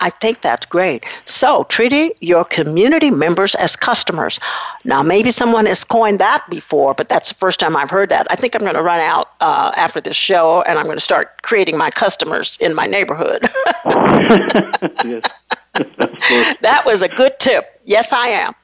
I 0.00 0.10
think 0.10 0.40
that's 0.42 0.64
great. 0.66 1.04
So, 1.24 1.64
treating 1.64 2.12
your 2.20 2.44
community 2.44 3.10
members 3.10 3.54
as 3.56 3.74
customers. 3.74 4.38
Now, 4.84 5.02
maybe 5.02 5.30
someone 5.30 5.66
has 5.66 5.82
coined 5.82 6.20
that 6.20 6.48
before, 6.48 6.94
but 6.94 7.08
that's 7.08 7.30
the 7.30 7.34
first 7.34 7.58
time 7.58 7.76
I've 7.76 7.90
heard 7.90 8.08
that. 8.10 8.26
I 8.30 8.36
think 8.36 8.54
I'm 8.54 8.62
going 8.62 8.74
to 8.74 8.82
run 8.82 9.00
out 9.00 9.30
uh, 9.40 9.72
after 9.74 10.00
this 10.00 10.16
show 10.16 10.62
and 10.62 10.78
I'm 10.78 10.84
going 10.84 10.96
to 10.96 11.04
start 11.04 11.42
creating 11.42 11.76
my 11.76 11.90
customers 11.90 12.56
in 12.60 12.74
my 12.74 12.86
neighborhood. 12.86 13.42
yes. 15.04 15.24
that 16.62 16.82
was 16.86 17.02
a 17.02 17.08
good 17.08 17.38
tip. 17.40 17.77
Yes, 17.88 18.12
I 18.12 18.28
am. 18.28 18.54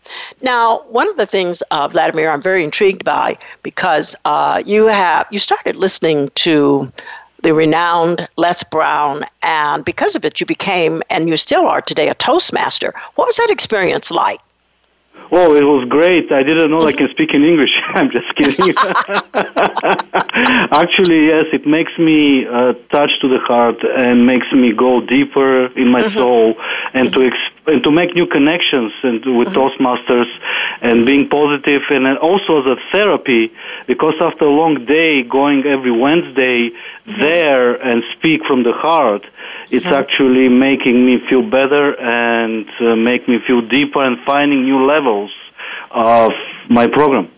Now, 0.42 0.82
one 0.90 1.08
of 1.08 1.16
the 1.16 1.24
things, 1.24 1.62
uh, 1.70 1.88
Vladimir, 1.88 2.30
I'm 2.30 2.42
very 2.42 2.62
intrigued 2.62 3.04
by 3.04 3.38
because 3.62 4.14
uh, 4.26 4.62
you 4.66 4.84
have 4.84 5.26
you 5.30 5.38
started 5.38 5.76
listening 5.76 6.30
to 6.34 6.92
the 7.42 7.54
renowned 7.54 8.28
Les 8.36 8.62
Brown, 8.64 9.24
and 9.42 9.82
because 9.82 10.14
of 10.14 10.26
it, 10.26 10.40
you 10.40 10.46
became 10.46 11.02
and 11.08 11.26
you 11.26 11.38
still 11.38 11.66
are 11.66 11.80
today 11.80 12.10
a 12.10 12.14
Toastmaster. 12.14 12.92
What 13.14 13.26
was 13.26 13.36
that 13.38 13.48
experience 13.48 14.10
like? 14.10 14.40
Oh, 15.32 15.56
it 15.56 15.64
was 15.64 15.88
great. 15.88 16.30
I 16.30 16.42
didn't 16.42 16.70
know 16.70 16.86
I 16.86 16.92
can 16.92 17.08
speak 17.08 17.32
in 17.32 17.44
English. 17.44 17.72
I'm 17.94 18.10
just 18.10 18.34
kidding. 18.34 18.74
Actually, 20.70 21.28
yes, 21.28 21.46
it 21.50 21.66
makes 21.66 21.96
me 21.98 22.46
uh, 22.46 22.74
touch 22.90 23.12
to 23.22 23.28
the 23.28 23.38
heart 23.38 23.82
and 23.96 24.26
makes 24.26 24.52
me 24.52 24.72
go 24.72 25.00
deeper 25.00 25.66
in 25.78 25.88
my 25.88 26.02
mm-hmm. 26.02 26.18
soul 26.18 26.54
and 26.92 27.08
mm-hmm. 27.08 27.22
to 27.22 27.30
exp- 27.30 27.53
and 27.66 27.82
to 27.82 27.90
make 27.90 28.14
new 28.14 28.26
connections 28.26 28.92
and 29.02 29.24
with 29.38 29.48
mm-hmm. 29.48 29.58
Toastmasters 29.58 30.30
and 30.82 31.06
being 31.06 31.28
positive 31.28 31.82
and 31.90 32.06
also 32.18 32.60
as 32.60 32.66
a 32.66 32.76
therapy 32.92 33.52
because 33.86 34.14
after 34.20 34.44
a 34.44 34.50
long 34.50 34.84
day 34.84 35.22
going 35.22 35.64
every 35.64 35.90
Wednesday 35.90 36.70
mm-hmm. 36.70 37.20
there 37.20 37.74
and 37.74 38.02
speak 38.16 38.44
from 38.44 38.64
the 38.64 38.72
heart, 38.72 39.24
it's 39.70 39.84
mm-hmm. 39.84 39.94
actually 39.94 40.48
making 40.48 41.06
me 41.06 41.18
feel 41.28 41.42
better 41.42 41.98
and 42.00 42.68
uh, 42.80 42.96
make 42.96 43.28
me 43.28 43.38
feel 43.46 43.60
deeper 43.62 44.02
and 44.02 44.18
finding 44.26 44.64
new 44.64 44.84
levels 44.84 45.30
of 45.90 46.32
my 46.68 46.86
program. 46.86 47.30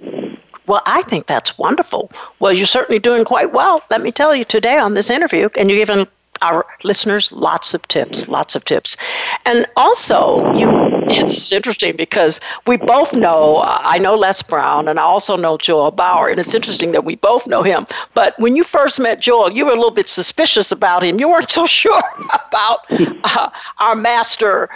Well, 0.66 0.83
I 0.85 1.03
think 1.03 1.27
that's 1.27 1.57
wonderful. 1.59 2.11
Well, 2.41 2.53
you're 2.53 2.66
certainly 2.66 2.99
doing 2.99 3.24
quite 3.24 3.53
well. 3.53 3.83
Let 3.89 4.03
me 4.03 4.11
tell 4.11 4.35
you 4.35 4.45
today 4.45 4.79
on 4.79 4.95
this 4.95 5.11
interview, 5.11 5.49
and 5.57 5.70
you're 5.70 5.79
given 5.79 6.09
our 6.43 6.66
listeners 6.84 7.32
lots 7.32 7.74
of 7.74 7.87
tips, 7.89 8.28
lots 8.28 8.55
of 8.55 8.64
tips. 8.64 8.97
And 9.45 9.66
also, 9.76 10.53
you 10.55 10.87
it's 11.09 11.53
interesting 11.53 11.95
because 11.97 12.41
we 12.66 12.76
both 12.76 13.12
know 13.12 13.59
uh, 13.59 13.78
I 13.80 13.99
know 13.99 14.14
Les 14.16 14.43
Brown 14.43 14.89
and 14.89 14.99
I 14.99 15.03
also 15.03 15.37
know 15.37 15.57
Joel 15.57 15.93
Bauer 15.93 16.28
and 16.28 16.39
it's 16.39 16.55
interesting 16.55 16.93
that 16.93 17.05
we 17.05 17.16
both 17.16 17.47
know 17.47 17.62
him. 17.62 17.87
But 18.14 18.39
when 18.39 18.57
you 18.57 18.64
first 18.64 18.99
met 18.99 19.20
Joel, 19.20 19.53
you 19.53 19.66
were 19.66 19.72
a 19.72 19.76
little 19.76 19.91
bit 19.91 20.09
suspicious 20.09 20.72
about 20.72 21.05
him. 21.05 21.20
You 21.20 21.28
weren't 21.28 21.51
so 21.61 21.66
sure 21.66 22.03
about 22.49 22.80
uh, 22.91 23.51
our 23.78 23.95
master 23.95 24.68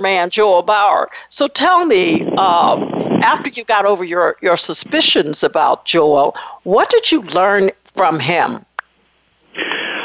man 0.00 0.30
Joel 0.30 0.62
Bauer. 0.62 1.10
So 1.28 1.48
tell 1.48 1.84
me 1.84 2.24
um, 2.36 2.82
after 3.22 3.50
you 3.50 3.64
got 3.64 3.84
over 3.84 4.04
your, 4.04 4.36
your 4.40 4.56
suspicions 4.56 5.42
about 5.42 5.84
Joel, 5.84 6.36
what 6.62 6.88
did 6.90 7.10
you 7.10 7.22
learn 7.22 7.70
from 7.96 8.20
him? 8.20 8.64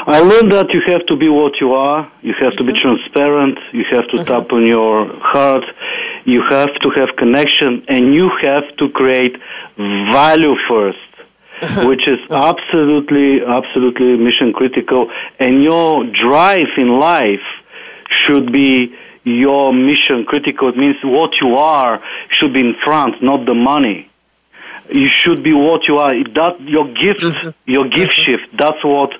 I 0.06 0.20
learned 0.20 0.52
that 0.52 0.72
you 0.74 0.82
have 0.86 1.06
to 1.06 1.16
be 1.16 1.28
what 1.28 1.60
you 1.60 1.72
are. 1.72 2.10
You 2.20 2.34
have 2.40 2.54
to 2.56 2.64
be 2.64 2.78
transparent. 2.78 3.58
You 3.72 3.84
have 3.90 4.06
to 4.08 4.18
mm-hmm. 4.18 4.24
tap 4.24 4.52
on 4.52 4.66
your 4.66 5.08
heart. 5.18 5.64
You 6.26 6.42
have 6.50 6.74
to 6.82 6.90
have 6.90 7.16
connection, 7.16 7.84
and 7.88 8.14
you 8.14 8.30
have 8.42 8.64
to 8.78 8.90
create 8.90 9.36
value 9.76 10.54
1st 10.68 10.94
mm-hmm. 11.60 11.86
which 11.88 12.06
is 12.06 12.18
absolutely, 12.30 13.42
absolutely 13.42 14.16
mission 14.16 14.52
critical. 14.52 15.10
And 15.38 15.62
your 15.62 16.04
drive 16.04 16.68
in 16.76 17.00
life 17.00 17.46
should 18.08 18.52
be 18.52 18.94
your 19.24 19.72
mission 19.72 20.24
critical. 20.26 20.68
It 20.68 20.76
means 20.76 20.96
what 21.02 21.40
you 21.40 21.56
are 21.56 22.02
should 22.28 22.52
be 22.52 22.60
in 22.60 22.74
front, 22.84 23.22
not 23.22 23.46
the 23.46 23.54
money 23.54 24.10
you 24.90 25.08
should 25.08 25.42
be 25.42 25.52
what 25.52 25.86
you 25.88 25.98
are. 25.98 26.12
That 26.12 26.60
your 26.60 26.86
gift, 26.92 27.20
mm-hmm. 27.20 27.50
your 27.70 27.88
gift 27.88 28.12
mm-hmm. 28.12 28.38
shift. 28.38 28.56
That's 28.58 28.82
what 28.84 29.10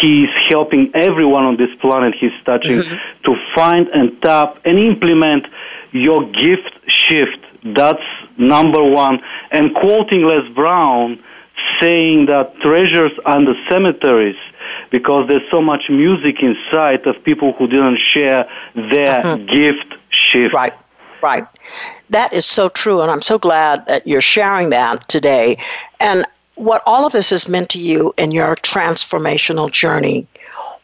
he's 0.00 0.28
helping 0.48 0.90
everyone 0.94 1.44
on 1.44 1.56
this 1.56 1.70
planet. 1.80 2.14
He's 2.18 2.32
touching 2.44 2.78
mm-hmm. 2.78 3.22
to 3.24 3.36
find 3.54 3.88
and 3.88 4.20
tap 4.22 4.58
and 4.64 4.78
implement 4.78 5.46
your 5.92 6.24
gift 6.30 6.70
shift. 6.88 7.38
That's 7.64 8.02
number 8.38 8.82
one. 8.82 9.20
And 9.50 9.74
quoting 9.74 10.24
Les 10.24 10.48
Brown, 10.54 11.22
saying 11.80 12.26
that 12.26 12.56
treasures 12.60 13.12
are 13.24 13.44
the 13.44 13.54
cemeteries 13.68 14.36
because 14.90 15.28
there's 15.28 15.48
so 15.50 15.60
much 15.60 15.82
music 15.88 16.42
inside 16.42 17.06
of 17.06 17.22
people 17.24 17.52
who 17.52 17.66
didn't 17.66 17.98
share 18.12 18.48
their 18.74 19.22
mm-hmm. 19.22 19.46
gift 19.46 19.94
shift. 20.10 20.54
Right. 20.54 20.74
Right. 21.22 21.46
That 22.10 22.32
is 22.32 22.44
so 22.44 22.68
true, 22.68 23.00
and 23.00 23.10
I'm 23.10 23.22
so 23.22 23.38
glad 23.38 23.86
that 23.86 24.06
you're 24.06 24.20
sharing 24.20 24.70
that 24.70 25.08
today. 25.08 25.58
And 26.00 26.26
what 26.56 26.82
all 26.84 27.06
of 27.06 27.12
this 27.12 27.30
has 27.30 27.48
meant 27.48 27.70
to 27.70 27.80
you 27.80 28.12
in 28.18 28.32
your 28.32 28.56
transformational 28.56 29.70
journey. 29.70 30.26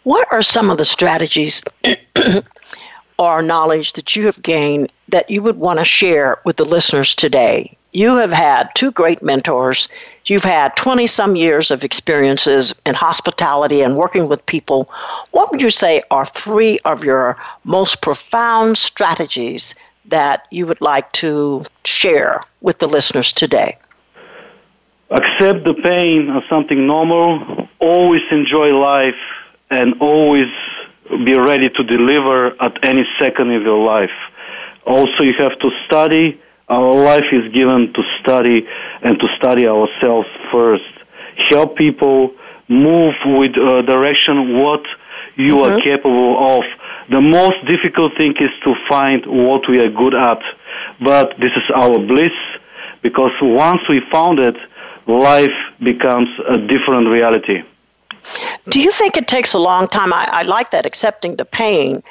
What 0.05 0.27
are 0.31 0.43
some 0.43 0.71
of 0.71 0.79
the 0.79 0.85
strategies 0.85 1.63
or 3.19 3.43
knowledge 3.43 3.95
that 3.95 4.15
you 4.17 4.27
have 4.27 4.41
gained 4.41 4.93
that 5.09 5.29
you 5.29 5.43
would 5.43 5.59
want 5.59 5.81
to 5.81 5.85
share 5.85 6.39
with 6.45 6.57
the 6.57 6.65
listeners 6.65 7.15
today? 7.15 7.77
you 7.93 8.17
have 8.17 8.31
had 8.31 8.69
two 8.75 8.91
great 8.91 9.23
mentors. 9.23 9.89
You've 10.27 10.45
had 10.45 10.77
20 10.77 11.07
some 11.07 11.37
years 11.37 11.71
of 11.71 11.85
experiences 11.85 12.75
in 12.85 12.95
hospitality 12.95 13.81
and 13.83 13.97
working 13.97 14.29
with 14.29 14.45
people. 14.47 14.91
What 15.31 15.51
would 15.51 15.63
you 15.63 15.71
say 15.71 16.03
are 16.11 16.27
three 16.27 16.79
of 16.85 17.03
your 17.03 17.37
most 17.65 18.03
profound 18.03 18.77
strategies 18.77 19.75
that 20.09 20.47
you 20.51 20.67
would 20.67 20.81
like 20.81 21.11
to 21.13 21.65
share 21.85 22.41
with 22.61 22.79
the 22.79 22.87
listeners 22.87 23.33
today? 23.33 23.79
Accept 25.11 25.65
the 25.65 25.75
pain 25.75 26.29
as 26.31 26.43
something 26.49 26.87
normal, 26.87 27.69
always 27.81 28.23
enjoy 28.31 28.77
life, 28.77 29.17
and 29.71 29.95
always 30.01 30.49
be 31.25 31.35
ready 31.39 31.71
to 31.71 31.83
deliver 31.83 32.61
at 32.63 32.79
any 32.87 33.07
second 33.19 33.51
of 33.53 33.63
your 33.63 33.83
life. 33.83 34.11
Also, 34.85 35.23
you 35.23 35.33
have 35.39 35.59
to 35.61 35.71
study. 35.85 36.41
Our 36.69 36.95
life 36.95 37.25
is 37.33 37.51
given 37.53 37.93
to 37.95 38.03
study 38.21 38.67
and 39.03 39.19
to 39.19 39.29
study 39.39 39.67
ourselves 39.67 40.29
first. 40.51 40.85
Help 41.49 41.77
people 41.77 42.35
move 42.69 43.15
with 43.25 43.57
uh, 43.57 43.83
direction 43.83 44.59
what 44.59 44.85
you 45.37 45.57
mm-hmm. 45.57 45.73
are 45.73 45.81
capable 45.81 46.59
of. 46.59 46.65
The 47.11 47.21
most 47.21 47.57
difficult 47.67 48.17
thing 48.17 48.35
is 48.39 48.51
to 48.65 48.75
find 48.89 49.25
what 49.27 49.69
we 49.69 49.79
are 49.79 49.91
good 49.91 50.15
at. 50.15 50.41
But 51.01 51.35
this 51.39 51.53
is 51.57 51.63
our 51.75 51.99
bliss 51.99 52.37
because 53.03 53.33
once 53.41 53.81
we 53.89 54.01
found 54.13 54.39
it, 54.39 54.57
life 55.07 55.57
becomes 55.83 56.29
a 56.49 56.59
different 56.59 57.09
reality. 57.09 57.63
Do 58.69 58.81
you 58.81 58.91
think 58.91 59.17
it 59.17 59.27
takes 59.27 59.55
a 59.55 59.59
long 59.59 59.89
time? 59.89 60.13
I, 60.13 60.29
I 60.31 60.43
like 60.43 60.71
that, 60.73 60.85
accepting 60.85 61.37
the 61.37 61.45
pain. 61.45 62.03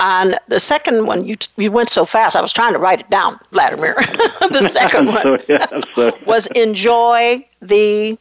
And 0.00 0.38
the 0.48 0.58
second 0.58 1.06
one, 1.06 1.26
you 1.26 1.36
you 1.56 1.70
went 1.70 1.90
so 1.90 2.06
fast. 2.06 2.34
I 2.34 2.40
was 2.40 2.54
trying 2.54 2.72
to 2.72 2.78
write 2.78 3.00
it 3.00 3.10
down, 3.10 3.38
Vladimir. 3.52 3.94
the 4.50 4.66
second 4.68 5.06
one 5.14 5.22
sorry, 5.22 5.44
yeah, 5.48 6.10
was 6.26 6.46
enjoy 6.48 7.46
the 7.60 8.18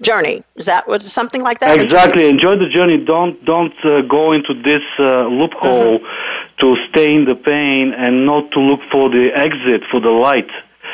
journey. 0.00 0.42
Is 0.56 0.66
that 0.66 0.88
was 0.88 1.10
something 1.10 1.42
like 1.42 1.60
that? 1.60 1.80
Exactly. 1.80 2.28
Enjoy 2.28 2.56
the 2.56 2.68
journey. 2.68 2.96
Don't 2.98 3.42
don't 3.44 3.74
uh, 3.84 4.02
go 4.02 4.32
into 4.32 4.54
this 4.54 4.82
uh, 4.98 5.26
loophole 5.26 5.96
uh-huh. 5.96 6.48
to 6.58 6.76
stay 6.90 7.14
in 7.14 7.24
the 7.24 7.34
pain 7.34 7.92
and 7.92 8.26
not 8.26 8.50
to 8.52 8.60
look 8.60 8.80
for 8.90 9.08
the 9.08 9.30
exit 9.34 9.82
for 9.90 10.00
the 10.00 10.10
light. 10.10 10.50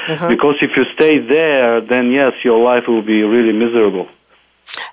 Uh-huh. 0.08 0.28
Because 0.28 0.56
if 0.60 0.76
you 0.76 0.84
stay 0.94 1.18
there, 1.18 1.80
then 1.80 2.12
yes, 2.12 2.32
your 2.44 2.62
life 2.62 2.84
will 2.86 3.02
be 3.02 3.22
really 3.22 3.52
miserable. 3.52 4.08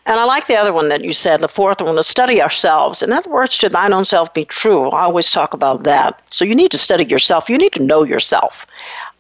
And 0.06 0.20
I 0.20 0.24
like 0.24 0.48
the 0.48 0.56
other 0.56 0.72
one 0.72 0.90
that 0.90 1.04
you 1.04 1.14
said, 1.14 1.42
the 1.42 1.48
fourth 1.48 1.82
one, 1.82 1.96
to 1.96 2.04
study 2.04 2.42
ourselves. 2.42 3.02
In 3.02 3.12
other 3.12 3.30
words, 3.30 3.58
to 3.60 3.70
thine 3.70 3.94
own 3.94 4.06
self 4.06 4.34
be 4.34 4.46
true. 4.46 4.90
I 4.90 5.04
always 5.04 5.30
talk 5.32 5.54
about 5.54 5.84
that. 5.84 6.22
So 6.32 6.46
you 6.46 6.56
need 6.56 6.72
to 6.72 6.78
study 6.78 7.06
yourself. 7.06 7.50
You 7.50 7.58
need 7.58 7.74
to 7.74 7.84
know 7.84 8.04
yourself. 8.04 8.66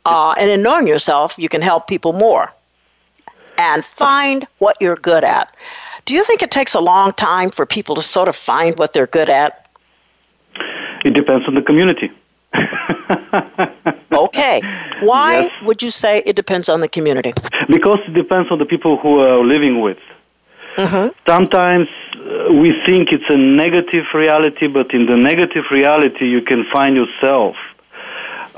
Uh, 0.05 0.33
and 0.37 0.49
in 0.49 0.61
knowing 0.61 0.87
yourself, 0.87 1.35
you 1.37 1.49
can 1.49 1.61
help 1.61 1.87
people 1.87 2.13
more 2.13 2.51
and 3.63 3.85
find 3.85 4.47
what 4.59 4.75
you're 4.81 4.95
good 4.95 5.23
at. 5.23 5.55
Do 6.05 6.13
you 6.13 6.23
think 6.25 6.41
it 6.41 6.51
takes 6.51 6.73
a 6.73 6.81
long 6.81 7.13
time 7.13 7.49
for 7.49 7.65
people 7.65 7.95
to 7.95 8.01
sort 8.01 8.27
of 8.27 8.35
find 8.35 8.77
what 8.77 8.93
they're 8.93 9.07
good 9.07 9.29
at? 9.29 9.69
It 11.05 11.13
depends 11.13 11.47
on 11.47 11.55
the 11.55 11.61
community. 11.61 12.11
okay. 14.13 14.61
Why 15.01 15.41
yes. 15.41 15.51
would 15.63 15.81
you 15.81 15.91
say 15.91 16.21
it 16.25 16.35
depends 16.35 16.69
on 16.69 16.81
the 16.81 16.87
community? 16.87 17.33
Because 17.67 17.99
it 18.07 18.13
depends 18.13 18.51
on 18.51 18.59
the 18.59 18.65
people 18.65 18.97
who 18.97 19.19
are 19.19 19.43
living 19.43 19.81
with. 19.81 19.97
Mm-hmm. 20.75 21.07
Sometimes 21.29 21.87
uh, 22.15 22.53
we 22.53 22.73
think 22.85 23.11
it's 23.11 23.29
a 23.29 23.37
negative 23.37 24.05
reality, 24.13 24.67
but 24.67 24.93
in 24.93 25.05
the 25.05 25.15
negative 25.15 25.65
reality, 25.71 26.25
you 26.25 26.41
can 26.41 26.65
find 26.71 26.95
yourself. 26.95 27.55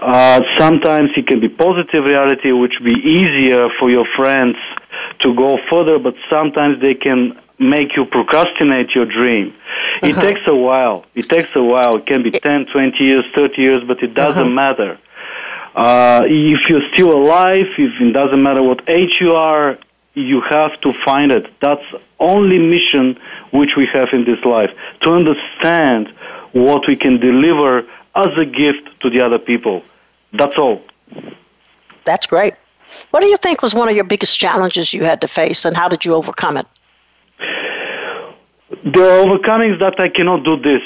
Uh, 0.01 0.41
sometimes 0.57 1.09
it 1.15 1.27
can 1.27 1.39
be 1.39 1.49
positive 1.49 2.03
reality, 2.03 2.51
which 2.51 2.73
be 2.83 2.91
easier 2.91 3.69
for 3.79 3.89
your 3.89 4.05
friends 4.15 4.57
to 5.25 5.33
go 5.33 5.57
further, 5.69 5.97
but 5.99 6.15
sometimes 6.29 6.79
they 6.81 6.93
can 6.93 7.37
make 7.59 7.95
you 7.97 8.05
procrastinate 8.05 8.89
your 8.95 9.05
dream. 9.05 9.47
Uh-huh. 9.49 10.07
It 10.07 10.15
takes 10.15 10.41
a 10.47 10.55
while. 10.55 11.05
It 11.15 11.27
takes 11.27 11.49
a 11.55 11.63
while. 11.63 11.97
It 11.97 12.05
can 12.05 12.21
be 12.23 12.31
10, 12.31 12.67
20 12.67 13.03
years, 13.03 13.25
30 13.33 13.61
years, 13.61 13.83
but 13.87 14.01
it 14.03 14.13
doesn't 14.13 14.41
uh-huh. 14.41 14.63
matter. 14.63 14.99
Uh, 15.75 16.21
if 16.25 16.69
you're 16.69 16.87
still 16.93 17.11
alive, 17.11 17.65
if 17.77 18.01
it 18.01 18.13
doesn't 18.13 18.41
matter 18.41 18.61
what 18.61 18.87
age 18.89 19.17
you 19.19 19.33
are, 19.33 19.77
you 20.13 20.41
have 20.49 20.79
to 20.81 20.93
find 20.93 21.31
it. 21.31 21.45
That's 21.61 21.83
only 22.19 22.57
mission 22.57 23.19
which 23.51 23.75
we 23.75 23.85
have 23.93 24.09
in 24.13 24.23
this 24.23 24.41
life 24.45 24.71
to 25.01 25.09
understand 25.09 26.13
what 26.53 26.87
we 26.87 26.95
can 26.95 27.19
deliver 27.19 27.79
as 28.15 28.31
a 28.37 28.45
gift 28.45 29.01
to 29.01 29.09
the 29.09 29.19
other 29.19 29.39
people. 29.39 29.83
That's 30.31 30.55
all. 30.57 30.81
That's 32.05 32.25
great. 32.25 32.53
What 33.11 33.21
do 33.21 33.27
you 33.27 33.37
think 33.37 33.61
was 33.61 33.73
one 33.73 33.89
of 33.89 33.95
your 33.95 34.05
biggest 34.05 34.39
challenges 34.39 34.93
you 34.93 35.03
had 35.03 35.21
to 35.21 35.27
face, 35.27 35.65
and 35.65 35.75
how 35.75 35.87
did 35.87 36.05
you 36.05 36.13
overcome 36.15 36.57
it? 36.57 36.67
The 38.83 39.03
overcoming 39.03 39.73
is 39.73 39.79
that 39.79 39.99
I 39.99 40.09
cannot 40.09 40.43
do 40.43 40.57
this 40.57 40.81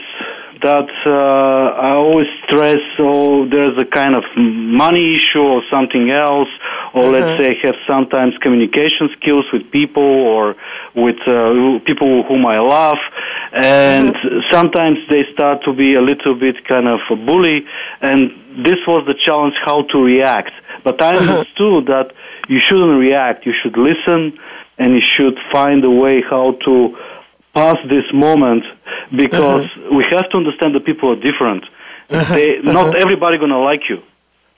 that 0.62 0.90
uh, 1.06 1.80
I 1.80 1.92
always 1.92 2.28
stress, 2.46 2.80
oh, 3.00 3.48
there's 3.48 3.78
a 3.78 3.86
kind 3.86 4.16
of 4.16 4.24
money 4.36 5.16
issue 5.16 5.42
or 5.42 5.62
something 5.72 6.12
else, 6.12 6.50
or 6.94 7.04
mm-hmm. 7.04 7.12
let's 7.14 7.38
say 7.38 7.58
have 7.64 7.76
sometimes 7.88 8.38
communication 8.42 9.10
skills 9.20 9.46
with 9.54 9.70
people 9.72 10.04
or 10.04 10.56
with 10.96 11.18
uh, 11.28 11.80
people 11.86 12.24
whom 12.24 12.46
I 12.46 12.60
love, 12.60 12.98
and 13.54 14.14
mm-hmm. 14.14 14.40
sometimes 14.52 14.98
they 15.10 15.24
start 15.34 15.64
to 15.66 15.74
be 15.74 15.94
a 15.96 16.02
little 16.02 16.36
bit 16.36 16.66
kind 16.68 16.88
of 16.88 17.00
a 17.10 17.16
bully, 17.16 17.66
and 18.02 18.32
this 18.66 18.80
was 18.88 19.06
the 19.08 19.14
challenge 19.14 19.56
how 19.64 19.84
to 19.84 20.04
react. 20.04 20.52
But 20.84 21.02
I 21.02 21.14
mm-hmm. 21.14 21.30
understood 21.30 21.86
that 21.88 22.12
you 22.48 22.60
shouldn't 22.60 23.00
react, 23.00 23.46
you 23.46 23.54
should 23.54 23.78
listen, 23.78 24.38
and 24.78 24.94
you 24.94 25.02
should 25.02 25.38
find 25.52 25.84
a 25.86 25.90
way 25.90 26.22
how 26.22 26.54
to 26.66 26.98
pass 27.54 27.78
this 27.90 28.06
moment 28.14 28.64
because 29.16 29.66
uh-huh. 29.66 29.96
we 29.96 30.06
have 30.12 30.30
to 30.30 30.38
understand 30.38 30.76
that 30.76 30.86
people 30.86 31.12
are 31.12 31.16
different. 31.16 31.66
Uh-huh. 32.10 32.36
They, 32.36 32.60
not 32.60 32.88
uh-huh. 32.88 32.98
everybody 32.98 33.38
gonna 33.38 33.60
like 33.60 33.90
you, 33.90 34.02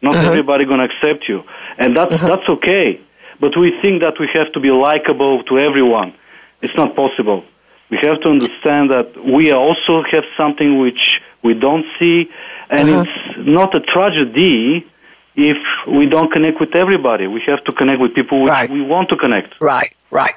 not 0.02 0.16
uh-huh. 0.16 0.30
everybody 0.30 0.66
gonna 0.66 0.86
accept 0.86 1.28
you, 1.28 1.44
and 1.78 1.96
that's 1.96 2.14
uh-huh. 2.14 2.28
that's 2.28 2.50
okay. 2.50 3.02
But 3.40 3.58
we 3.58 3.80
think 3.82 4.02
that 4.02 4.20
we 4.20 4.30
have 4.34 4.52
to 4.54 4.60
be 4.60 4.72
likable 4.72 5.44
to 5.46 5.60
everyone. 5.60 6.14
It's 6.62 6.76
not 6.76 6.96
possible. 6.96 7.44
We 7.90 7.98
have 8.04 8.22
to 8.22 8.30
understand 8.30 8.92
that 8.92 9.18
we 9.18 9.52
also 9.52 10.04
have 10.04 10.24
something 10.38 10.80
which 10.80 11.20
we 11.44 11.54
don't 11.54 11.86
see, 12.00 12.30
and 12.70 12.88
it's 12.90 13.38
not 13.38 13.76
a 13.76 13.82
tragedy 13.82 14.88
if 15.36 15.58
we 15.88 16.06
don't 16.06 16.32
connect 16.32 16.60
with 16.60 16.76
everybody. 16.76 17.28
We 17.28 17.42
have 17.48 17.64
to 17.66 17.72
connect 17.72 18.00
with 18.00 18.14
people 18.14 18.42
which 18.44 18.50
right. 18.50 18.70
we 18.70 18.82
want 18.82 19.10
to 19.10 19.18
connect. 19.18 19.60
Right, 19.60 19.94
right. 20.10 20.34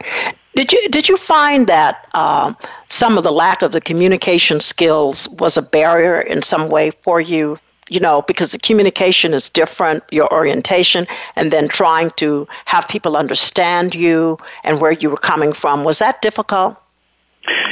Did 0.56 0.72
you 0.72 0.88
did 0.88 1.08
you 1.08 1.16
find 1.16 1.66
that 1.66 2.08
um, 2.14 2.56
some 2.88 3.18
of 3.18 3.24
the 3.24 3.32
lack 3.32 3.62
of 3.62 3.72
the 3.72 3.80
communication 3.80 4.60
skills 4.60 5.28
was 5.30 5.56
a 5.56 5.62
barrier 5.62 6.20
in 6.20 6.42
some 6.42 6.68
way 6.68 6.90
for 7.02 7.20
you? 7.20 7.58
You 7.88 8.00
know, 8.00 8.22
because 8.22 8.52
the 8.52 8.58
communication 8.58 9.34
is 9.34 9.50
different, 9.50 10.04
your 10.10 10.32
orientation, 10.32 11.06
and 11.36 11.52
then 11.52 11.68
trying 11.68 12.10
to 12.16 12.48
have 12.64 12.88
people 12.88 13.16
understand 13.16 13.94
you 13.94 14.38
and 14.64 14.80
where 14.80 14.92
you 14.92 15.10
were 15.10 15.18
coming 15.18 15.52
from. 15.52 15.84
Was 15.84 15.98
that 15.98 16.22
difficult? 16.22 16.76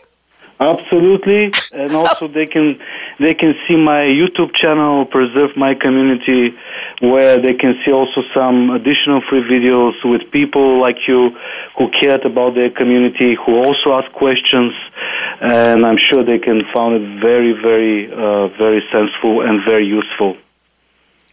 Absolutely, 0.59 1.51
and 1.73 1.95
also 1.95 2.27
they 2.37 2.45
can 2.45 2.79
they 3.19 3.33
can 3.33 3.55
see 3.65 3.77
my 3.77 4.03
YouTube 4.03 4.53
channel, 4.53 5.05
Preserve 5.05 5.55
My 5.55 5.73
Community, 5.73 6.53
where 6.99 7.41
they 7.41 7.53
can 7.53 7.79
see 7.85 7.91
also 7.91 8.21
some 8.33 8.69
additional 8.71 9.21
free 9.29 9.41
videos 9.41 9.93
with 10.03 10.29
people 10.31 10.79
like 10.81 11.07
you 11.07 11.31
who 11.77 11.89
cared 11.91 12.25
about 12.25 12.55
their 12.55 12.69
community, 12.69 13.35
who 13.35 13.55
also 13.63 13.93
ask 13.93 14.11
questions, 14.11 14.73
and 15.39 15.85
I'm 15.85 15.97
sure 15.97 16.25
they 16.25 16.39
can 16.39 16.63
find 16.73 16.93
it 16.95 17.21
very, 17.21 17.53
very, 17.53 18.11
uh, 18.11 18.49
very 18.57 18.83
sensible 18.91 19.41
and 19.41 19.63
very 19.63 19.85
useful. 19.85 20.35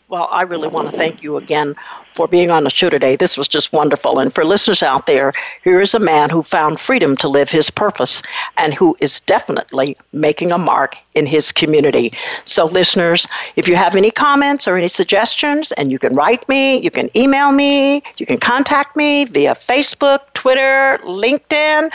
Well, 0.09 0.29
I 0.31 0.43
really 0.43 0.69
want 0.69 0.89
to 0.89 0.97
thank 0.97 1.25
you 1.25 1.37
again 1.37 1.75
for 2.15 2.29
being 2.29 2.49
on 2.49 2.63
the 2.63 2.71
show 2.71 2.89
today. 2.89 3.17
This 3.17 3.37
was 3.37 3.49
just 3.49 3.73
wonderful. 3.73 4.21
And 4.21 4.33
for 4.33 4.45
listeners 4.45 4.81
out 4.81 5.07
there, 5.07 5.33
here 5.65 5.81
is 5.81 5.97
a 5.97 5.99
man 5.99 6.31
who 6.31 6.45
found 6.45 6.79
freedom 6.79 7.17
to 7.17 7.29
live 7.29 7.51
his 7.51 7.71
purpose 7.71 8.23
and 8.57 8.73
who 8.73 8.97
is 9.01 9.19
definitely 9.19 9.97
making 10.13 10.53
a 10.53 10.59
mark 10.59 10.97
in 11.15 11.27
his 11.27 11.51
community. 11.51 12.13
So, 12.45 12.67
listeners, 12.67 13.27
if 13.57 13.67
you 13.67 13.75
have 13.75 13.97
any 13.97 14.13
comments 14.13 14.69
or 14.69 14.77
any 14.77 14.87
suggestions, 14.87 15.73
and 15.73 15.91
you 15.91 15.99
can 15.99 16.15
write 16.15 16.49
me, 16.49 16.77
you 16.79 16.91
can 16.91 17.11
email 17.17 17.51
me, 17.51 18.05
you 18.17 18.27
can 18.27 18.39
contact 18.39 18.97
me 18.97 19.25
via 19.25 19.57
Facebook, 19.57 20.21
Twitter, 20.35 21.01
LinkedIn. 21.05 21.91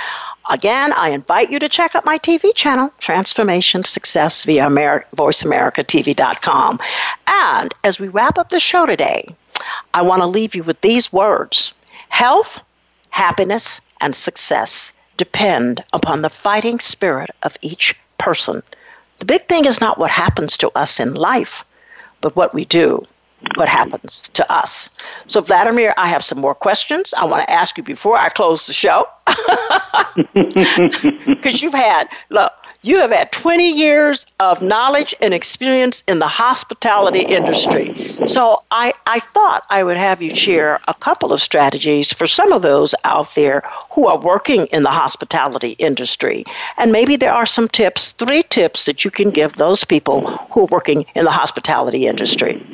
Again, 0.49 0.91
I 0.93 1.09
invite 1.09 1.51
you 1.51 1.59
to 1.59 1.69
check 1.69 1.95
out 1.95 2.03
my 2.03 2.17
TV 2.17 2.53
channel, 2.55 2.91
Transformation 2.99 3.83
Success 3.83 4.43
via 4.43 4.65
Amer- 4.65 5.05
VoiceAmericaTV.com. 5.15 6.79
And 7.27 7.73
as 7.83 7.99
we 7.99 8.07
wrap 8.07 8.37
up 8.37 8.49
the 8.49 8.59
show 8.59 8.85
today, 8.85 9.27
I 9.93 10.01
want 10.01 10.21
to 10.21 10.25
leave 10.27 10.55
you 10.55 10.63
with 10.63 10.81
these 10.81 11.13
words 11.13 11.73
Health, 12.09 12.59
happiness, 13.11 13.81
and 14.01 14.15
success 14.15 14.91
depend 15.17 15.83
upon 15.93 16.21
the 16.21 16.29
fighting 16.29 16.79
spirit 16.79 17.29
of 17.43 17.55
each 17.61 17.95
person. 18.17 18.63
The 19.19 19.25
big 19.25 19.47
thing 19.47 19.65
is 19.65 19.79
not 19.79 19.99
what 19.99 20.09
happens 20.09 20.57
to 20.57 20.71
us 20.75 20.99
in 20.99 21.13
life, 21.13 21.63
but 22.19 22.35
what 22.35 22.53
we 22.53 22.65
do 22.65 23.03
what 23.55 23.67
happens 23.67 24.29
to 24.29 24.51
us. 24.51 24.89
So, 25.27 25.41
Vladimir, 25.41 25.93
I 25.97 26.07
have 26.07 26.23
some 26.23 26.39
more 26.39 26.55
questions 26.55 27.13
I 27.17 27.25
want 27.25 27.47
to 27.47 27.51
ask 27.51 27.77
you 27.77 27.83
before 27.83 28.17
I 28.17 28.29
close 28.29 28.67
the 28.67 28.73
show. 28.73 29.07
Because 31.41 31.61
you've 31.61 31.73
had, 31.73 32.07
look, 32.29 32.51
you 32.83 32.97
have 32.97 33.11
had 33.11 33.31
20 33.31 33.69
years 33.69 34.25
of 34.39 34.61
knowledge 34.61 35.13
and 35.21 35.33
experience 35.33 36.03
in 36.07 36.17
the 36.17 36.27
hospitality 36.27 37.19
industry. 37.19 38.17
So 38.25 38.63
I, 38.71 38.93
I 39.05 39.19
thought 39.19 39.65
I 39.69 39.83
would 39.83 39.97
have 39.97 40.21
you 40.21 40.35
share 40.35 40.79
a 40.87 40.93
couple 40.95 41.31
of 41.31 41.41
strategies 41.41 42.11
for 42.11 42.25
some 42.25 42.51
of 42.51 42.63
those 42.63 42.95
out 43.03 43.33
there 43.35 43.63
who 43.91 44.07
are 44.07 44.17
working 44.17 44.65
in 44.67 44.81
the 44.81 44.89
hospitality 44.89 45.71
industry. 45.73 46.43
And 46.77 46.91
maybe 46.91 47.17
there 47.17 47.33
are 47.33 47.45
some 47.45 47.67
tips, 47.67 48.13
three 48.13 48.43
tips 48.43 48.85
that 48.85 49.05
you 49.05 49.11
can 49.11 49.29
give 49.29 49.55
those 49.55 49.83
people 49.83 50.37
who 50.51 50.61
are 50.61 50.69
working 50.71 51.05
in 51.13 51.25
the 51.25 51.31
hospitality 51.31 52.07
industry. 52.07 52.65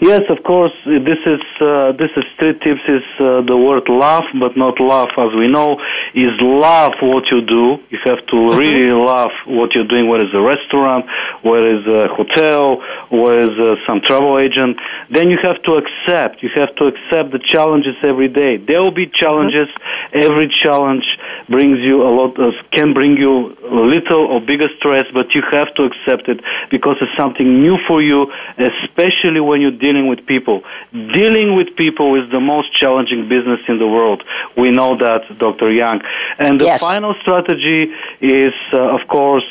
Yes, 0.00 0.22
of 0.30 0.42
course. 0.44 0.72
This 0.86 1.18
is 1.26 1.40
uh, 1.60 1.92
this 1.92 2.10
is 2.16 2.24
three 2.38 2.54
tips. 2.54 2.80
Is 2.88 3.02
uh, 3.20 3.42
the 3.42 3.56
word 3.56 3.86
love, 3.90 4.24
but 4.40 4.56
not 4.56 4.80
love, 4.80 5.10
as 5.18 5.34
we 5.36 5.46
know, 5.46 5.78
is 6.14 6.32
love 6.40 6.94
what 7.02 7.30
you 7.30 7.42
do. 7.42 7.76
You 7.90 7.98
have 8.04 8.24
to 8.28 8.36
mm-hmm. 8.36 8.58
really 8.58 8.92
love 8.92 9.30
what 9.46 9.74
you're 9.74 9.84
doing. 9.84 10.08
Whether 10.08 10.24
it's 10.24 10.34
a 10.34 10.40
restaurant, 10.40 11.04
whether 11.42 11.76
it's 11.76 11.86
a 11.86 12.08
hotel, 12.14 12.80
whether 13.10 13.40
it's 13.40 13.60
uh, 13.60 13.76
some 13.86 14.00
travel 14.00 14.38
agent, 14.38 14.78
then 15.10 15.28
you 15.28 15.36
have 15.42 15.60
to 15.64 15.74
accept. 15.74 16.42
You 16.42 16.48
have 16.54 16.74
to 16.76 16.86
accept 16.86 17.32
the 17.32 17.38
challenges 17.38 17.96
every 18.02 18.28
day. 18.28 18.56
There 18.56 18.82
will 18.82 18.96
be 18.96 19.06
challenges. 19.06 19.68
Mm-hmm. 19.68 20.32
Every 20.32 20.48
challenge 20.48 21.04
brings 21.50 21.78
you 21.80 22.00
a 22.02 22.08
lot. 22.08 22.40
Of, 22.40 22.54
can 22.72 22.94
bring 22.94 23.18
you 23.18 23.54
little 23.70 24.26
or 24.32 24.40
bigger 24.40 24.68
stress, 24.78 25.04
but 25.12 25.34
you 25.34 25.42
have 25.52 25.74
to 25.74 25.82
accept 25.84 26.28
it 26.28 26.40
because 26.70 26.96
it's 27.02 27.12
something 27.18 27.54
new 27.54 27.76
for 27.86 28.00
you, 28.02 28.32
especially 28.56 29.40
when 29.40 29.60
you're 29.60 29.70
dealing 29.90 30.08
with 30.08 30.24
people. 30.26 30.62
Dealing 30.92 31.56
with 31.56 31.74
people 31.76 32.08
is 32.20 32.30
the 32.30 32.40
most 32.40 32.72
challenging 32.72 33.28
business 33.28 33.60
in 33.68 33.78
the 33.78 33.86
world. 33.86 34.22
We 34.56 34.70
know 34.70 34.96
that, 34.96 35.22
Dr. 35.38 35.72
Young. 35.72 36.00
And 36.38 36.60
the 36.60 36.66
yes. 36.66 36.80
final 36.80 37.14
strategy 37.14 37.92
is, 38.20 38.54
uh, 38.72 38.96
of 38.96 39.08
course, 39.08 39.48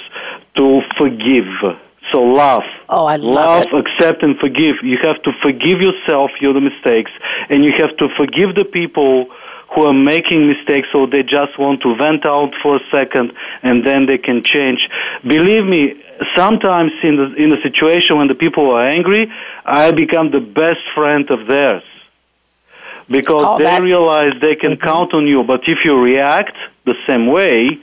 to 0.55 0.81
forgive. 0.97 1.51
So 2.11 2.21
love. 2.21 2.63
Oh, 2.87 3.05
I 3.05 3.17
love. 3.17 3.65
Love, 3.71 3.85
accept, 3.85 4.23
and 4.23 4.37
forgive. 4.39 4.75
You 4.81 4.97
have 5.03 5.21
to 5.23 5.31
forgive 5.41 5.81
yourself, 5.81 6.31
your 6.39 6.59
mistakes, 6.59 7.11
and 7.49 7.63
you 7.65 7.73
have 7.77 7.95
to 7.97 8.07
forgive 8.15 8.55
the 8.55 8.65
people 8.65 9.29
who 9.71 9.85
are 9.85 9.93
making 9.93 10.47
mistakes 10.47 10.87
so 10.91 11.05
they 11.05 11.21
just 11.21 11.59
want 11.59 11.81
to 11.81 11.95
vent 11.95 12.25
out 12.25 12.51
for 12.61 12.77
a 12.77 12.83
second 12.89 13.31
and 13.61 13.85
then 13.85 14.07
they 14.07 14.17
can 14.17 14.41
change. 14.41 14.89
Believe 15.21 15.65
me, 15.65 16.01
sometimes 16.35 16.91
in 17.03 17.15
the 17.15 17.33
in 17.33 17.51
a 17.51 17.61
situation 17.61 18.17
when 18.17 18.27
the 18.27 18.35
people 18.35 18.71
are 18.71 18.87
angry, 18.87 19.31
I 19.65 19.91
become 19.91 20.31
the 20.31 20.39
best 20.39 20.89
friend 20.93 21.29
of 21.31 21.47
theirs 21.47 21.83
because 23.09 23.43
oh, 23.45 23.57
they 23.57 23.79
realize 23.81 24.33
they 24.41 24.55
can 24.55 24.73
mm-hmm. 24.73 24.87
count 24.87 25.13
on 25.13 25.27
you. 25.27 25.43
But 25.43 25.61
if 25.67 25.79
you 25.83 25.97
react 25.97 26.55
the 26.85 26.95
same 27.07 27.27
way, 27.27 27.77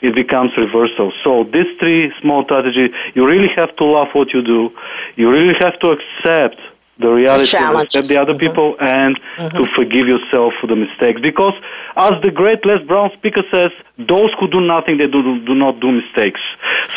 it 0.00 0.14
becomes 0.14 0.56
reversal. 0.56 1.12
So 1.22 1.44
these 1.44 1.78
three 1.78 2.12
small 2.20 2.44
strategies, 2.44 2.90
you 3.14 3.26
really 3.26 3.48
have 3.56 3.74
to 3.76 3.84
love 3.84 4.08
what 4.12 4.32
you 4.32 4.42
do. 4.42 4.70
You 5.16 5.30
really 5.30 5.54
have 5.60 5.78
to 5.80 5.96
accept 5.96 6.60
the 7.02 7.10
reality 7.10 7.50
the 7.50 7.78
accept 7.78 8.08
the 8.08 8.16
other 8.16 8.32
mm-hmm. 8.32 8.40
people 8.40 8.76
and 8.80 9.18
mm-hmm. 9.36 9.56
to 9.56 9.64
forgive 9.70 10.08
yourself 10.08 10.54
for 10.60 10.66
the 10.66 10.76
mistakes. 10.76 11.20
Because 11.20 11.54
as 11.96 12.12
the 12.22 12.30
great 12.30 12.64
Les 12.64 12.82
Brown 12.86 13.10
speaker 13.12 13.42
says, 13.50 13.70
those 13.98 14.30
who 14.38 14.48
do 14.48 14.60
nothing, 14.60 14.98
they 14.98 15.06
do, 15.06 15.22
do 15.44 15.54
not 15.54 15.80
do 15.80 15.92
mistakes. 15.92 16.40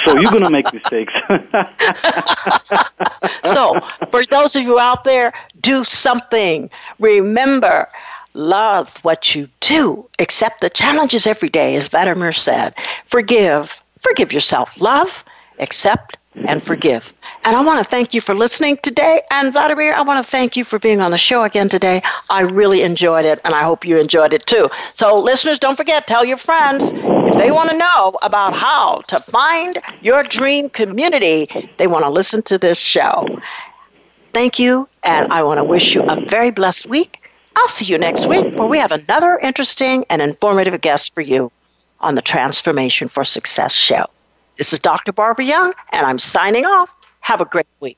So 0.04 0.18
you're 0.18 0.32
going 0.32 0.44
to 0.44 0.50
make 0.50 0.72
mistakes. 0.80 1.14
so 3.44 3.80
for 4.10 4.26
those 4.26 4.56
of 4.56 4.64
you 4.64 4.80
out 4.80 5.04
there, 5.04 5.34
do 5.62 5.84
something. 5.84 6.70
Remember, 7.00 7.88
love 8.34 8.90
what 9.04 9.36
you 9.36 9.50
do. 9.60 10.08
Accept 10.20 10.62
the 10.62 10.70
challenges 10.70 11.28
every 11.28 11.50
day, 11.50 11.76
as 11.76 11.88
Vladimir 11.88 12.32
said. 12.32 12.74
Forgive. 13.10 13.74
Forgive 14.02 14.32
yourself. 14.32 14.70
Love, 14.80 15.10
accept, 15.60 16.15
and 16.48 16.64
forgive. 16.66 17.14
And 17.44 17.56
I 17.56 17.62
want 17.62 17.84
to 17.84 17.90
thank 17.90 18.14
you 18.14 18.22
for 18.22 18.36
listening 18.36 18.78
today. 18.78 19.22
And 19.32 19.54
Vladimir, 19.54 19.94
I 19.94 20.02
want 20.02 20.24
to 20.24 20.30
thank 20.30 20.56
you 20.56 20.64
for 20.64 20.80
being 20.80 21.02
on 21.02 21.12
the 21.12 21.18
show 21.18 21.44
again 21.44 21.70
today. 21.70 22.02
I 22.30 22.42
really 22.42 22.82
enjoyed 22.82 23.26
it, 23.26 23.40
and 23.44 23.54
I 23.54 23.64
hope 23.64 23.86
you 23.86 23.98
enjoyed 23.98 24.34
it 24.34 24.46
too. 24.46 24.70
So, 24.94 25.18
listeners, 25.20 25.60
don't 25.60 25.76
forget, 25.76 26.08
tell 26.08 26.26
your 26.26 26.38
friends 26.38 26.92
if 26.94 27.36
they 27.36 27.52
want 27.52 27.72
to 27.72 27.78
know 27.78 28.14
about 28.22 28.54
how 28.54 29.02
to 29.08 29.20
find 29.20 29.82
your 30.02 30.24
dream 30.24 30.70
community, 30.70 31.50
they 31.78 31.88
want 31.88 32.06
to 32.06 32.10
listen 32.10 32.42
to 32.44 32.58
this 32.58 32.80
show. 32.80 33.28
Thank 34.34 34.60
you, 34.60 34.88
and 35.04 35.32
I 35.32 35.44
want 35.44 35.60
to 35.60 35.64
wish 35.64 35.96
you 35.96 36.04
a 36.04 36.20
very 36.26 36.52
blessed 36.52 36.88
week. 36.88 37.22
I'll 37.56 37.70
see 37.70 37.86
you 37.86 37.98
next 37.98 38.28
week 38.28 38.54
where 38.56 38.68
we 38.68 38.80
have 38.80 38.92
another 38.92 39.40
interesting 39.42 40.06
and 40.10 40.22
informative 40.22 40.80
guest 40.82 41.14
for 41.14 41.22
you 41.22 41.52
on 42.02 42.16
the 42.16 42.22
Transformation 42.22 43.08
for 43.08 43.24
Success 43.24 43.74
show. 43.74 44.06
This 44.58 44.72
is 44.72 44.80
Dr. 44.80 45.12
Barbara 45.12 45.46
Young, 45.46 45.74
and 45.92 46.06
I'm 46.06 46.18
signing 46.18 46.66
off. 46.66 46.90
Have 47.20 47.42
a 47.42 47.46
great 47.46 47.68
week. 47.82 47.98